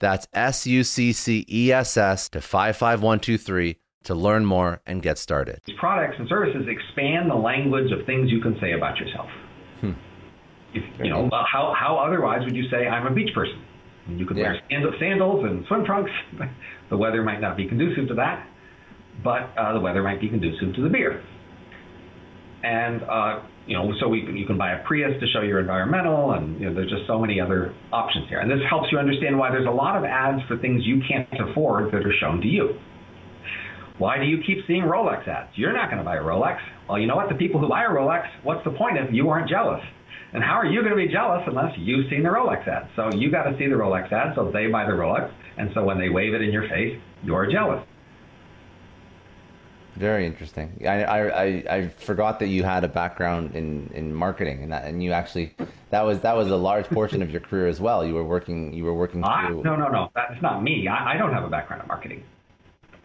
[0.00, 5.18] that's S U C C E S S, to 55123 to learn more and get
[5.18, 5.60] started.
[5.66, 9.28] These products and services expand the language of things you can say about yourself.
[10.74, 13.62] If, you know, how, how otherwise would you say I'm a beach person?
[14.08, 14.60] You could wear Yeah.
[14.70, 16.10] sandal- sandals and swim trunks.
[16.90, 18.46] the weather might not be conducive to that,
[19.24, 21.22] but uh, the weather might be conducive to the beer.
[22.62, 26.32] And uh, you know, so we, you can buy a Prius to show you're environmental,
[26.32, 28.38] and you know, there's just so many other options here.
[28.38, 31.28] And this helps you understand why there's a lot of ads for things you can't
[31.50, 32.78] afford that are shown to you.
[33.98, 35.50] Why do you keep seeing Rolex ads?
[35.54, 36.58] You're not going to buy a Rolex.
[36.88, 37.28] Well, you know what?
[37.28, 39.80] The people who buy a Rolex, what's the point if you aren't jealous?
[40.32, 42.88] And how are you going to be jealous unless you've seen the Rolex ad?
[42.94, 45.82] So you got to see the Rolex ad, so they buy the Rolex, and so
[45.82, 47.82] when they wave it in your face, you're jealous.
[49.96, 50.82] Very interesting.
[50.86, 54.84] I, I, I, I forgot that you had a background in, in marketing, and that,
[54.84, 55.54] and you actually
[55.90, 58.04] that was that was a large portion of your career as well.
[58.04, 59.62] You were working you were working Ah, through.
[59.62, 60.10] no, no, no.
[60.14, 60.86] That's not me.
[60.86, 62.22] I, I don't have a background in marketing.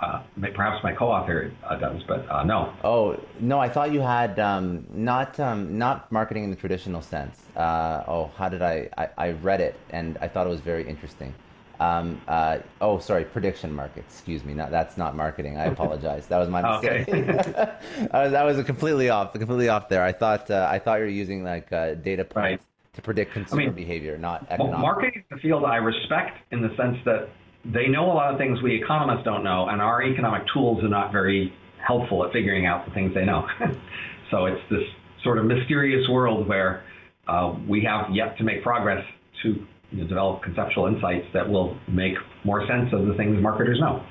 [0.01, 0.21] Uh,
[0.55, 2.73] perhaps my co-author uh, does, but uh, no.
[2.83, 7.39] Oh no, I thought you had um, not um, not marketing in the traditional sense.
[7.55, 9.09] Uh, oh, how did I, I?
[9.17, 11.33] I read it and I thought it was very interesting.
[11.81, 14.13] Um, uh, oh, sorry, prediction markets.
[14.13, 14.53] Excuse me.
[14.53, 15.57] Not, that's not marketing.
[15.57, 16.27] I apologize.
[16.27, 17.09] That was my mistake.
[17.09, 17.21] Okay.
[18.11, 19.33] that was completely off.
[19.33, 20.03] Completely off there.
[20.03, 22.93] I thought uh, I thought you were using like uh, data points right.
[22.93, 24.79] to predict consumer I mean, behavior, not economic.
[24.79, 27.29] Marketing is a field I respect in the sense that
[27.65, 30.89] they know a lot of things we economists don't know, and our economic tools are
[30.89, 31.51] not very
[31.83, 33.47] helpful at figuring out the things they know.
[34.29, 34.83] so it's this
[35.23, 36.83] sort of mysterious world where
[37.27, 39.03] uh, we have yet to make progress
[39.41, 43.79] to you know, develop conceptual insights that will make more sense of the things marketers
[43.79, 44.03] know.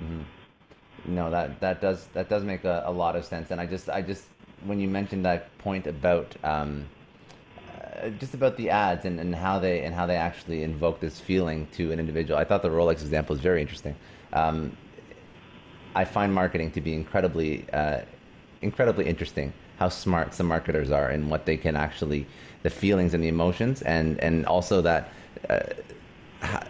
[0.00, 1.14] Mm-hmm.
[1.14, 3.90] No, that that does that does make a, a, lot of sense, and I just
[3.90, 4.24] I just
[4.64, 6.88] when you mentioned that point about um,
[7.58, 11.18] uh, just about the ads and, and how they and how they actually invoke this
[11.18, 13.96] feeling to an individual, I thought the Rolex example is very interesting.
[14.32, 14.76] Um,
[15.94, 18.02] I find marketing to be incredibly uh,
[18.60, 19.52] incredibly interesting.
[19.78, 22.26] How smart some marketers are and what they can actually
[22.62, 25.08] the feelings and the emotions, and and also that
[25.48, 25.60] uh,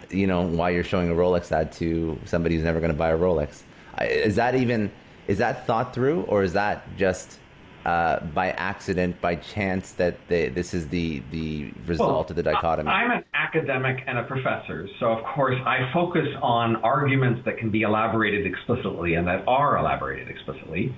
[0.09, 3.09] you know why you're showing a Rolex ad to somebody who's never going to buy
[3.09, 3.63] a Rolex.
[4.01, 4.91] Is that even
[5.27, 7.39] is that thought through, or is that just
[7.85, 12.43] uh, by accident, by chance that they, this is the the result well, of the
[12.43, 12.89] dichotomy?
[12.89, 17.69] I'm an academic and a professor, so of course I focus on arguments that can
[17.69, 20.93] be elaborated explicitly and that are elaborated explicitly.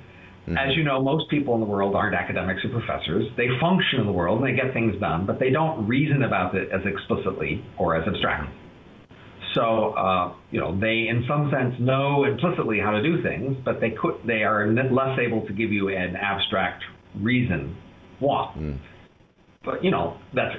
[0.45, 0.57] Mm-hmm.
[0.57, 3.25] As you know, most people in the world aren't academics or professors.
[3.35, 6.53] They function in the world and they get things done, but they don't reason about
[6.53, 8.53] it as explicitly or as abstractly.
[9.55, 13.79] So, uh, you know, they in some sense know implicitly how to do things, but
[13.79, 16.83] they could they are less able to give you an abstract
[17.15, 17.75] reason
[18.19, 18.53] why.
[18.57, 18.77] Mm.
[19.63, 20.55] But you know, that's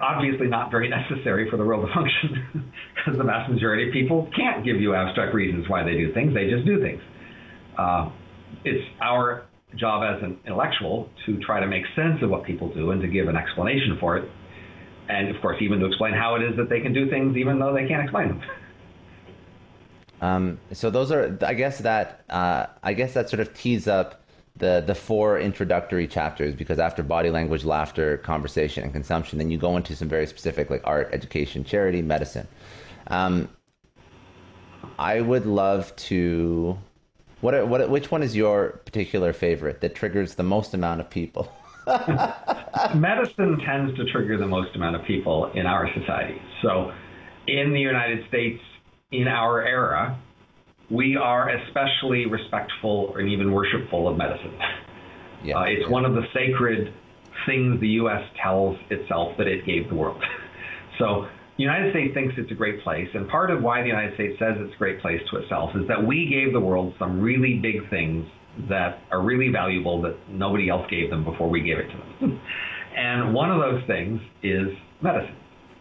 [0.00, 4.30] obviously not very necessary for the world to function, because the vast majority of people
[4.36, 6.34] can't give you abstract reasons why they do things.
[6.34, 7.00] They just do things.
[7.76, 8.10] Uh,
[8.64, 9.44] it's our
[9.76, 13.08] job as an intellectual to try to make sense of what people do and to
[13.08, 14.30] give an explanation for it.
[15.08, 17.58] And of course, even to explain how it is that they can do things even
[17.58, 18.42] though they can't explain them.
[20.20, 24.22] Um, so those are, I guess that, uh, I guess that sort of tees up
[24.56, 29.58] the the four introductory chapters because after body language, laughter, conversation, and consumption, then you
[29.58, 32.46] go into some very specific like art, education, charity, medicine.
[33.08, 33.48] Um,
[34.98, 36.78] I would love to
[37.44, 41.52] what, what, which one is your particular favorite that triggers the most amount of people?
[41.86, 46.40] Medicine tends to trigger the most amount of people in our society.
[46.62, 46.90] So,
[47.46, 48.62] in the United States,
[49.12, 50.18] in our era,
[50.90, 54.56] we are especially respectful and even worshipful of medicine.
[55.44, 55.90] Yeah, uh, it's yeah.
[55.90, 56.94] one of the sacred
[57.44, 58.22] things the U.S.
[58.42, 60.22] tells itself that it gave the world.
[60.96, 61.26] So
[61.56, 64.36] the United States thinks it's a great place, and part of why the United States
[64.38, 67.60] says it's a great place to itself is that we gave the world some really
[67.62, 68.26] big things
[68.68, 72.40] that are really valuable that nobody else gave them before we gave it to them.
[72.96, 74.68] and one of those things is
[75.02, 75.36] medicine.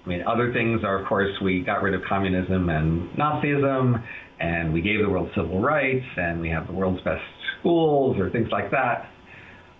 [0.05, 4.03] I mean, other things are, of course, we got rid of communism and Nazism,
[4.39, 7.21] and we gave the world civil rights, and we have the world's best
[7.59, 9.09] schools or things like that.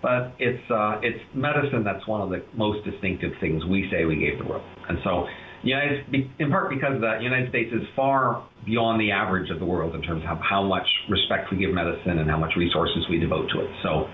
[0.02, 4.18] But it's uh, it's medicine that's one of the most distinctive things we say we
[4.18, 4.64] gave the world.
[4.90, 5.26] And so
[5.64, 6.06] United,
[6.40, 10.02] in part because the United States is far beyond the average of the world in
[10.02, 13.62] terms of how much respect we give medicine and how much resources we devote to
[13.62, 13.70] it.
[13.82, 14.10] So,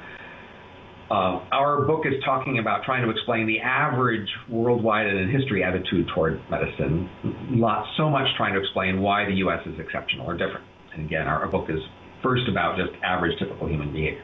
[1.10, 5.64] uh, our book is talking about trying to explain the average worldwide and in history
[5.64, 7.10] attitude toward medicine.
[7.50, 9.60] Not so much trying to explain why the U.S.
[9.66, 10.66] is exceptional or different.
[10.94, 11.80] And again, our, our book is
[12.22, 14.24] first about just average, typical human behavior.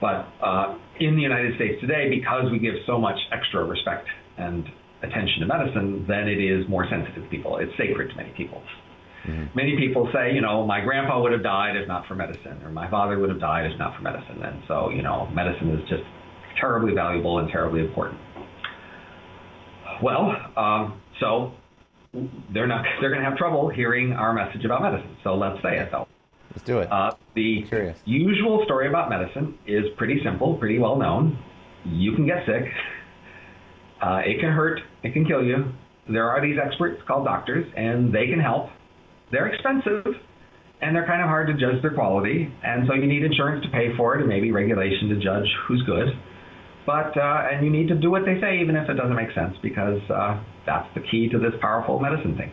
[0.00, 4.06] But uh, in the United States today, because we give so much extra respect
[4.38, 4.64] and
[5.06, 7.56] attention to medicine, then it is more sensitive to people.
[7.58, 8.62] It's sacred to many people.
[9.26, 9.56] Mm-hmm.
[9.56, 12.70] Many people say, you know, my grandpa would have died if not for medicine, or
[12.70, 14.42] my father would have died if not for medicine.
[14.42, 16.04] And so, you know, medicine is just
[16.60, 18.20] terribly valuable and terribly important.
[20.02, 21.52] Well, um, so
[22.52, 25.16] they're not they're going to have trouble hearing our message about medicine.
[25.24, 26.06] So let's say it though.
[26.50, 26.90] Let's do it.
[26.90, 27.66] Uh, the
[28.04, 31.38] usual story about medicine is pretty simple, pretty well known.
[31.84, 32.64] You can get sick.
[34.02, 34.80] Uh, it can hurt.
[35.02, 35.72] It can kill you.
[36.08, 38.68] There are these experts called doctors, and they can help.
[39.32, 40.04] They're expensive,
[40.80, 42.52] and they're kind of hard to judge their quality.
[42.62, 45.82] And so you need insurance to pay for it, and maybe regulation to judge who's
[45.82, 46.08] good.
[46.86, 49.34] But uh, and you need to do what they say, even if it doesn't make
[49.34, 52.52] sense, because uh, that's the key to this powerful medicine thing.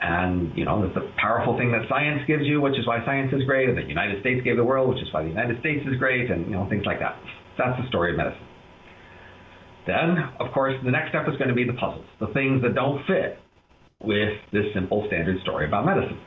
[0.00, 3.32] And you know, it's the powerful thing that science gives you, which is why science
[3.34, 5.82] is great, and the United States gave the world, which is why the United States
[5.90, 7.18] is great, and you know, things like that.
[7.58, 8.46] That's the story of medicine.
[9.86, 12.74] Then, of course, the next step is going to be the puzzles, the things that
[12.74, 13.38] don't fit
[14.02, 16.18] with this simple standard story about medicine.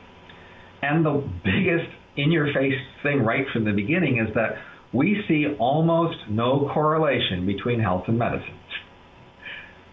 [0.82, 4.56] And the biggest in your face thing right from the beginning is that
[4.92, 8.58] we see almost no correlation between health and medicine,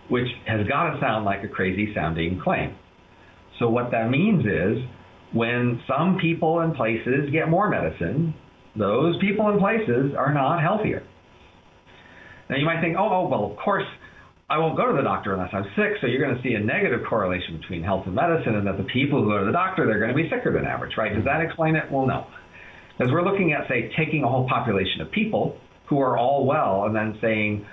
[0.09, 2.75] which has got to sound like a crazy sounding claim.
[3.59, 4.83] So what that means is
[5.33, 8.33] when some people and places get more medicine,
[8.75, 11.03] those people and places are not healthier.
[12.49, 13.85] Now you might think, oh, oh, well, of course,
[14.49, 15.99] I won't go to the doctor unless I'm sick.
[15.99, 18.87] So you're going to see a negative correlation between health and medicine, and that the
[18.93, 21.13] people who go to the doctor they're going to be sicker than average, right?
[21.13, 21.91] Does that explain it?
[21.91, 22.27] Well, no,
[22.97, 26.85] because we're looking at say taking a whole population of people who are all well,
[26.85, 27.65] and then saying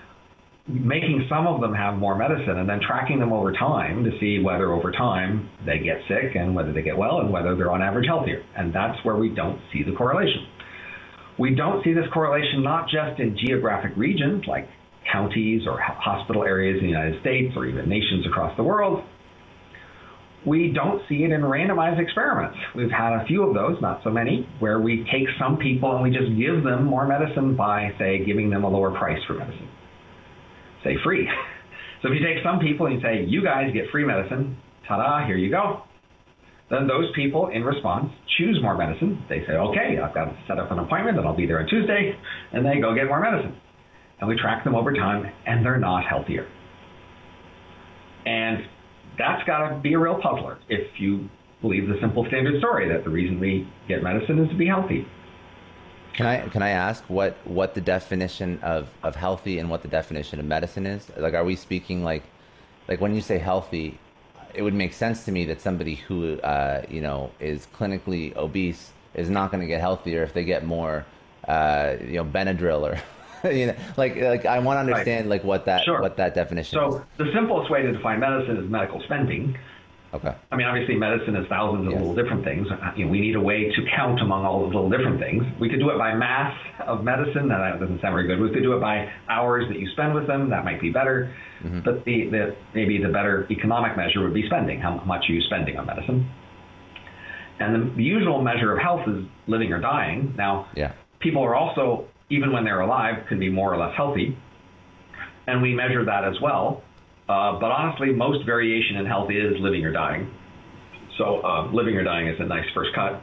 [0.66, 4.42] making some of them have more medicine and then tracking them over time to see
[4.42, 7.82] whether over time they get sick and whether they get well and whether they're on
[7.82, 8.42] average healthier.
[8.56, 10.46] And that's where we don't see the correlation.
[11.38, 14.68] We don't see this correlation not just in geographic regions like
[15.12, 19.04] counties or hospital areas in the United States or even nations across the world.
[20.46, 22.58] We don't see it in randomized experiments.
[22.76, 26.02] We've had a few of those, not so many, where we take some people and
[26.02, 29.68] we just give them more medicine by, say, giving them a lower price for medicine
[30.84, 31.28] say free.
[32.02, 35.26] So if you take some people and you say, you guys get free medicine, ta-da,
[35.26, 35.84] here you go.
[36.70, 39.22] Then those people, in response, choose more medicine.
[39.28, 41.68] They say, okay, I've got to set up an appointment and I'll be there on
[41.68, 42.16] Tuesday,
[42.52, 43.56] and they go get more medicine.
[44.20, 46.48] And we track them over time, and they're not healthier.
[48.24, 48.66] And
[49.18, 51.28] that's got to be a real puzzler if you
[51.60, 55.06] believe the simple standard story that the reason we get medicine is to be healthy.
[56.14, 59.88] Can I can I ask what what the definition of of healthy and what the
[59.88, 61.10] definition of medicine is?
[61.16, 62.22] Like, are we speaking like
[62.86, 63.98] like when you say healthy,
[64.54, 68.92] it would make sense to me that somebody who uh, you know is clinically obese
[69.14, 71.04] is not going to get healthier if they get more
[71.48, 75.36] uh, you know Benadryl or you know like like I want to understand right.
[75.36, 76.00] like what that sure.
[76.00, 76.78] what that definition.
[76.78, 76.92] Is.
[76.92, 77.04] So is.
[77.18, 79.58] the simplest way to define medicine is medical spending.
[80.14, 80.32] Okay.
[80.52, 82.00] I mean, obviously, medicine is thousands of yes.
[82.00, 82.68] little different things.
[82.70, 85.42] Uh, you know, we need a way to count among all those little different things.
[85.60, 86.54] We could do it by mass
[86.86, 87.48] of medicine.
[87.48, 88.38] That doesn't sound very good.
[88.38, 90.50] We could do it by hours that you spend with them.
[90.50, 91.34] That might be better.
[91.64, 91.80] Mm-hmm.
[91.84, 94.80] But the, the maybe the better economic measure would be spending.
[94.80, 96.30] How much are you spending on medicine?
[97.58, 100.34] And the, the usual measure of health is living or dying.
[100.36, 100.92] Now, yeah.
[101.18, 104.38] people are also, even when they're alive, can be more or less healthy.
[105.48, 106.82] And we measure that as well.
[107.28, 110.30] Uh, but honestly, most variation in health is living or dying.
[111.16, 113.22] So uh, living or dying is a nice first cut.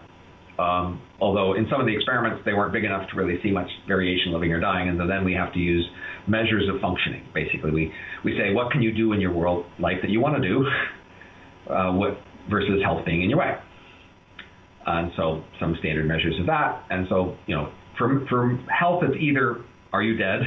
[0.61, 3.69] Um, although in some of the experiments they weren't big enough to really see much
[3.87, 5.85] variation living or dying, and so then we have to use
[6.27, 7.23] measures of functioning.
[7.33, 7.91] Basically, we
[8.23, 10.65] we say what can you do in your world life that you want to do,
[11.71, 12.17] uh, what
[12.49, 13.55] versus health being in your way.
[14.85, 16.83] And so some standard measures of that.
[16.89, 20.41] And so you know, for for health, it's either are you dead,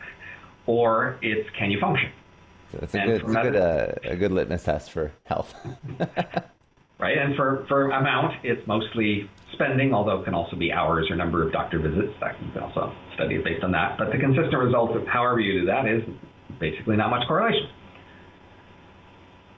[0.66, 2.10] or it's can you function.
[2.80, 5.54] It's a good, it's a good, uh, a good litmus test for health.
[6.98, 11.16] right, and for, for amount, it's mostly spending, although it can also be hours or
[11.16, 12.12] number of doctor visits.
[12.20, 13.98] That you can also study based on that.
[13.98, 16.02] But the consistent result of however you do that is
[16.58, 17.68] basically not much correlation.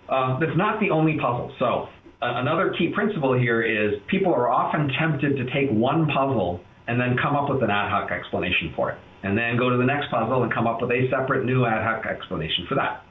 [0.08, 1.52] Uh, that's not the only puzzle.
[1.58, 1.88] So
[2.20, 7.00] uh, another key principle here is people are often tempted to take one puzzle and
[7.00, 9.84] then come up with an ad hoc explanation for it and then go to the
[9.84, 13.02] next puzzle and come up with a separate new ad hoc explanation for that.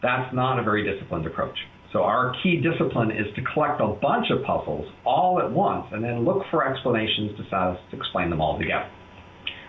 [0.00, 1.58] That's not a very disciplined approach.
[1.92, 6.04] So our key discipline is to collect a bunch of puzzles all at once and
[6.04, 8.88] then look for explanations to, satisfy, to explain them all together,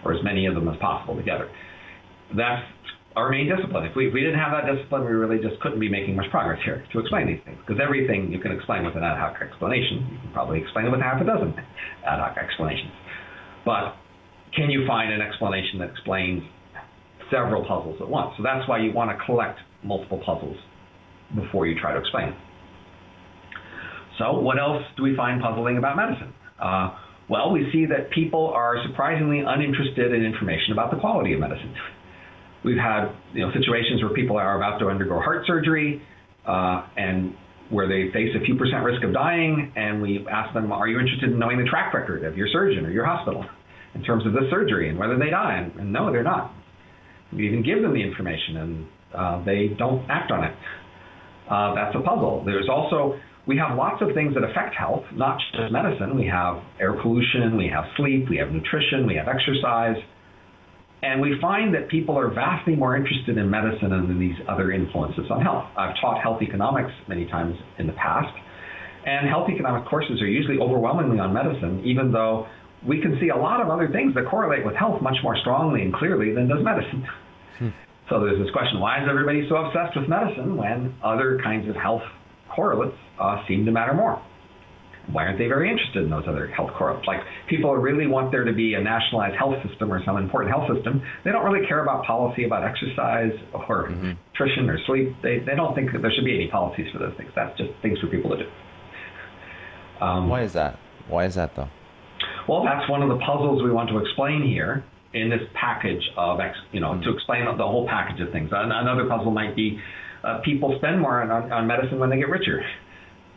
[0.06, 1.50] or as many of them as possible together.
[2.38, 2.62] That's
[3.16, 3.86] our main discipline.
[3.86, 6.30] If we, if we didn't have that discipline, we really just couldn't be making much
[6.30, 7.58] progress here to explain these things.
[7.66, 10.92] Because everything you can explain with an ad hoc explanation, you can probably explain it
[10.92, 11.56] with half a dozen
[12.06, 12.92] ad hoc explanations.
[13.66, 13.96] But
[14.56, 16.44] can you find an explanation that explains
[17.32, 18.34] several puzzles at once?
[18.38, 20.58] So that's why you want to collect multiple puzzles
[21.36, 22.36] before you try to explain.
[24.18, 26.34] So what else do we find puzzling about medicine?
[26.60, 26.98] Uh,
[27.30, 31.74] well, we see that people are surprisingly uninterested in information about the quality of medicine.
[32.66, 36.02] We've had you know, situations where people are about to undergo heart surgery
[36.46, 37.34] uh, and
[37.70, 41.00] where they face a few percent risk of dying, and we ask them, are you
[41.00, 43.46] interested in knowing the track record of your surgeon or your hospital?
[43.96, 45.56] In terms of the surgery and whether they die.
[45.58, 46.54] And, and no, they're not.
[47.34, 50.56] We even give them the information and uh, they don't act on it.
[51.50, 52.44] Uh, that's a puzzle.
[52.46, 56.16] There's also, we have lots of things that affect health, not just medicine.
[56.16, 59.98] We have air pollution, we have sleep, we have nutrition, we have exercise.
[61.02, 64.72] And we find that people are vastly more interested in medicine and in these other
[64.72, 65.66] influences on health.
[65.78, 68.36] I've taught health economics many times in the past,
[69.06, 72.48] and health economic courses are usually overwhelmingly on medicine, even though
[72.88, 75.82] we can see a lot of other things that correlate with health much more strongly
[75.82, 77.06] and clearly than does medicine.
[77.58, 77.70] Hmm.
[78.10, 81.76] So there's this question why is everybody so obsessed with medicine when other kinds of
[81.76, 82.04] health
[82.50, 84.22] correlates uh, seem to matter more?
[85.12, 87.08] why aren't they very interested in those other health correlates?
[87.08, 90.70] Like people really want there to be a nationalized health system or some important health
[90.74, 91.02] system.
[91.24, 94.12] They don't really care about policy about exercise or mm-hmm.
[94.34, 95.16] nutrition or sleep.
[95.24, 97.32] They, they don't think that there should be any policies for those things.
[97.36, 98.50] That's just things for people to do.
[100.04, 100.80] Um, Why is that?
[101.08, 101.70] Why is that though?
[102.50, 106.40] Well, that's one of the puzzles we want to explain here in this package of,
[106.72, 107.04] you know, mm-hmm.
[107.04, 108.50] to explain the whole package of things.
[108.52, 109.80] Another puzzle might be
[110.24, 112.66] uh, people spend more on, on medicine when they get richer.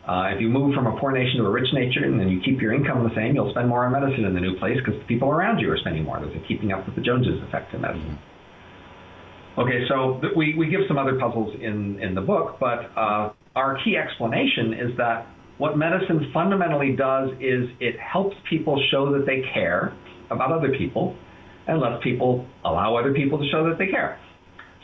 [0.09, 2.41] Uh, if you move from a poor nation to a rich nation and then you
[2.43, 4.99] keep your income the same, you'll spend more on medicine in the new place because
[4.99, 6.19] the people around you are spending more.
[6.19, 8.17] There's a keeping up with the Joneses effect in medicine.
[9.59, 13.31] Okay, so th- we, we give some other puzzles in, in the book, but uh,
[13.55, 15.27] our key explanation is that
[15.57, 19.93] what medicine fundamentally does is it helps people show that they care
[20.31, 21.15] about other people
[21.67, 24.19] and lets people allow other people to show that they care.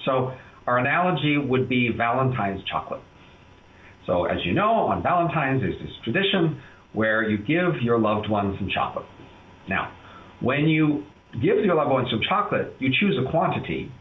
[0.05, 0.33] So
[0.67, 3.01] our analogy would be Valentine's chocolate.
[4.05, 6.61] So, as you know, on Valentine's, there's this tradition
[6.93, 9.05] where you give your loved one some chocolate.
[9.67, 9.91] Now,
[10.41, 13.91] when you give your loved one some chocolate, you choose a quantity,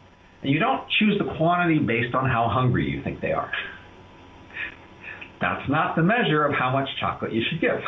[0.41, 3.51] and you don't choose the quantity based on how hungry you think they are.
[5.41, 7.79] That's not the measure of how much chocolate you should give.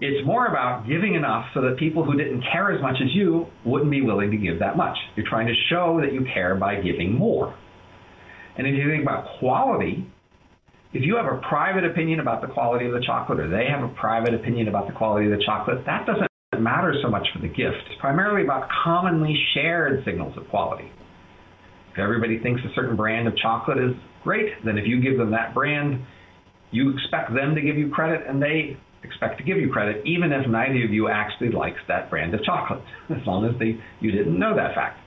[0.00, 3.46] It's more about giving enough so that people who didn't care as much as you
[3.64, 4.96] wouldn't be willing to give that much.
[5.14, 7.56] You're trying to show that you care by giving more.
[8.58, 10.06] And if you think about quality,
[10.92, 13.82] if you have a private opinion about the quality of the chocolate or they have
[13.82, 16.28] a private opinion about the quality of the chocolate, that doesn't
[16.60, 17.80] matter so much for the gift.
[17.90, 20.90] It's primarily about commonly shared signals of quality.
[21.92, 23.94] If everybody thinks a certain brand of chocolate is
[24.24, 26.02] great, then if you give them that brand,
[26.72, 30.32] you expect them to give you credit and they expect to give you credit even
[30.32, 34.10] if neither of you actually likes that brand of chocolate, as long as they you
[34.10, 34.98] didn't know that fact.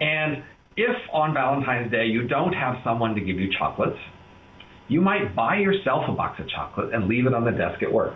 [0.00, 0.42] And
[0.76, 3.98] if on Valentine's Day you don't have someone to give you chocolates,
[4.88, 7.92] you might buy yourself a box of chocolate and leave it on the desk at
[7.92, 8.14] work.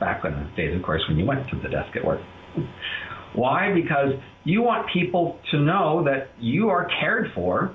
[0.00, 2.20] Back in the days, of course, when you went to the desk at work.
[3.34, 3.72] Why?
[3.72, 4.12] Because
[4.44, 7.74] you want people to know that you are cared for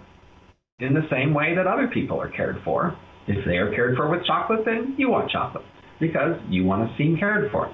[0.81, 2.97] in the same way that other people are cared for.
[3.27, 5.63] If they are cared for with chocolate, then you want chocolate
[5.99, 7.71] because you want to seem cared for.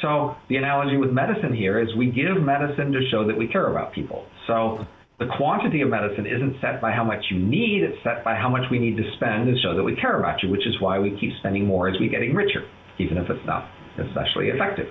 [0.00, 3.70] So the analogy with medicine here is we give medicine to show that we care
[3.70, 4.26] about people.
[4.46, 4.84] So
[5.20, 8.48] the quantity of medicine isn't set by how much you need, it's set by how
[8.48, 10.98] much we need to spend to show that we care about you, which is why
[10.98, 12.64] we keep spending more as we're getting richer,
[12.98, 13.68] even if it's not
[13.98, 14.88] especially effective.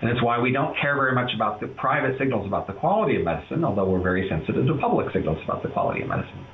[0.00, 3.16] And it's why we don't care very much about the private signals about the quality
[3.16, 6.46] of medicine, although we're very sensitive to public signals about the quality of medicine.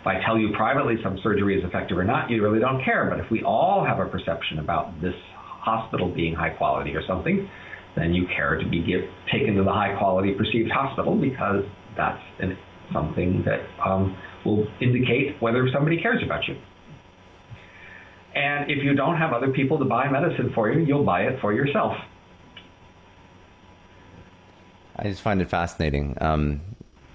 [0.00, 3.08] If I tell you privately some surgery is effective or not, you really don't care.
[3.08, 7.48] But if we all have a perception about this hospital being high quality or something,
[7.94, 11.62] then you care to be give, taken to the high quality perceived hospital because
[11.96, 12.56] that's an,
[12.92, 16.56] something that um, will indicate whether somebody cares about you.
[18.34, 21.38] And if you don't have other people to buy medicine for you, you'll buy it
[21.40, 21.92] for yourself.
[24.96, 26.16] I just find it fascinating.
[26.20, 26.60] Um,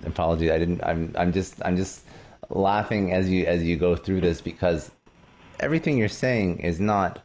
[0.05, 0.83] apology, I didn't.
[0.83, 1.13] I'm.
[1.17, 1.61] I'm just.
[1.63, 2.03] I'm just
[2.49, 4.91] laughing as you as you go through this because
[5.59, 7.21] everything you're saying is not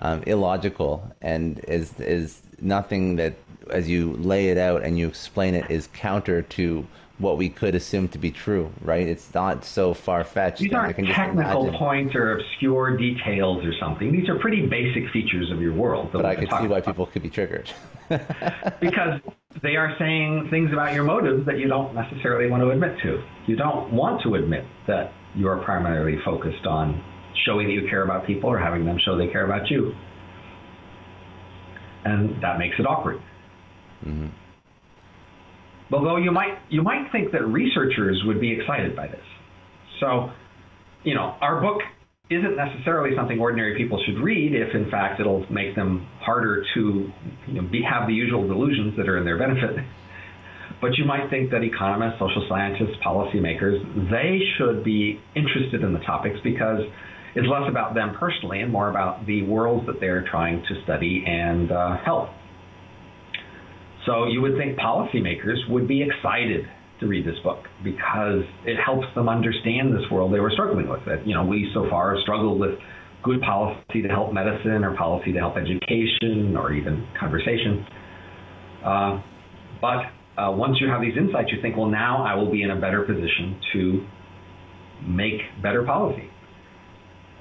[0.00, 3.34] um, illogical and is is nothing that
[3.70, 6.86] as you lay it out and you explain it is counter to
[7.18, 9.06] what we could assume to be true, right?
[9.06, 10.60] It's not so far fetched.
[10.60, 14.12] These aren't technical points or obscure details or something.
[14.12, 16.10] These are pretty basic features of your world.
[16.12, 16.84] But I can see why about.
[16.84, 17.70] people could be triggered.
[18.80, 19.20] because
[19.62, 23.22] they are saying things about your motives that you don't necessarily want to admit to.
[23.46, 27.02] You don't want to admit that you're primarily focused on
[27.46, 29.94] showing that you care about people or having them show they care about you.
[32.04, 33.20] And that makes it awkward.
[34.04, 34.28] Mm-hmm.
[35.92, 39.24] Although you might you might think that researchers would be excited by this.
[40.00, 40.30] So,
[41.04, 41.80] you know, our book
[42.28, 47.10] isn't necessarily something ordinary people should read if in fact it'll make them harder to
[47.46, 49.76] you know, be, have the usual delusions that are in their benefit.
[50.80, 56.00] But you might think that economists, social scientists, policymakers, they should be interested in the
[56.00, 56.80] topics because
[57.34, 61.24] it's less about them personally and more about the worlds that they're trying to study
[61.26, 62.30] and uh, help.
[64.06, 66.64] So you would think policymakers would be excited
[67.00, 71.00] to read this book because it helps them understand this world they were struggling with.
[71.06, 72.78] That you know we so far have struggled with
[73.22, 77.84] good policy to help medicine or policy to help education or even conversation.
[78.84, 79.20] Uh,
[79.80, 82.70] but uh, once you have these insights, you think, well, now I will be in
[82.70, 84.06] a better position to
[85.04, 86.30] make better policy.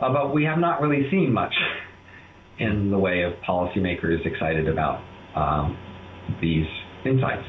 [0.02, 1.54] Uh, but we have not really seen much
[2.58, 5.02] in the way of policymakers excited about
[5.36, 5.78] um,
[6.42, 6.68] these
[7.06, 7.46] insights.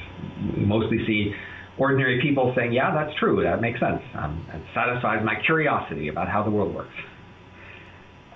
[0.56, 1.34] We mostly see
[1.78, 4.02] ordinary people saying, yeah, that's true, that makes sense.
[4.14, 6.94] Um, it satisfies my curiosity about how the world works.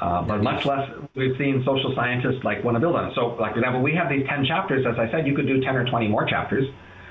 [0.01, 3.13] Uh, but much less, we've seen social scientists like want to build on.
[3.15, 4.87] So, like for example, we have these 10 chapters.
[4.87, 6.67] As I said, you could do 10 or 20 more chapters.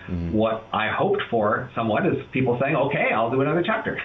[0.10, 0.34] Mm-hmm.
[0.34, 4.02] What I hoped for somewhat is people saying, okay, I'll do another chapter.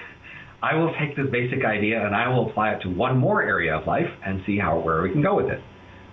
[0.63, 3.75] I will take this basic idea and I will apply it to one more area
[3.75, 5.63] of life and see how where we can go with it.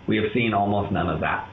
[0.07, 1.49] We have seen almost none of that.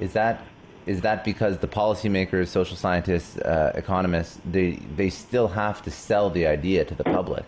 [0.00, 0.44] Is that
[0.86, 6.30] is that because the policymakers, social scientists, uh, economists, they they still have to sell
[6.30, 7.44] the idea to the public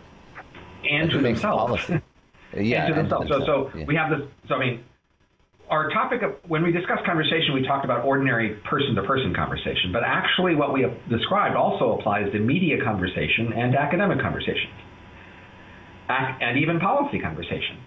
[0.89, 1.89] and to themselves.
[2.57, 3.29] yeah, and to themselves.
[3.29, 3.85] So, so yeah.
[3.87, 4.29] we have this.
[4.49, 4.85] So I mean,
[5.70, 10.55] our topic of when we discussed conversation, we talked about ordinary person-to-person conversation, but actually,
[10.55, 14.70] what we have described also applies to media conversation and academic conversation,
[16.09, 17.79] and even policy conversation.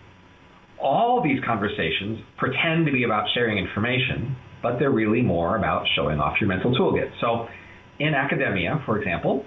[0.80, 6.20] All these conversations pretend to be about sharing information but they're really more about showing
[6.20, 7.12] off your mental toolkit.
[7.20, 7.48] So
[8.00, 9.46] in academia, for example,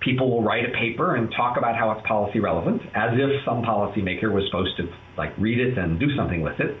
[0.00, 3.62] people will write a paper and talk about how it's policy relevant as if some
[3.62, 4.84] policymaker was supposed to
[5.16, 6.76] like read it and do something with it.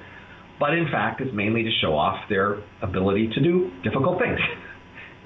[0.60, 4.38] But in fact, it's mainly to show off their ability to do difficult things.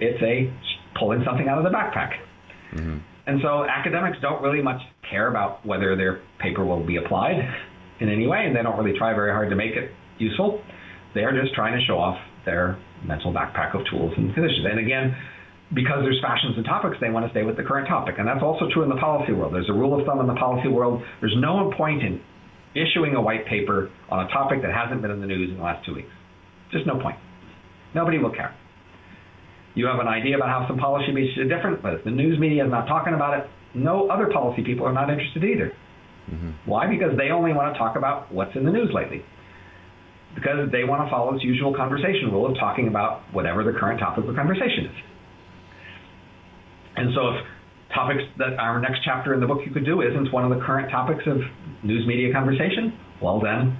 [0.00, 0.52] It's a
[0.98, 2.14] pulling something out of the backpack.
[2.74, 2.98] Mm-hmm.
[3.26, 7.36] And so academics don't really much care about whether their paper will be applied
[8.00, 10.60] in any way, and they don't really try very hard to make it useful.
[11.14, 14.66] They are just trying to show off their mental backpack of tools and conditions.
[14.68, 15.14] And again,
[15.74, 18.16] because there's fashions and topics, they want to stay with the current topic.
[18.18, 19.54] And that's also true in the policy world.
[19.54, 21.02] There's a rule of thumb in the policy world.
[21.20, 22.20] There's no point in
[22.74, 25.62] issuing a white paper on a topic that hasn't been in the news in the
[25.62, 26.12] last two weeks.
[26.72, 27.16] Just no point.
[27.94, 28.54] Nobody will care.
[29.74, 32.38] You have an idea about how some policy should be different, but if the news
[32.38, 35.72] media is not talking about it, no other policy people are not interested either.
[36.30, 36.50] Mm-hmm.
[36.66, 36.86] Why?
[36.86, 39.24] Because they only want to talk about what's in the news lately
[40.34, 44.00] because they want to follow its usual conversation rule of talking about whatever the current
[44.00, 44.96] topic of conversation is.
[46.96, 47.46] And so if
[47.94, 50.64] topics that our next chapter in the book you could do isn't one of the
[50.64, 51.38] current topics of
[51.82, 53.76] news media conversation, well then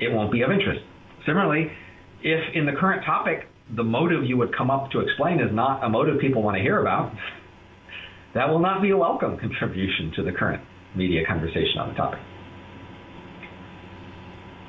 [0.00, 0.80] it won't be of interest.
[1.26, 1.70] Similarly,
[2.22, 5.84] if in the current topic the motive you would come up to explain is not
[5.84, 7.12] a motive people want to hear about,
[8.34, 10.62] that will not be a welcome contribution to the current
[10.94, 12.20] media conversation on the topic.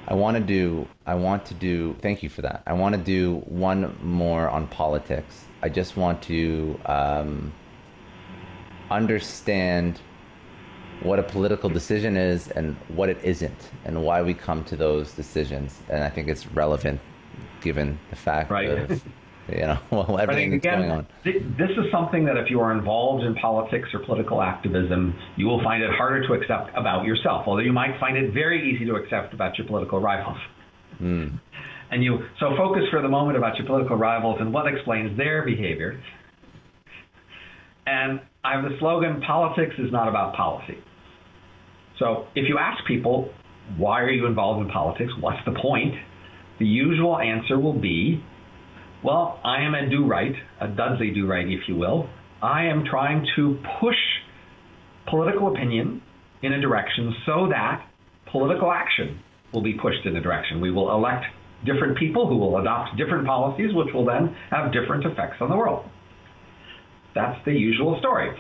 [0.10, 0.88] I want to do.
[1.06, 1.96] I want to do.
[2.02, 2.64] Thank you for that.
[2.66, 5.46] I want to do one more on politics.
[5.62, 7.54] I just want to um,
[8.90, 10.02] understand
[11.04, 15.14] what a political decision is and what it isn't, and why we come to those
[15.14, 15.80] decisions.
[15.90, 17.00] And I think it's relevant
[17.62, 18.70] given the fact right.
[18.70, 19.04] of
[19.52, 21.08] you know, well, everything again, going on.
[21.24, 25.64] This is something that if you are involved in politics or political activism, you will
[25.64, 28.96] find it harder to accept about yourself, although you might find it very easy to
[28.96, 30.38] accept about your political rivals.
[31.02, 31.40] Mm.
[31.92, 35.44] And you so focus for the moment about your political rivals and what explains their
[35.44, 36.00] behavior.
[37.88, 40.78] And I have the slogan politics is not about policy.
[41.98, 43.32] So if you ask people,
[43.78, 45.12] why are you involved in politics?
[45.20, 45.96] What's the point?
[46.60, 48.24] The usual answer will be
[49.04, 52.10] well, I am a do-right, a Dudley do-right, if you will.
[52.42, 53.96] I am trying to push
[55.10, 56.02] political opinion
[56.42, 57.86] in a direction so that
[58.32, 59.20] political action
[59.54, 60.62] will be pushed in a direction.
[60.62, 61.26] We will elect
[61.66, 65.56] different people who will adopt different policies, which will then have different effects on the
[65.56, 65.86] world.
[67.16, 68.32] That's the usual story.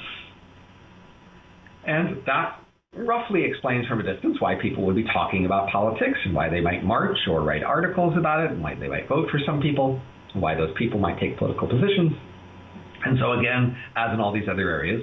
[1.85, 2.59] And that
[2.95, 6.61] roughly explains from a distance why people would be talking about politics and why they
[6.61, 10.01] might march or write articles about it and why they might vote for some people
[10.33, 12.13] why those people might take political positions.
[13.05, 15.01] And so, again, as in all these other areas,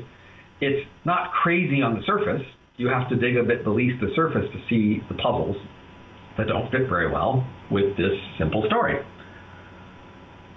[0.61, 2.43] it's not crazy on the surface.
[2.77, 5.57] You have to dig a bit beneath the surface to see the puzzles
[6.37, 8.97] that don't fit very well with this simple story.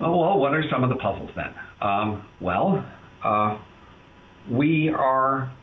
[0.01, 1.53] Oh, well, what are some of the puzzles then?
[1.81, 2.85] Um, well,
[3.23, 3.57] uh,
[4.51, 5.53] we are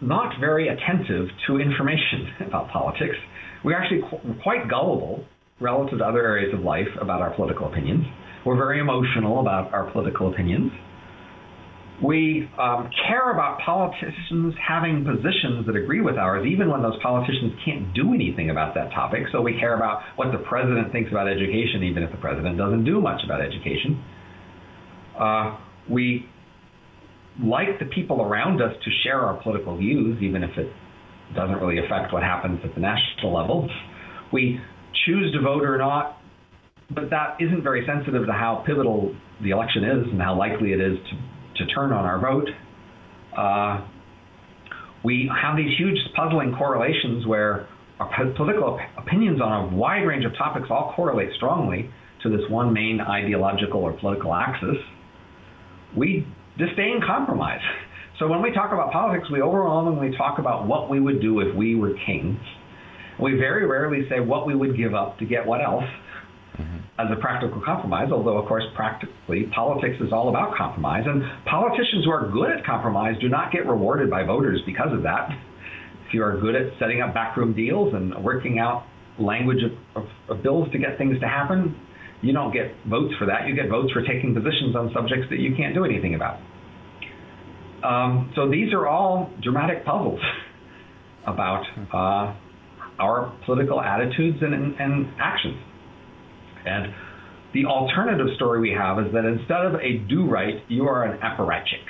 [0.00, 3.16] not very attentive to information about politics.
[3.64, 5.24] We're actually qu- quite gullible
[5.60, 8.06] relative to other areas of life about our political opinions.
[8.44, 10.72] We're very emotional about our political opinions.
[12.02, 17.52] We um, care about politicians having positions that agree with ours, even when those politicians
[17.62, 19.24] can't do anything about that topic.
[19.32, 22.84] So we care about what the president thinks about education, even if the president doesn't
[22.84, 24.02] do much about education.
[25.18, 25.58] Uh,
[25.90, 26.26] we
[27.44, 30.72] like the people around us to share our political views, even if it
[31.34, 33.68] doesn't really affect what happens at the national level.
[34.32, 34.58] We
[35.04, 36.19] choose to vote or not
[36.94, 40.80] but that isn't very sensitive to how pivotal the election is and how likely it
[40.80, 40.98] is
[41.56, 42.48] to, to turn on our vote.
[43.36, 43.86] Uh,
[45.04, 47.68] we have these huge puzzling correlations where
[48.00, 51.90] our political opinions on a wide range of topics all correlate strongly
[52.22, 54.76] to this one main ideological or political axis.
[55.96, 56.26] We
[56.58, 57.60] disdain compromise.
[58.18, 61.54] So when we talk about politics, we overwhelmingly talk about what we would do if
[61.56, 62.38] we were king.
[63.20, 65.84] We very rarely say what we would give up to get what else
[66.60, 67.00] mm-hmm.
[67.00, 71.04] as a practical compromise, although, of course, practically, politics is all about compromise.
[71.06, 75.02] And politicians who are good at compromise do not get rewarded by voters because of
[75.02, 75.30] that.
[76.06, 78.84] If you are good at setting up backroom deals and working out
[79.18, 81.76] language of, of, of bills to get things to happen,
[82.22, 83.48] you don't get votes for that.
[83.48, 86.38] You get votes for taking positions on subjects that you can't do anything about.
[87.82, 90.20] Um, so these are all dramatic puzzles
[91.26, 91.64] about
[91.94, 92.34] uh,
[93.00, 95.58] our political attitudes and, and, actions.
[96.66, 96.92] And
[97.52, 101.84] the alternative story we have is that instead of a do-right, you are an apparatchik,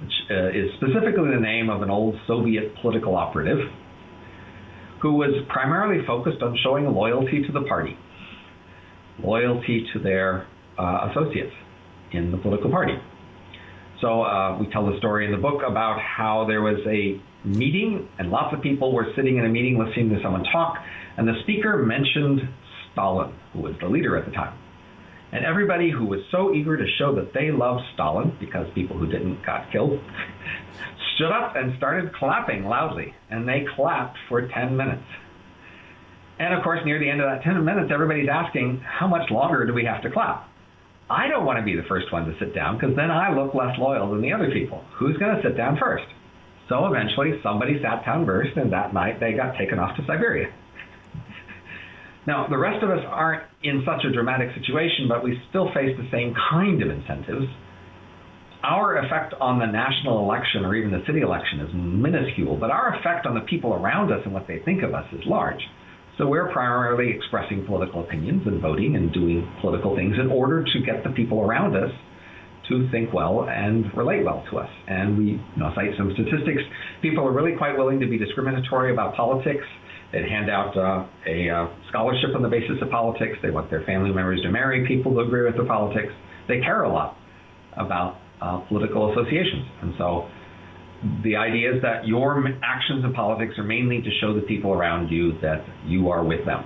[0.00, 3.58] which uh, is specifically the name of an old Soviet political operative
[5.00, 7.96] who was primarily focused on showing loyalty to the party,
[9.22, 10.46] loyalty to their
[10.78, 11.52] uh, associates
[12.12, 12.94] in the political party.
[14.00, 18.08] So uh, we tell the story in the book about how there was a meeting
[18.18, 20.76] and lots of people were sitting in a meeting listening to someone talk,
[21.16, 22.40] and the speaker mentioned
[22.92, 24.58] Stalin, who was the leader at the time.
[25.32, 29.06] And everybody who was so eager to show that they loved Stalin, because people who
[29.06, 29.98] didn't got killed,
[31.14, 33.14] stood up and started clapping loudly.
[33.30, 35.04] And they clapped for 10 minutes.
[36.38, 39.64] And of course, near the end of that 10 minutes, everybody's asking, how much longer
[39.64, 40.48] do we have to clap?
[41.08, 43.54] I don't want to be the first one to sit down because then I look
[43.54, 44.84] less loyal than the other people.
[44.98, 46.04] Who's going to sit down first?
[46.68, 50.52] So eventually somebody sat down first, and that night they got taken off to Siberia.
[52.26, 55.96] Now, the rest of us aren't in such a dramatic situation, but we still face
[55.96, 57.46] the same kind of incentives.
[58.62, 62.94] Our effect on the national election or even the city election is minuscule, but our
[62.94, 65.60] effect on the people around us and what they think of us is large.
[66.16, 70.80] So we're primarily expressing political opinions and voting and doing political things in order to
[70.86, 71.90] get the people around us
[72.68, 74.70] to think well and relate well to us.
[74.86, 76.62] And we you know, cite some statistics.
[77.00, 79.64] People are really quite willing to be discriminatory about politics.
[80.12, 83.38] They hand out uh, a uh, scholarship on the basis of politics.
[83.42, 86.12] They want their family members to marry people who agree with their politics.
[86.48, 87.16] They care a lot
[87.76, 89.66] about uh, political associations.
[89.80, 90.28] And so
[91.24, 95.08] the idea is that your actions in politics are mainly to show the people around
[95.08, 96.62] you that you are with them.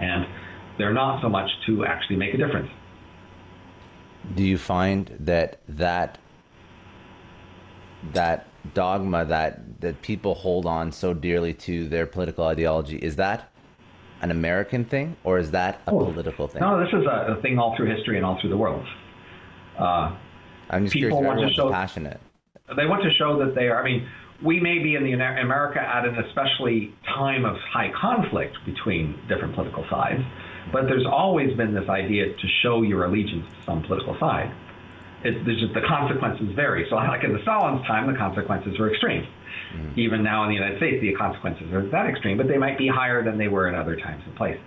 [0.00, 0.26] And
[0.78, 2.70] they're not so much to actually make a difference.
[4.34, 6.18] Do you find that that
[8.12, 13.50] that dogma that that people hold on so dearly to their political ideology is that
[14.20, 16.60] an American thing or is that a oh, political thing?
[16.60, 18.84] No, this is a, a, thing all through history and all through the world.
[19.78, 20.16] Uh,
[20.70, 21.38] I'm just people curious.
[21.38, 22.20] Want to show, passionate
[22.76, 23.80] they want to show that they are.
[23.80, 24.06] I mean,
[24.44, 29.54] we may be in the America at an especially time of high conflict between different
[29.54, 30.22] political sides,
[30.72, 34.52] but there's always been this idea to show your allegiance to some political side.
[35.24, 36.86] It, just, the consequences vary.
[36.88, 39.26] So, like in the Stalin's time, the consequences were extreme.
[39.74, 39.98] Mm.
[39.98, 42.86] Even now in the United States, the consequences are that extreme, but they might be
[42.86, 44.62] higher than they were in other times and places.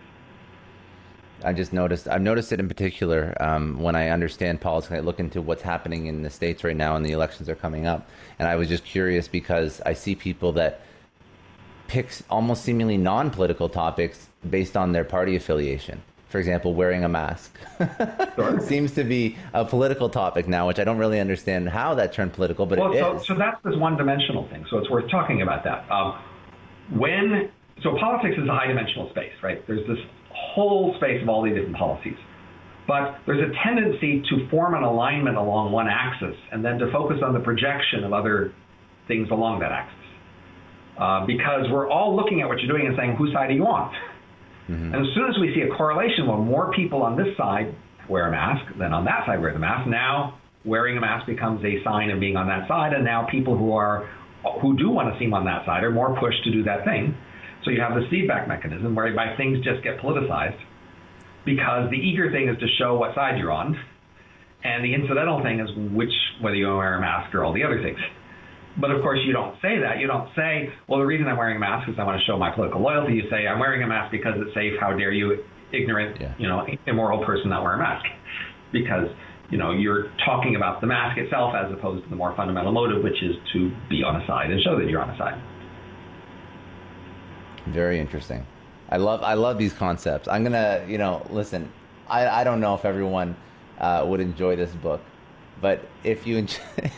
[1.43, 2.07] I just noticed.
[2.07, 4.91] I've noticed it in particular um, when I understand politics.
[4.91, 7.87] I look into what's happening in the states right now, and the elections are coming
[7.87, 8.09] up.
[8.37, 10.81] And I was just curious because I see people that
[11.87, 16.01] pick almost seemingly non-political topics based on their party affiliation.
[16.31, 17.59] For example, wearing a mask
[18.35, 18.59] sure.
[18.61, 22.31] seems to be a political topic now, which I don't really understand how that turned
[22.33, 24.65] political, but well, so, so, that's this one-dimensional thing.
[24.69, 25.91] So it's worth talking about that.
[25.91, 26.17] Um,
[26.97, 27.51] when
[27.83, 29.65] so politics is a high-dimensional space, right?
[29.67, 29.99] There's this
[30.29, 32.17] whole space of all these different policies.
[32.87, 37.17] But there's a tendency to form an alignment along one axis and then to focus
[37.23, 38.53] on the projection of other
[39.07, 39.97] things along that axis.
[40.97, 43.65] Uh, because we're all looking at what you're doing and saying, whose side are you
[43.65, 43.93] on?
[44.69, 44.93] Mm-hmm.
[44.93, 47.73] And as soon as we see a correlation where more people on this side
[48.09, 51.63] wear a mask than on that side wear the mask, now wearing a mask becomes
[51.65, 54.09] a sign of being on that side, and now people who are
[54.61, 57.15] who do want to seem on that side are more pushed to do that thing.
[57.63, 60.59] So you have the feedback mechanism whereby things just get politicized
[61.45, 63.77] because the eager thing is to show what side you're on,
[64.63, 67.81] and the incidental thing is which whether you wear a mask or all the other
[67.81, 67.99] things.
[68.79, 69.99] But of course, you don't say that.
[69.99, 72.37] You don't say, well, the reason I'm wearing a mask is I want to show
[72.37, 73.13] my political loyalty.
[73.13, 74.73] You say, I'm wearing a mask because it's safe.
[74.79, 75.43] How dare you,
[75.73, 76.33] ignorant, yeah.
[76.37, 78.05] you know, immoral person, not wear a mask?
[78.71, 79.09] Because
[79.49, 83.03] you know you're talking about the mask itself as opposed to the more fundamental motive,
[83.03, 85.41] which is to be on a side and show that you're on a side.
[87.67, 88.45] Very interesting.
[88.89, 90.27] I love I love these concepts.
[90.27, 91.71] I'm gonna you know listen.
[92.07, 93.35] I I don't know if everyone
[93.77, 95.01] uh, would enjoy this book,
[95.61, 96.37] but if you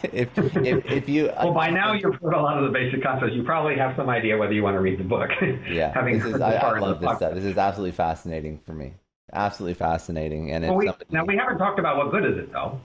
[0.03, 3.33] if if, if you well by now you've heard a lot of the basic concepts.
[3.33, 5.29] You probably have some idea whether you want to read the book.
[5.69, 7.33] Yeah, Having this is, I, I love this stuff.
[7.33, 8.93] This is absolutely fascinating for me.
[9.31, 12.79] Absolutely fascinating, and well, we, now we haven't talked about what good is it though.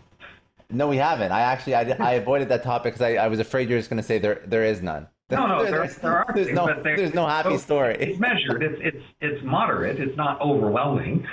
[0.70, 1.32] No, we haven't.
[1.32, 3.90] I actually I, I avoided that topic because I, I was afraid you were just
[3.90, 5.08] going to say there there is none.
[5.30, 7.96] No, no, there, there are there's things, no, there's no happy so story.
[7.98, 8.62] It's measured.
[8.62, 10.00] It's it's it's moderate.
[10.00, 11.26] It's not overwhelming.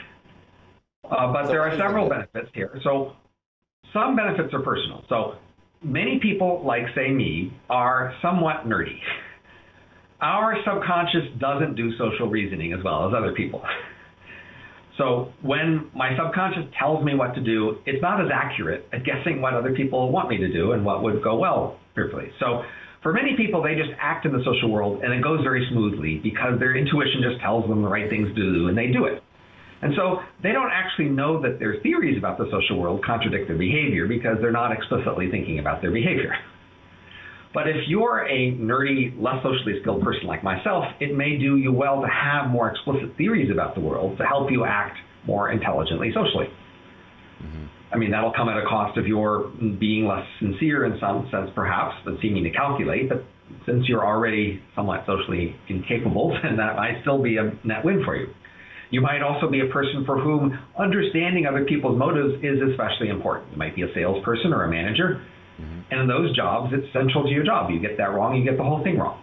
[1.09, 2.80] Uh, but So there are several benefits here.
[2.84, 3.15] So
[3.95, 5.03] some benefits are personal.
[5.07, 5.35] So
[5.81, 8.99] many people, like say me, are somewhat nerdy.
[10.22, 13.63] Our subconscious doesn't do social reasoning as well as other people.
[14.97, 19.41] So when my subconscious tells me what to do, it's not as accurate at guessing
[19.41, 22.31] what other people want me to do and what would go well fearfully.
[22.39, 22.63] So
[23.03, 26.19] for many people, they just act in the social world and it goes very smoothly
[26.23, 29.22] because their intuition just tells them the right things to do and they do it.
[29.86, 33.57] And so they don't actually know that their theories about the social world contradict their
[33.57, 36.34] behavior because they're not explicitly thinking about their behavior.
[37.53, 41.72] But if you're a nerdy, less socially skilled person like myself, it may do you
[41.72, 44.98] well to have more explicit theories about the world to help you act
[45.28, 46.48] more intelligently socially.
[47.44, 47.66] Mm-hmm.
[47.94, 51.52] I mean, that'll come at a cost of your being less sincere in some sense,
[51.53, 53.07] perhaps, than seeming to calculate.
[53.07, 53.24] But
[53.68, 58.16] since you're already somewhat socially incapable, then that might still be a net win for
[58.16, 58.34] you.
[58.91, 63.52] You might also be a person for whom understanding other people's motives is especially important.
[63.52, 65.22] You might be a salesperson or a manager.
[65.60, 65.80] Mm-hmm.
[65.91, 67.72] And in those jobs, it's central to your job.
[67.72, 69.22] You get that wrong, you get the whole thing wrong.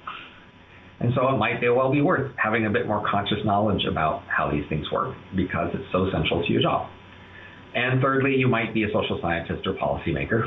[1.01, 4.51] And so it might well be worth having a bit more conscious knowledge about how
[4.51, 6.89] these things work because it's so central to your job.
[7.75, 10.47] And thirdly, you might be a social scientist or policymaker,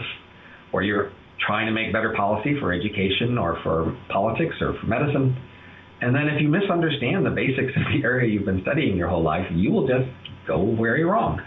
[0.72, 1.12] or you're
[1.46, 5.36] trying to make better policy for education or for politics or for medicine.
[6.06, 9.24] And then if you misunderstand the basics of the area you've been studying your whole
[9.24, 10.08] life, you will just
[10.48, 11.42] go very wrong.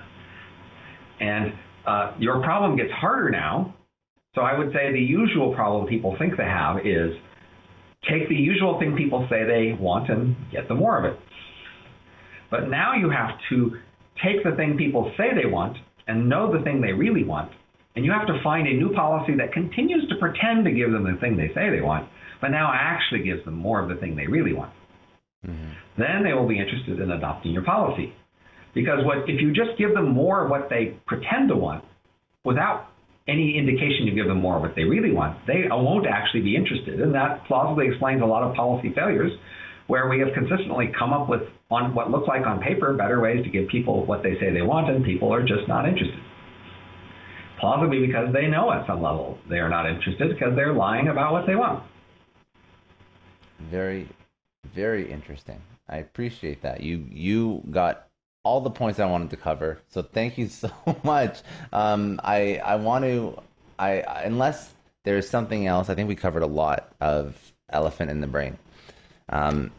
[1.20, 1.52] And
[1.86, 3.76] uh, your problem gets harder now.
[4.34, 7.12] So I would say the usual problem people think they have is
[8.10, 11.20] take the usual thing people say they want and get them more of it.
[12.50, 13.76] But now you have to
[14.24, 15.76] take the thing people say they want
[16.08, 17.52] and know the thing they really want.
[17.94, 21.04] And you have to find a new policy that continues to pretend to give them
[21.04, 22.08] the thing they say they want,
[22.40, 24.72] but now actually gives them more of the thing they really want.
[25.46, 25.70] Mm-hmm.
[25.98, 28.12] Then they will be interested in adopting your policy.
[28.74, 31.84] Because what if you just give them more of what they pretend to want
[32.44, 32.86] without
[33.26, 36.56] any indication you give them more of what they really want, they won't actually be
[36.56, 37.00] interested.
[37.00, 39.32] And that plausibly explains a lot of policy failures
[39.86, 43.42] where we have consistently come up with, on what look like on paper, better ways
[43.44, 46.20] to give people what they say they want, and people are just not interested.
[47.60, 51.32] Plausibly because they know at some level they are not interested because they're lying about
[51.32, 51.82] what they want.
[53.58, 54.08] Very,
[54.74, 55.60] very interesting.
[55.88, 56.82] I appreciate that.
[56.82, 58.08] You you got
[58.44, 59.78] all the points I wanted to cover.
[59.88, 60.70] So thank you so
[61.02, 61.42] much.
[61.72, 63.40] Um, I I want to
[63.78, 64.74] I unless
[65.04, 65.88] there's something else.
[65.88, 68.58] I think we covered a lot of elephant in the brain.
[69.30, 69.70] Um,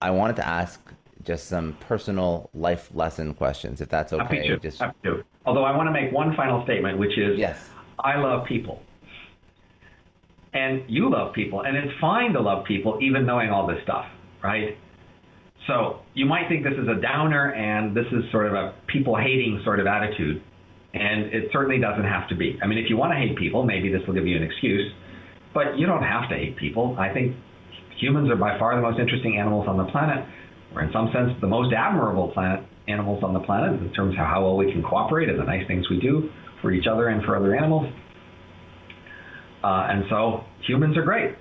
[0.00, 0.80] I wanted to ask
[1.24, 4.48] just some personal life lesson questions, if that's Happy okay.
[4.48, 4.58] to.
[4.58, 5.24] Just Happy to.
[5.44, 7.68] Although I want to make one final statement, which is yes,
[7.98, 8.82] I love people.
[10.56, 11.60] And you love people.
[11.62, 14.06] And it's fine to love people, even knowing all this stuff,
[14.42, 14.78] right?
[15.66, 19.16] So you might think this is a downer and this is sort of a people
[19.16, 20.42] hating sort of attitude.
[20.94, 22.58] And it certainly doesn't have to be.
[22.62, 24.90] I mean, if you want to hate people, maybe this will give you an excuse.
[25.52, 26.96] But you don't have to hate people.
[26.98, 27.36] I think
[28.00, 30.24] humans are by far the most interesting animals on the planet.
[30.74, 34.24] We're in some sense the most admirable planet animals on the planet in terms of
[34.24, 36.30] how well we can cooperate and the nice things we do
[36.62, 37.92] for each other and for other animals.
[39.64, 41.34] Uh, and so humans are great.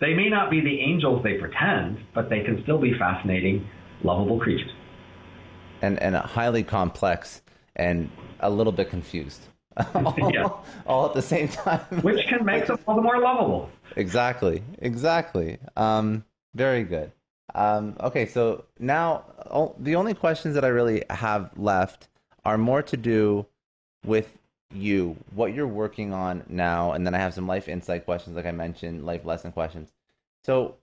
[0.00, 3.66] They may not be the angels they pretend, but they can still be fascinating,
[4.02, 4.70] lovable creatures.
[5.82, 7.42] and and highly complex
[7.76, 8.10] and
[8.40, 9.40] a little bit confused.
[9.94, 10.48] all, Yeah.
[10.86, 11.80] all at the same time.
[12.02, 13.70] Which can make them all the more lovable.
[13.96, 14.62] Exactly.
[14.78, 15.58] Exactly.
[15.76, 17.12] Um, very good.
[17.54, 22.08] Um, okay, so now o- the only questions that I really have left
[22.44, 23.46] are more to do
[24.04, 24.36] with
[24.72, 28.46] you, what you're working on now, and then I have some life insight questions, like
[28.46, 29.90] I mentioned, life lesson questions.
[30.42, 30.76] So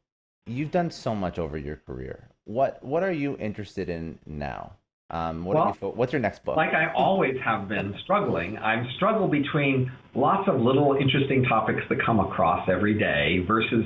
[0.45, 2.29] you've done so much over your career.
[2.45, 4.73] What what are you interested in now?
[5.09, 6.57] Um, what are Well, you what's your next book?
[6.57, 11.97] Like I always have been struggling, I'm struggle between lots of little interesting topics that
[12.05, 13.85] come across every day versus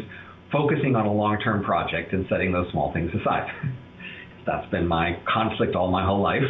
[0.52, 3.50] focusing on a long-term project and setting those small things aside.
[4.46, 6.44] That's been my conflict all my whole life.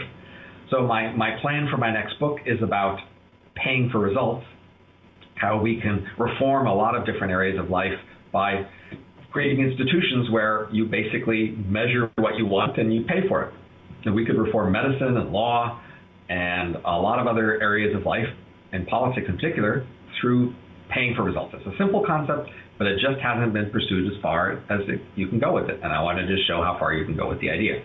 [0.70, 3.00] So my, my plan for my next book is about
[3.56, 4.46] paying for results,
[5.36, 7.98] how we can reform a lot of different areas of life
[8.32, 8.66] by
[9.32, 13.54] creating institutions where you basically measure what you want and you pay for it.
[14.06, 15.82] And we could reform medicine and law
[16.30, 18.28] and a lot of other areas of life
[18.72, 19.88] and politics in particular
[20.20, 20.54] through
[20.94, 21.54] paying for results.
[21.58, 25.28] It's a simple concept, but it just hasn't been pursued as far as it, you
[25.28, 25.80] can go with it.
[25.84, 27.84] And I wanted to just show how far you can go with the idea.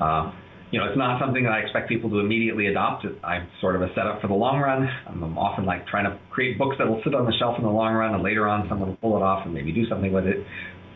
[0.00, 0.32] Uh,
[0.72, 3.04] you know, it's not something that I expect people to immediately adopt.
[3.22, 4.88] I'm sort of a setup for the long run.
[5.06, 7.70] I'm often like trying to create books that will sit on the shelf in the
[7.70, 10.24] long run, and later on someone will pull it off and maybe do something with
[10.24, 10.38] it.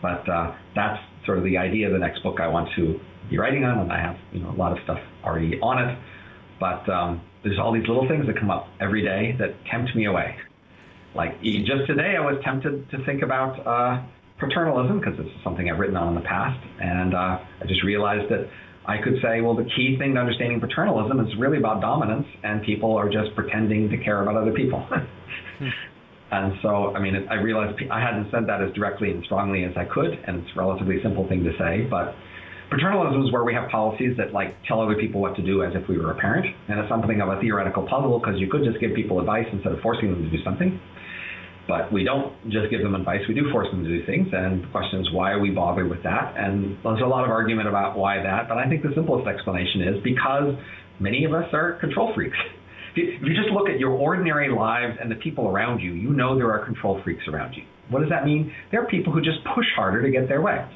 [0.01, 2.98] But uh, that's sort of the idea of the next book I want to
[3.28, 5.98] be writing on, and I have you know a lot of stuff already on it.
[6.59, 10.07] But um, there's all these little things that come up every day that tempt me
[10.07, 10.36] away.
[11.15, 14.07] Like just today, I was tempted to think about uh,
[14.40, 17.85] paternalism because this is something I've written on in the past, and uh, I just
[17.85, 18.48] realized that
[18.89, 22.63] I could say, well, the key thing to understanding paternalism is really about dominance, and
[22.63, 24.87] people are just pretending to care about other people.
[26.31, 29.73] and so, I mean, I realized I hadn't said that as directly and strongly as
[29.77, 32.15] I could, and it's a relatively simple thing to say, but
[32.71, 35.73] paternalism is where we have policies that like tell other people what to do as
[35.75, 38.63] if we were a parent, and it's something of a theoretical puzzle because you could
[38.65, 40.81] just give people advice instead of forcing them to do something.
[41.68, 44.28] But we don't just give them advice, we do force them to do things.
[44.32, 46.34] And the question is, why are we bothered with that?
[46.36, 48.48] And there's a lot of argument about why that.
[48.48, 50.55] But I think the simplest explanation is because
[51.01, 52.36] many of us are control freaks.
[52.94, 56.36] If you just look at your ordinary lives and the people around you, you know
[56.36, 57.64] there are control freaks around you.
[57.90, 58.52] What does that mean?
[58.70, 60.66] There are people who just push harder to get their way.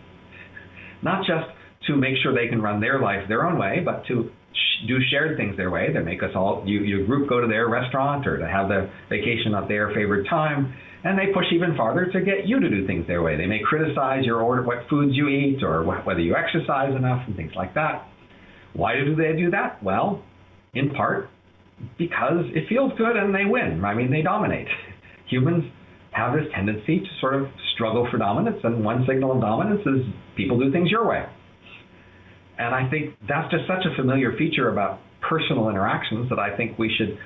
[1.02, 1.48] Not just
[1.86, 4.30] to make sure they can run their life their own way, but to
[4.86, 7.68] do shared things their way that make us all you, your group go to their
[7.68, 10.74] restaurant or to have the vacation at their favorite time
[11.04, 13.36] and they push even farther to get you to do things their way.
[13.36, 17.26] They may criticize your order what foods you eat or wh- whether you exercise enough
[17.26, 18.06] and things like that.
[18.74, 19.82] Why do they do that?
[19.82, 20.22] Well
[20.74, 21.28] in part
[21.98, 23.84] because it feels good and they win.
[23.84, 24.68] I mean they dominate.
[25.28, 25.64] Humans
[26.12, 30.02] have this tendency to sort of struggle for dominance and one signal of dominance is
[30.36, 31.24] people do things your way
[32.60, 36.78] and I think that's just such a familiar feature about personal interactions that I think
[36.78, 37.16] we should,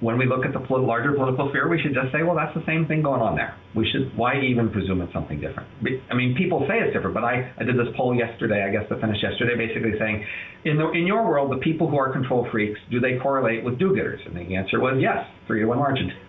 [0.00, 2.64] when we look at the larger political sphere, we should just say, well, that's the
[2.64, 3.54] same thing going on there.
[3.76, 5.68] We should, why even presume it's something different?
[6.10, 8.88] I mean, people say it's different, but I, I did this poll yesterday, I guess
[8.88, 10.24] that finished yesterday, basically saying,
[10.64, 13.78] in, the, in your world, the people who are control freaks, do they correlate with
[13.78, 14.20] do-getters?
[14.24, 16.10] And the answer was yes, three to one margin.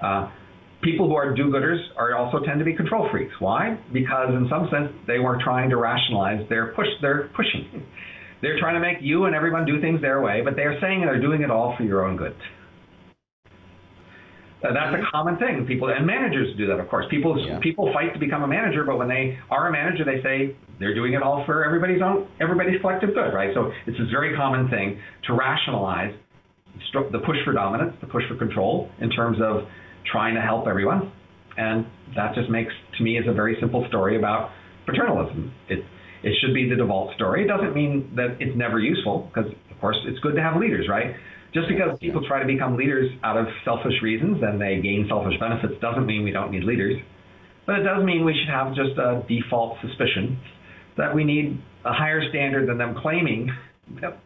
[0.00, 0.30] Uh,
[0.82, 3.34] people who are do-gooders are also tend to be control freaks.
[3.38, 3.78] Why?
[3.92, 7.84] Because in some sense they were trying to rationalize their push their pushing.
[8.42, 11.20] They're trying to make you and everyone do things their way, but they're saying they're
[11.20, 12.34] doing it all for your own good.
[14.62, 15.64] Uh, that's a common thing.
[15.66, 17.06] People and managers do that, of course.
[17.10, 17.58] People yeah.
[17.60, 20.94] people fight to become a manager, but when they are a manager, they say they're
[20.94, 23.52] doing it all for everybody's own everybody's collective good, right?
[23.54, 26.14] So it's this very common thing to rationalize
[27.12, 29.64] the push for dominance, the push for control, in terms of
[30.04, 31.12] trying to help everyone.
[31.56, 31.86] And
[32.16, 34.50] that just makes, to me, is a very simple story about
[34.86, 35.52] paternalism.
[35.68, 35.84] It,
[36.22, 37.44] it should be the default story.
[37.44, 40.86] It doesn't mean that it's never useful, because, of course, it's good to have leaders,
[40.88, 41.14] right?
[41.52, 45.34] Just because people try to become leaders out of selfish reasons and they gain selfish
[45.40, 46.96] benefits doesn't mean we don't need leaders.
[47.66, 50.38] But it does mean we should have just a default suspicion
[50.96, 53.50] that we need a higher standard than them claiming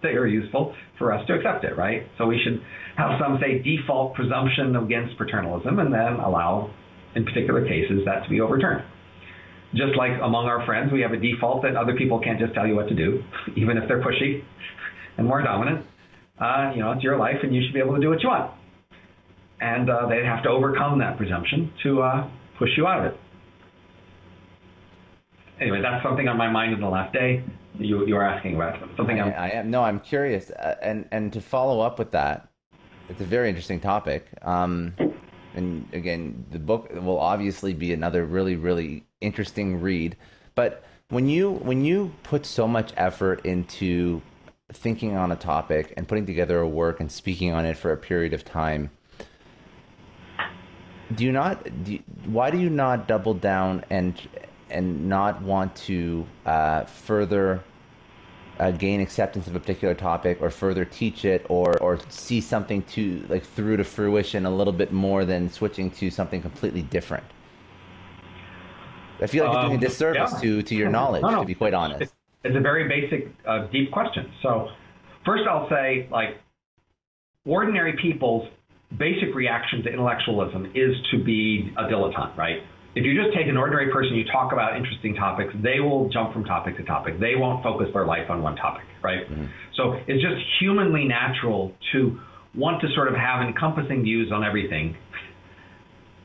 [0.03, 2.03] they are useful for us to accept it, right?
[2.19, 2.61] So we should
[2.97, 6.71] have some, say, default presumption against paternalism and then allow,
[7.15, 8.85] in particular cases, that to be overturned.
[9.75, 12.67] Just like among our friends, we have a default that other people can't just tell
[12.67, 13.23] you what to do,
[13.57, 14.43] even if they're pushy
[15.19, 15.87] and more dominant.
[16.41, 18.29] Uh, you know, it's your life and you should be able to do what you
[18.29, 18.53] want.
[19.61, 23.21] And uh, they have to overcome that presumption to uh, push you out of it.
[25.61, 27.43] Anyway, that's something on my mind in the last day.
[27.79, 29.21] You, you were asking about something.
[29.21, 32.49] I, I am no, I'm curious, uh, and and to follow up with that,
[33.09, 34.29] it's a very interesting topic.
[34.43, 34.95] Um,
[35.55, 40.17] and again, the book will obviously be another really, really interesting read.
[40.55, 44.23] But when you when you put so much effort into
[44.73, 47.97] thinking on a topic and putting together a work and speaking on it for a
[47.97, 48.91] period of time,
[51.15, 51.85] do you not?
[51.85, 54.21] Do you, why do you not double down and
[54.75, 57.63] and not want to uh, further
[58.59, 62.83] uh, gain acceptance of a particular topic or further teach it or or see something
[62.83, 67.25] to like through to fruition a little bit more than switching to something completely different
[69.21, 70.41] i feel like um, you're doing a um, disservice yeah.
[70.41, 71.41] to to your knowledge no, no.
[71.41, 72.13] to be quite honest it's,
[72.45, 74.69] it's a very basic uh, deep question so
[75.25, 76.39] first i'll say like
[77.45, 78.49] ordinary people's
[78.97, 82.63] basic reaction to intellectualism is to be a dilettante right
[82.95, 86.33] if you just take an ordinary person, you talk about interesting topics, they will jump
[86.33, 87.19] from topic to topic.
[87.19, 89.29] They won't focus their life on one topic, right?
[89.29, 89.47] Mm-hmm.
[89.77, 92.21] So it's just humanly natural to
[92.55, 94.97] want to sort of have encompassing views on everything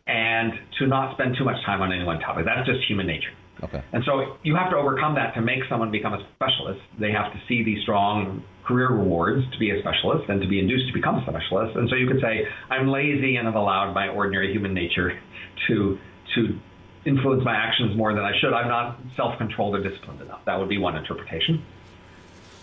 [0.06, 2.46] and to not spend too much time on any one topic.
[2.46, 3.34] That's just human nature.
[3.64, 3.84] Okay.
[3.92, 6.80] And so you have to overcome that to make someone become a specialist.
[7.00, 10.60] They have to see these strong career rewards to be a specialist and to be
[10.60, 11.76] induced to become a specialist.
[11.76, 15.20] And so you could say, I'm lazy and have allowed my ordinary human nature
[15.68, 15.98] to
[16.36, 16.60] to
[17.06, 18.54] influence my actions more than I should.
[18.54, 20.42] I'm not self-controlled or disciplined enough.
[20.46, 21.64] That would be one interpretation.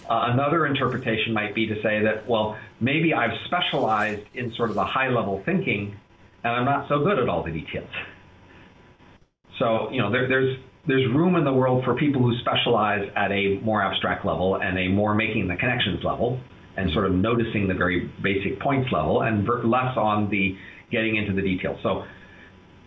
[0.09, 4.76] Uh, another interpretation might be to say that, well, maybe I've specialized in sort of
[4.76, 5.97] the high level thinking
[6.47, 7.90] and I'm not so good at all the details.
[9.59, 13.32] So, you know, there, there's there's room in the world for people who specialize at
[13.32, 16.38] a more abstract level and a more making the connections level
[16.76, 20.56] and sort of noticing the very basic points level and less on the
[20.93, 21.80] getting into the details.
[21.82, 22.05] So,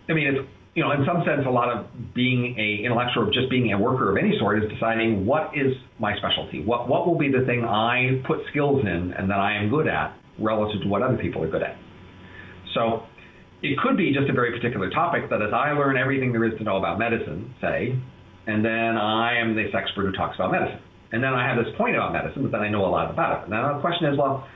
[0.08, 3.34] I mean, it's you know, in some sense, a lot of being a intellectual, of
[3.34, 6.62] just being a worker of any sort, is deciding what is my specialty.
[6.62, 9.88] What what will be the thing I put skills in and that I am good
[9.88, 11.76] at relative to what other people are good at.
[12.74, 13.02] So,
[13.62, 16.56] it could be just a very particular topic that as I learn everything there is
[16.58, 17.98] to know about medicine, say,
[18.46, 20.80] and then I am this expert who talks about medicine.
[21.12, 23.42] And then I have this point about medicine, but then I know a lot about
[23.42, 23.50] it.
[23.50, 24.46] Now the question is, well,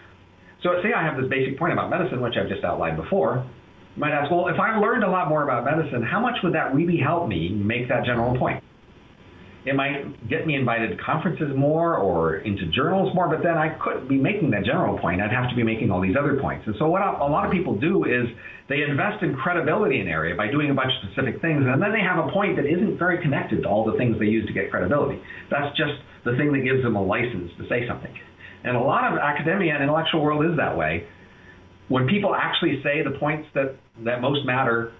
[0.62, 3.44] so say I have this basic point about medicine, which I've just outlined before.
[3.96, 6.74] Might ask, well, if I learned a lot more about medicine, how much would that
[6.74, 8.62] really help me make that general point?
[9.66, 13.78] It might get me invited to conferences more or into journals more, but then I
[13.80, 15.22] couldn't be making that general point.
[15.22, 16.66] I'd have to be making all these other points.
[16.66, 18.26] And so what a lot of people do is
[18.68, 21.80] they invest in credibility in an area by doing a bunch of specific things, and
[21.80, 24.44] then they have a point that isn't very connected to all the things they use
[24.48, 25.22] to get credibility.
[25.50, 25.94] That's just
[26.24, 28.12] the thing that gives them a license to say something.
[28.64, 31.06] And a lot of academia and intellectual world is that way.
[31.88, 34.92] When people actually say the points that, that most matter,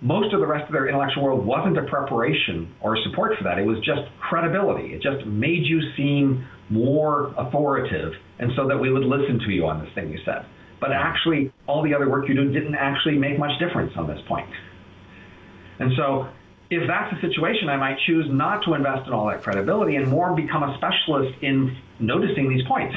[0.00, 3.58] most of the rest of their intellectual world wasn't a preparation or support for that.
[3.58, 4.94] It was just credibility.
[4.94, 9.66] It just made you seem more authoritative, and so that we would listen to you
[9.66, 10.44] on this thing you said.
[10.80, 14.20] But actually, all the other work you do didn't actually make much difference on this
[14.28, 14.50] point.
[15.78, 16.28] And so,
[16.68, 20.08] if that's the situation, I might choose not to invest in all that credibility and
[20.08, 22.96] more become a specialist in noticing these points.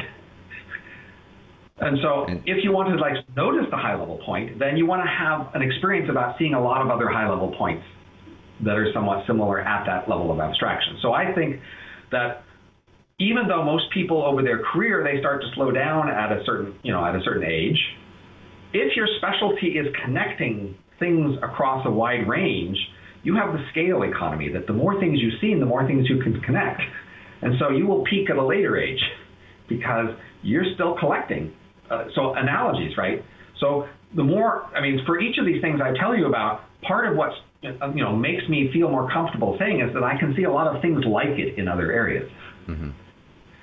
[1.81, 5.01] And so if you want to like notice the high level point, then you want
[5.03, 7.84] to have an experience about seeing a lot of other high level points
[8.64, 10.97] that are somewhat similar at that level of abstraction.
[11.01, 11.61] So I think
[12.11, 12.43] that
[13.19, 16.76] even though most people over their career they start to slow down at a certain,
[16.84, 17.80] you know, at a certain age,
[18.73, 22.77] if your specialty is connecting things across a wide range,
[23.23, 26.22] you have the scale economy that the more things you've seen, the more things you
[26.22, 26.81] can connect.
[27.41, 29.01] And so you will peak at a later age
[29.68, 30.10] because
[30.41, 31.53] you're still collecting
[31.90, 33.24] uh, so analogies, right?
[33.60, 37.07] So the more, I mean, for each of these things I tell you about, part
[37.07, 37.34] of what
[37.64, 40.52] uh, you know makes me feel more comfortable saying is that I can see a
[40.52, 42.30] lot of things like it in other areas.
[42.68, 42.91] Mm-hmm.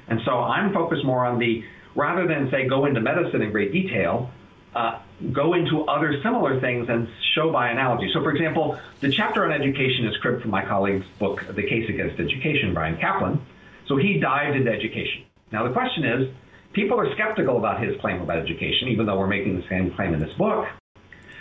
[0.09, 3.73] And so I'm focused more on the rather than say go into medicine in great
[3.73, 4.31] detail,
[4.74, 5.01] uh,
[5.32, 8.11] go into other similar things and show by analogy.
[8.12, 11.89] So, for example, the chapter on education is cribbed from my colleague's book, The Case
[11.89, 13.40] Against Education, Bryan Caplan.
[13.86, 15.24] So he dived into education.
[15.51, 16.35] Now the question is,
[16.77, 20.12] people are skeptical about his claim about education, even though we're making the same claim
[20.12, 20.66] in this book.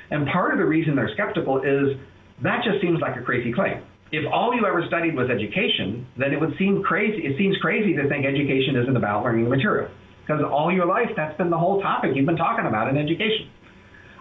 [0.09, 1.97] And part of the reason they're skeptical is
[2.41, 3.83] that just seems like a crazy claim.
[4.11, 7.25] If all you ever studied was education, then it would seem crazy.
[7.25, 9.89] It seems crazy to think education isn't about learning the material,
[10.25, 13.49] because all your life that's been the whole topic you've been talking about in education.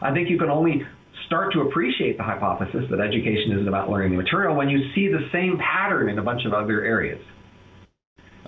[0.03, 0.85] I think you can only
[1.27, 5.07] start to appreciate the hypothesis that education isn't about learning the material when you see
[5.09, 7.23] the same pattern in a bunch of other areas.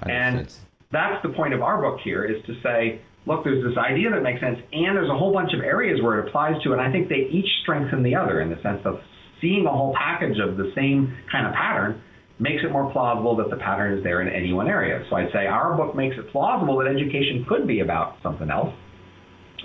[0.03, 0.53] And
[0.93, 4.23] that's the point of our book here is to say, look, there's this idea that
[4.23, 6.91] makes sense, and there's a whole bunch of areas where it applies to, and I
[6.93, 9.01] think they each strengthen the other in the sense of
[9.41, 12.01] seeing a whole package of the same kind of pattern
[12.39, 15.05] makes it more plausible that the pattern is there in any one area.
[15.09, 18.75] So I'd say our book makes it plausible that education could be about something else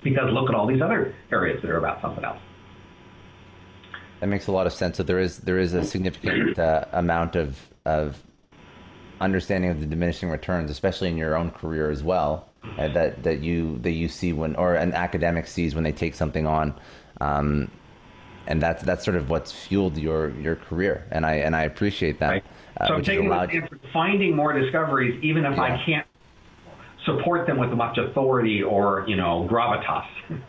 [0.03, 2.39] because look at all these other areas that are about something else.
[4.21, 4.97] That makes a lot of sense.
[4.97, 8.21] So there is there is a significant uh, amount of of
[9.21, 13.39] understanding of the diminishing returns, especially in your own career as well, uh, that that
[13.39, 16.73] you that you see when or an academic sees when they take something on,
[17.21, 17.69] um,
[18.47, 22.19] and that's that's sort of what's fueled your your career, and I and I appreciate
[22.19, 22.29] that.
[22.29, 22.43] Right.
[22.77, 23.51] Uh, so I'm taking allowed...
[23.93, 25.63] finding more discoveries, even if yeah.
[25.63, 26.07] I can't
[27.05, 30.05] support them with much authority or you know gravitas.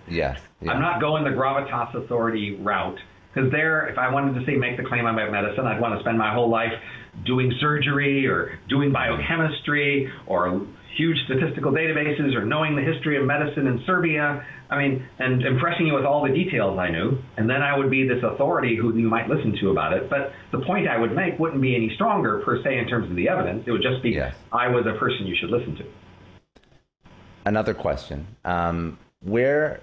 [0.09, 0.73] Yes, yeah.
[0.73, 2.99] I'm not going the gravitas authority route
[3.33, 5.95] because there, if I wanted to say make the claim I about medicine, I'd want
[5.95, 6.73] to spend my whole life
[7.25, 10.67] doing surgery or doing biochemistry or
[10.97, 14.45] huge statistical databases or knowing the history of medicine in Serbia.
[14.71, 17.19] I mean, and impressing you with all the details I knew.
[17.37, 20.09] And then I would be this authority who you might listen to about it.
[20.09, 23.17] But the point I would make wouldn't be any stronger per se in terms of
[23.17, 23.65] the evidence.
[23.67, 24.35] It would just be yes.
[24.51, 25.85] I was a person you should listen to.
[27.45, 28.27] Another question.
[28.45, 29.81] Um, where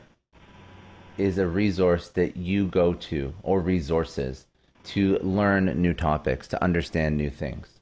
[1.17, 4.47] is a resource that you go to or resources
[4.83, 7.79] to learn new topics, to understand new things?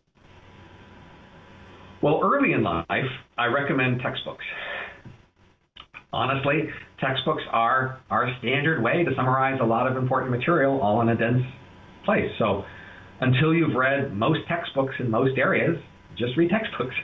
[2.02, 4.46] Well, early in life, I recommend textbooks.
[6.14, 6.70] Honestly,
[7.00, 11.16] textbooks are our standard way to summarize a lot of important material all in a
[11.16, 11.44] dense
[12.06, 12.32] place.
[12.38, 12.64] So
[13.20, 15.78] until you've read most textbooks in most areas,
[16.18, 16.96] just read textbooks.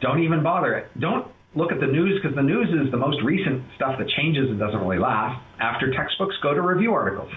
[0.00, 0.88] don't even bother.
[0.98, 4.48] Don't look at the news because the news is the most recent stuff that changes
[4.50, 5.40] and doesn't really last.
[5.60, 7.30] After textbooks, go to review articles.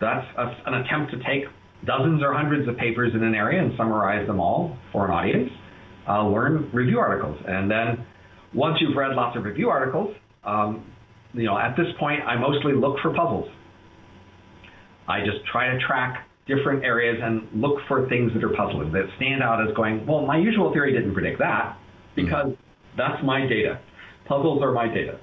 [0.00, 1.44] That's a, an attempt to take
[1.86, 5.50] dozens or hundreds of papers in an area and summarize them all for an audience.
[6.08, 8.04] Uh, learn review articles, and then
[8.54, 10.14] once you've read lots of review articles,
[10.44, 10.84] um,
[11.34, 13.48] you know at this point I mostly look for puzzles.
[15.06, 19.04] I just try to track different areas and look for things that are puzzling that
[19.16, 21.76] stand out as going, well, my usual theory didn't predict that
[22.16, 22.96] because mm-hmm.
[22.96, 23.80] that's my data.
[24.26, 25.18] Puzzles are my data.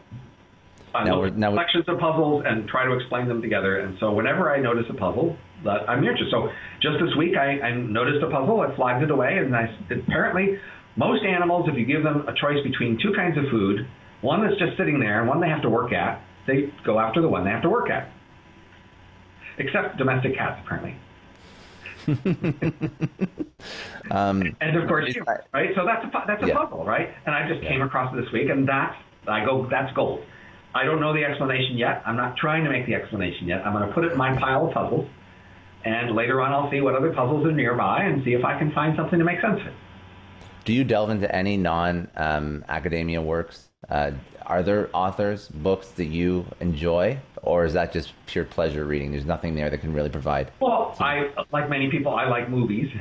[0.98, 3.80] I now look at collections of puzzles and try to explain them together.
[3.80, 6.50] And so whenever I notice a puzzle that I'm interested, so
[6.82, 10.60] just this week I, I noticed a puzzle, I flagged it away, and I, apparently
[10.96, 13.88] most animals, if you give them a choice between two kinds of food,
[14.22, 17.22] one that's just sitting there and one they have to work at, they go after
[17.22, 18.12] the one they have to work at.
[19.60, 20.96] Except domestic cats, apparently.
[24.12, 25.14] um, and of course,
[25.54, 25.72] right?
[25.76, 26.54] So that's a that's a yeah.
[26.54, 27.10] puzzle, right?
[27.26, 27.70] And I just yeah.
[27.70, 28.96] came across it this week, and that's
[29.28, 30.24] I go that's gold.
[30.78, 32.04] I don't know the explanation yet.
[32.06, 33.66] I'm not trying to make the explanation yet.
[33.66, 35.10] I'm going to put it in my pile of puzzles,
[35.84, 38.72] and later on, I'll see what other puzzles are nearby and see if I can
[38.74, 39.74] find something to make sense of it.
[40.66, 43.70] Do you delve into any non um, academia works?
[43.90, 44.12] Uh,
[44.46, 49.12] are there authors, books that you enjoy, or is that just pure pleasure reading?
[49.12, 50.52] There's nothing there that can really provide.
[50.60, 52.92] Well, I like many people, I like movies,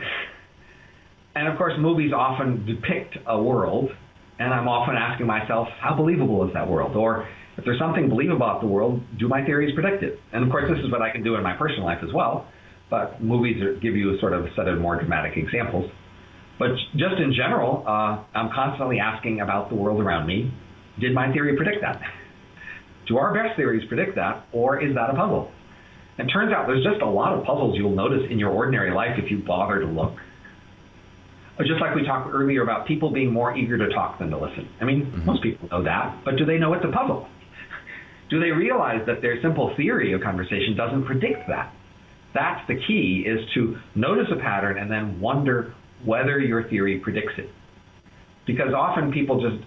[1.35, 3.90] and of course, movies often depict a world,
[4.39, 6.97] and I'm often asking myself, how believable is that world?
[6.97, 10.20] Or if there's something believable about the world, do my theories predict it?
[10.33, 12.47] And of course, this is what I can do in my personal life as well.
[12.91, 15.91] But movies are, give you a sort of set of more dramatic examples.
[16.59, 20.53] But just in general, uh, I'm constantly asking about the world around me
[20.99, 22.01] did my theory predict that?
[23.07, 25.53] Do our best theories predict that, or is that a puzzle?
[26.19, 29.19] And turns out there's just a lot of puzzles you'll notice in your ordinary life
[29.19, 30.16] if you bother to look.
[31.59, 34.69] Just like we talked earlier about people being more eager to talk than to listen.
[34.81, 35.24] I mean, mm-hmm.
[35.24, 37.28] most people know that, but do they know it's a puzzle?
[38.28, 41.73] Do they realize that their simple theory of conversation doesn't predict that?
[42.35, 45.74] That's the key, is to notice a pattern and then wonder
[46.05, 47.48] whether your theory predicts it.
[48.47, 49.65] Because often people just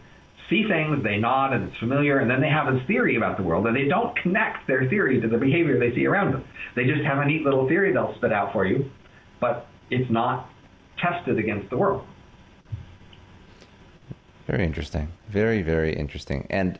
[0.50, 3.44] see things, they nod, and it's familiar, and then they have this theory about the
[3.44, 6.44] world, and they don't connect their theory to the behavior they see around them.
[6.76, 8.90] They just have a neat little theory they'll spit out for you,
[9.40, 10.50] but it's not
[10.98, 12.06] tested against the world.
[14.48, 15.10] Very interesting.
[15.30, 16.48] Very, very interesting.
[16.50, 16.80] And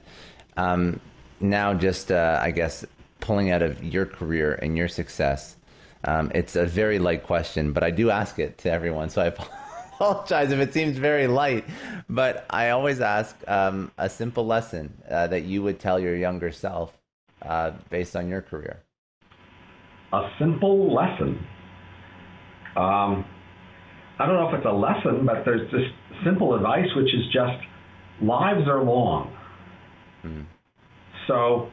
[0.58, 1.00] um,
[1.40, 2.86] now, just uh, I guess
[3.20, 5.56] pulling out of your career and your success,
[6.06, 9.26] um, it's a very light question, but I do ask it to everyone, so I
[9.96, 11.66] apologize if it seems very light,
[12.10, 16.52] but I always ask um, a simple lesson uh, that you would tell your younger
[16.52, 16.94] self
[17.42, 18.82] uh, based on your career.
[20.14, 21.46] A simple lesson.
[22.76, 23.26] Um,
[24.18, 25.90] I don't know if it's a lesson, but there's this
[26.24, 27.64] simple advice, which is just
[28.22, 29.36] lives are long.
[30.22, 30.42] Hmm.
[31.30, 31.70] So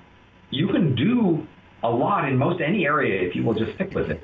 [0.51, 1.47] you can do
[1.83, 4.21] a lot in most any area if you will just stick with it.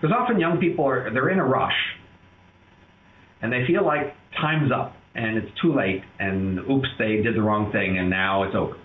[0.00, 1.76] Because often young people are they're in a rush
[3.42, 7.42] and they feel like time's up and it's too late and oops, they did the
[7.42, 8.76] wrong thing and now it's over.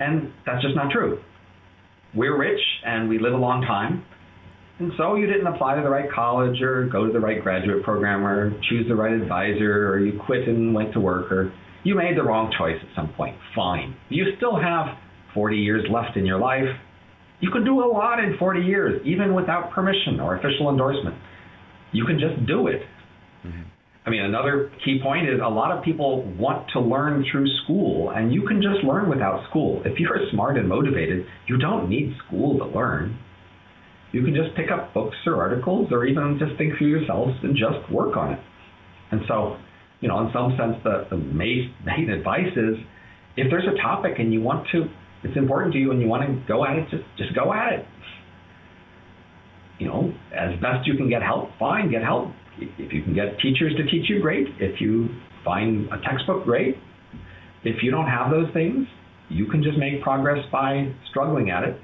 [0.00, 1.20] And that's just not true.
[2.14, 4.04] We're rich and we live a long time.
[4.78, 7.84] And so you didn't apply to the right college or go to the right graduate
[7.84, 11.52] program or choose the right advisor or you quit and went to work or
[11.84, 13.36] you made the wrong choice at some point.
[13.54, 13.96] Fine.
[14.08, 14.96] You still have
[15.34, 16.68] 40 years left in your life.
[17.40, 21.16] You can do a lot in 40 years, even without permission or official endorsement
[21.92, 22.82] you can just do it.
[23.44, 23.62] Mm-hmm.
[24.06, 28.10] I mean, another key point is a lot of people want to learn through school,
[28.10, 29.82] and you can just learn without school.
[29.84, 33.18] If you're smart and motivated, you don't need school to learn.
[34.12, 37.54] You can just pick up books or articles, or even just think through yourselves and
[37.54, 38.40] just work on it.
[39.12, 39.56] And so,
[40.00, 42.76] you know, in some sense, the, the main, main advice is
[43.36, 44.88] if there's a topic and you want to,
[45.22, 47.72] it's important to you and you want to go at it, just, just go at
[47.74, 47.86] it
[49.80, 52.30] you know, as best you can get help, fine, get help.
[52.58, 54.46] If you can get teachers to teach you, great.
[54.60, 55.08] If you
[55.44, 56.76] find a textbook, great.
[57.64, 58.86] If you don't have those things,
[59.30, 61.80] you can just make progress by struggling at it,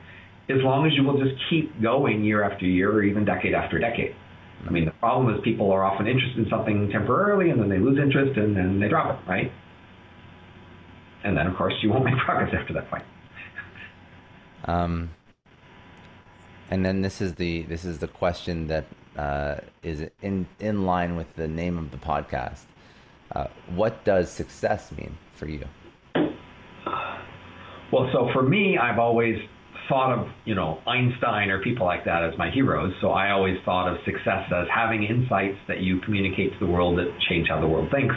[0.51, 3.78] as long as you will just keep going year after year or even decade after
[3.78, 4.14] decade.
[4.66, 7.78] I mean, the problem is people are often interested in something temporarily and then they
[7.78, 9.53] lose interest and then they drop it, right?
[11.24, 13.05] And then, of course, you won't make progress after that point.
[14.65, 15.11] Um,
[16.70, 21.16] and then this is the this is the question that uh, is in in line
[21.16, 22.65] with the name of the podcast.
[23.33, 25.65] Uh, what does success mean for you?
[27.93, 29.39] Well, so for me, I've always
[29.89, 32.93] thought of, you know, Einstein or people like that as my heroes.
[33.01, 36.99] So I always thought of success as having insights that you communicate to the world
[36.99, 38.15] that change how the world thinks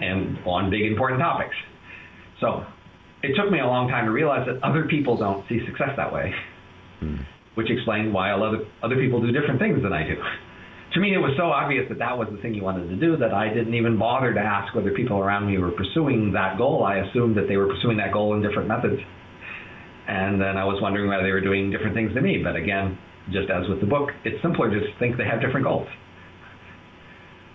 [0.00, 1.54] and on big important topics.
[2.40, 2.64] So
[3.22, 6.12] it took me a long time to realize that other people don't see success that
[6.12, 6.34] way,
[7.00, 7.24] mm.
[7.54, 10.16] which explained why other other people do different things than I do.
[10.94, 13.16] To me, it was so obvious that that was the thing you wanted to do
[13.16, 16.84] that I didn't even bother to ask whether people around me were pursuing that goal.
[16.84, 19.00] I assumed that they were pursuing that goal in different methods.
[20.08, 22.42] And then I was wondering why they were doing different things than me.
[22.42, 22.98] But again,
[23.30, 25.88] just as with the book, it's simpler to think they have different goals.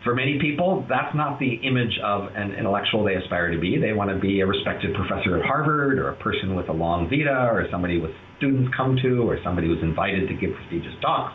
[0.03, 3.77] For many people, that's not the image of an intellectual they aspire to be.
[3.77, 7.09] They want to be a respected professor at Harvard or a person with a long
[7.09, 11.33] vita or somebody with students come to or somebody who's invited to give prestigious talks.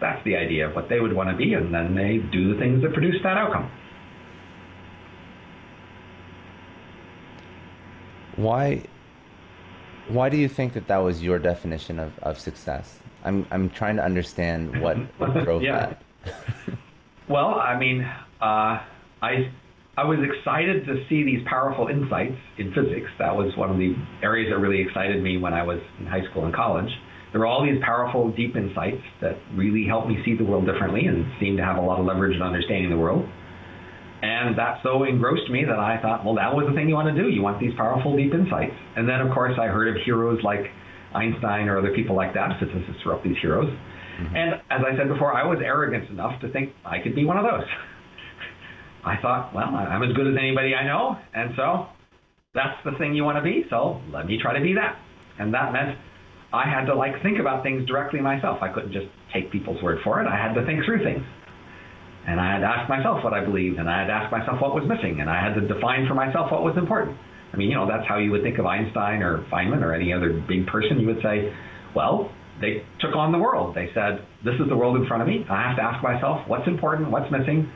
[0.00, 2.60] That's the idea of what they would want to be, and then they do the
[2.60, 3.70] things that produce that outcome.
[8.36, 8.84] Why
[10.12, 12.98] why do you think that that was your definition of, of success?
[13.24, 16.02] I'm I'm trying to understand what, what drove that.
[17.28, 18.02] well, I mean,
[18.40, 18.80] uh,
[19.22, 19.50] I
[19.96, 23.10] I was excited to see these powerful insights in physics.
[23.18, 26.24] That was one of the areas that really excited me when I was in high
[26.30, 26.90] school and college.
[27.32, 31.06] There were all these powerful, deep insights that really helped me see the world differently
[31.06, 33.28] and seemed to have a lot of leverage in understanding the world.
[34.22, 37.08] And that so engrossed me that I thought, well, that was the thing you want
[37.14, 37.28] to do.
[37.28, 38.76] You want these powerful, deep insights.
[38.96, 40.68] And then, of course, I heard of heroes like
[41.14, 43.68] Einstein or other people like that, physicists were up these heroes.
[43.68, 44.36] Mm-hmm.
[44.36, 47.38] And as I said before, I was arrogant enough to think I could be one
[47.38, 47.66] of those.
[49.04, 51.86] I thought, well, I'm as good as anybody I know, and so
[52.54, 53.64] that's the thing you want to be.
[53.70, 55.00] So let me try to be that.
[55.38, 55.96] And that meant
[56.52, 58.58] I had to like think about things directly myself.
[58.60, 60.28] I couldn't just take people's word for it.
[60.28, 61.24] I had to think through things.
[62.26, 64.60] And I had to ask myself what I believed, and I had to ask myself
[64.60, 67.16] what was missing, and I had to define for myself what was important.
[67.52, 70.12] I mean, you know, that's how you would think of Einstein or Feynman or any
[70.12, 71.00] other big person.
[71.00, 71.52] You would say,
[71.96, 72.30] well,
[72.60, 73.74] they took on the world.
[73.74, 75.44] They said, this is the world in front of me.
[75.50, 77.68] I have to ask myself what's important, what's missing,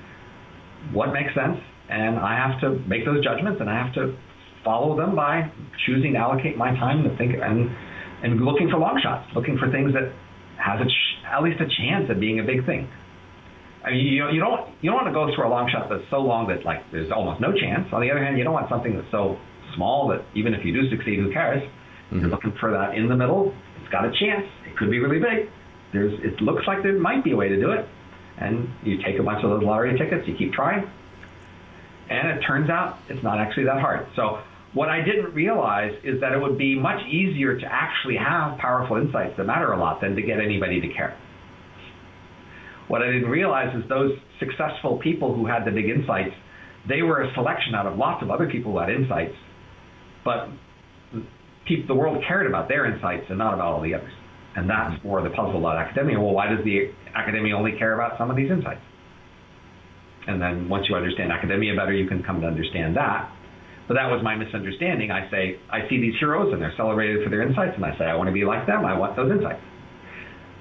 [0.93, 1.59] what makes sense,
[1.89, 4.15] and I have to make those judgments, and I have to
[4.65, 5.51] follow them by
[5.87, 7.71] choosing to allocate my time to think and
[8.23, 10.09] and looking for long shots, looking for things that
[10.57, 12.89] has a ch- at least a chance of being a big thing.
[13.85, 16.09] I mean, you, you don't you don't want to go through a long shot that's
[16.11, 17.93] so long that like there's almost no chance.
[17.93, 19.37] On the other hand, you don't want something that's so
[19.77, 21.63] small that even if you do succeed, who cares?
[21.63, 22.21] Mm-hmm.
[22.21, 23.55] You're looking for that in the middle.
[23.81, 24.47] It's got a chance.
[24.67, 25.51] It could be really big.
[25.93, 27.87] There's it looks like there might be a way to do it,
[28.39, 30.27] and you take a bunch of those lottery tickets.
[30.27, 30.89] You keep trying,
[32.09, 34.07] and it turns out it's not actually that hard.
[34.17, 34.41] So
[34.73, 38.97] what I didn't realize is that it would be much easier to actually have powerful
[38.97, 41.17] insights that matter a lot than to get anybody to care.
[42.89, 46.35] What I didn't realize is those successful people who had the big insights,
[46.89, 49.35] they were a selection out of lots of other people who had insights,
[50.25, 50.49] but
[51.67, 54.13] the world cared about their insights and not about all the others.
[54.57, 56.21] And that's more the puzzle at academia.
[56.21, 58.83] Well, why does the academia only care about some of these insights?
[60.27, 63.31] And then once you understand academia better, you can come to understand that.
[63.89, 65.11] But that was my misunderstanding.
[65.11, 68.05] I say, I see these heroes and they're celebrated for their insights, and I say,
[68.05, 68.85] I want to be like them.
[68.85, 69.61] I want those insights.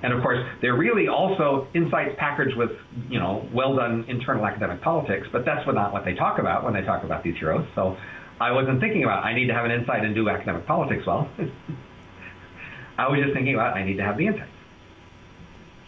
[0.04, 2.72] And of course, they're really also insights packaged with,
[3.10, 6.74] you know, well done internal academic politics, but that's not what they talk about when
[6.74, 7.66] they talk about these heroes.
[7.74, 7.98] So
[8.40, 11.30] I wasn't thinking about, I need to have an insight and do academic politics well.
[12.98, 14.50] I was just thinking about, I need to have the insights.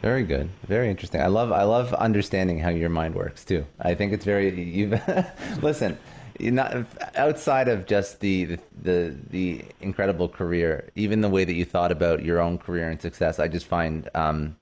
[0.01, 0.49] Very good.
[0.67, 1.19] Very interesting.
[1.19, 3.65] I love I love understanding how your mind works too.
[3.79, 4.99] I think it's very you
[5.63, 5.97] listen,
[6.39, 6.85] not
[7.15, 11.91] outside of just the, the, the the incredible career, even the way that you thought
[11.91, 14.57] about your own career and success, I just find um,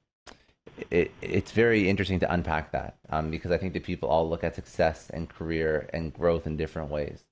[0.91, 4.43] it, it's very interesting to unpack that um, because I think that people all look
[4.43, 7.23] at success and career and growth in different ways.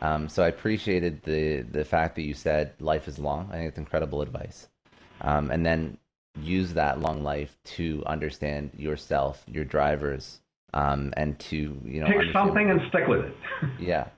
[0.00, 3.48] Um, so I appreciated the the fact that you said life is long.
[3.50, 4.68] I think it's incredible advice,
[5.22, 5.98] um, and then
[6.42, 10.40] use that long life to understand yourself, your drivers,
[10.76, 13.36] um, and to you know pick something and stick with it.
[13.80, 14.08] yeah,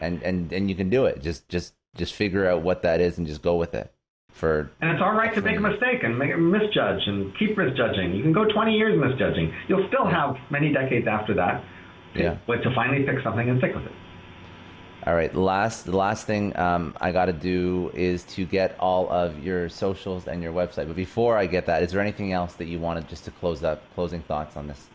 [0.00, 1.22] and and and you can do it.
[1.22, 3.92] Just just just figure out what that is and just go with it.
[4.32, 7.56] For and it's all right to make a mistake and make a misjudge and keep
[7.56, 8.14] misjudging.
[8.14, 9.54] You can go 20 years misjudging.
[9.68, 11.62] You'll still have many decades after that.
[12.14, 12.38] Yeah.
[12.46, 13.92] But to finally pick something and stick with it.
[15.06, 15.32] All right.
[15.32, 19.44] The last the last thing um, I got to do is to get all of
[19.44, 20.88] your socials and your website.
[20.88, 23.62] But before I get that, is there anything else that you wanted just to close
[23.62, 23.82] up?
[23.94, 24.88] Closing thoughts on this?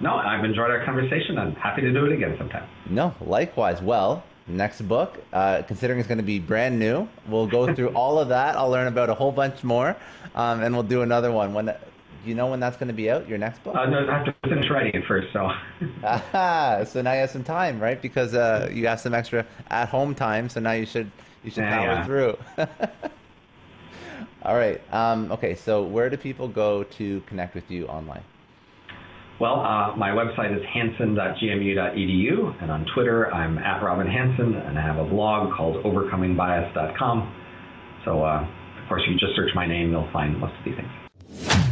[0.00, 1.38] No, I've enjoyed our conversation.
[1.38, 2.68] I'm happy to do it again sometime.
[2.88, 3.80] No, likewise.
[3.80, 8.18] Well, next book, uh, considering it's going to be brand new, we'll go through all
[8.18, 8.56] of that.
[8.56, 9.96] I'll learn about a whole bunch more,
[10.34, 11.54] um, and we'll do another one.
[11.54, 13.28] When do you know when that's going to be out?
[13.28, 13.74] Your next book?
[13.74, 15.32] Uh, no, I have to finish writing it first.
[15.32, 15.50] So.
[16.04, 18.00] Aha, so now you have some time, right?
[18.00, 20.48] Because uh, you have some extra at-home time.
[20.48, 21.10] So now you should
[21.42, 22.04] you should yeah, power yeah.
[22.04, 22.36] through.
[24.44, 24.80] All right.
[24.92, 25.54] Um, okay.
[25.54, 28.22] So, where do people go to connect with you online?
[29.42, 34.82] Well, uh, my website is hanson.gmu.edu, and on Twitter, I'm at Robin Hanson, and I
[34.82, 37.34] have a blog called overcomingbias.com.
[38.04, 38.46] So, uh,
[38.80, 41.71] of course, if you just search my name, you'll find most of these things.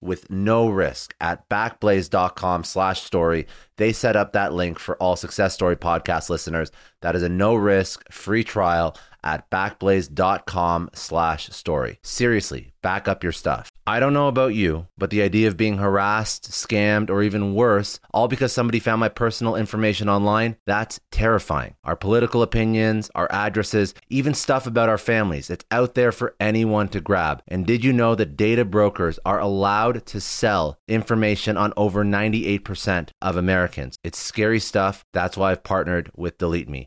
[0.00, 3.46] with no risk at backblaze.com slash story.
[3.76, 6.70] They set up that link for all Success Story podcast listeners.
[7.02, 11.98] That is a no risk free trial at backblaze.com slash story.
[12.02, 13.70] Seriously, back up your stuff.
[13.86, 18.00] I don't know about you, but the idea of being harassed, scammed, or even worse,
[18.12, 21.74] all because somebody found my personal information online, that's terrifying.
[21.84, 26.88] Our political opinions, our addresses, even stuff about our families, it's out there for anyone
[26.88, 27.42] to grab.
[27.48, 33.08] And did you know that data brokers are allowed to sell information on over 98%
[33.22, 33.96] of Americans?
[34.04, 35.02] It's scary stuff.
[35.14, 36.86] That's why I've partnered with Delete Me.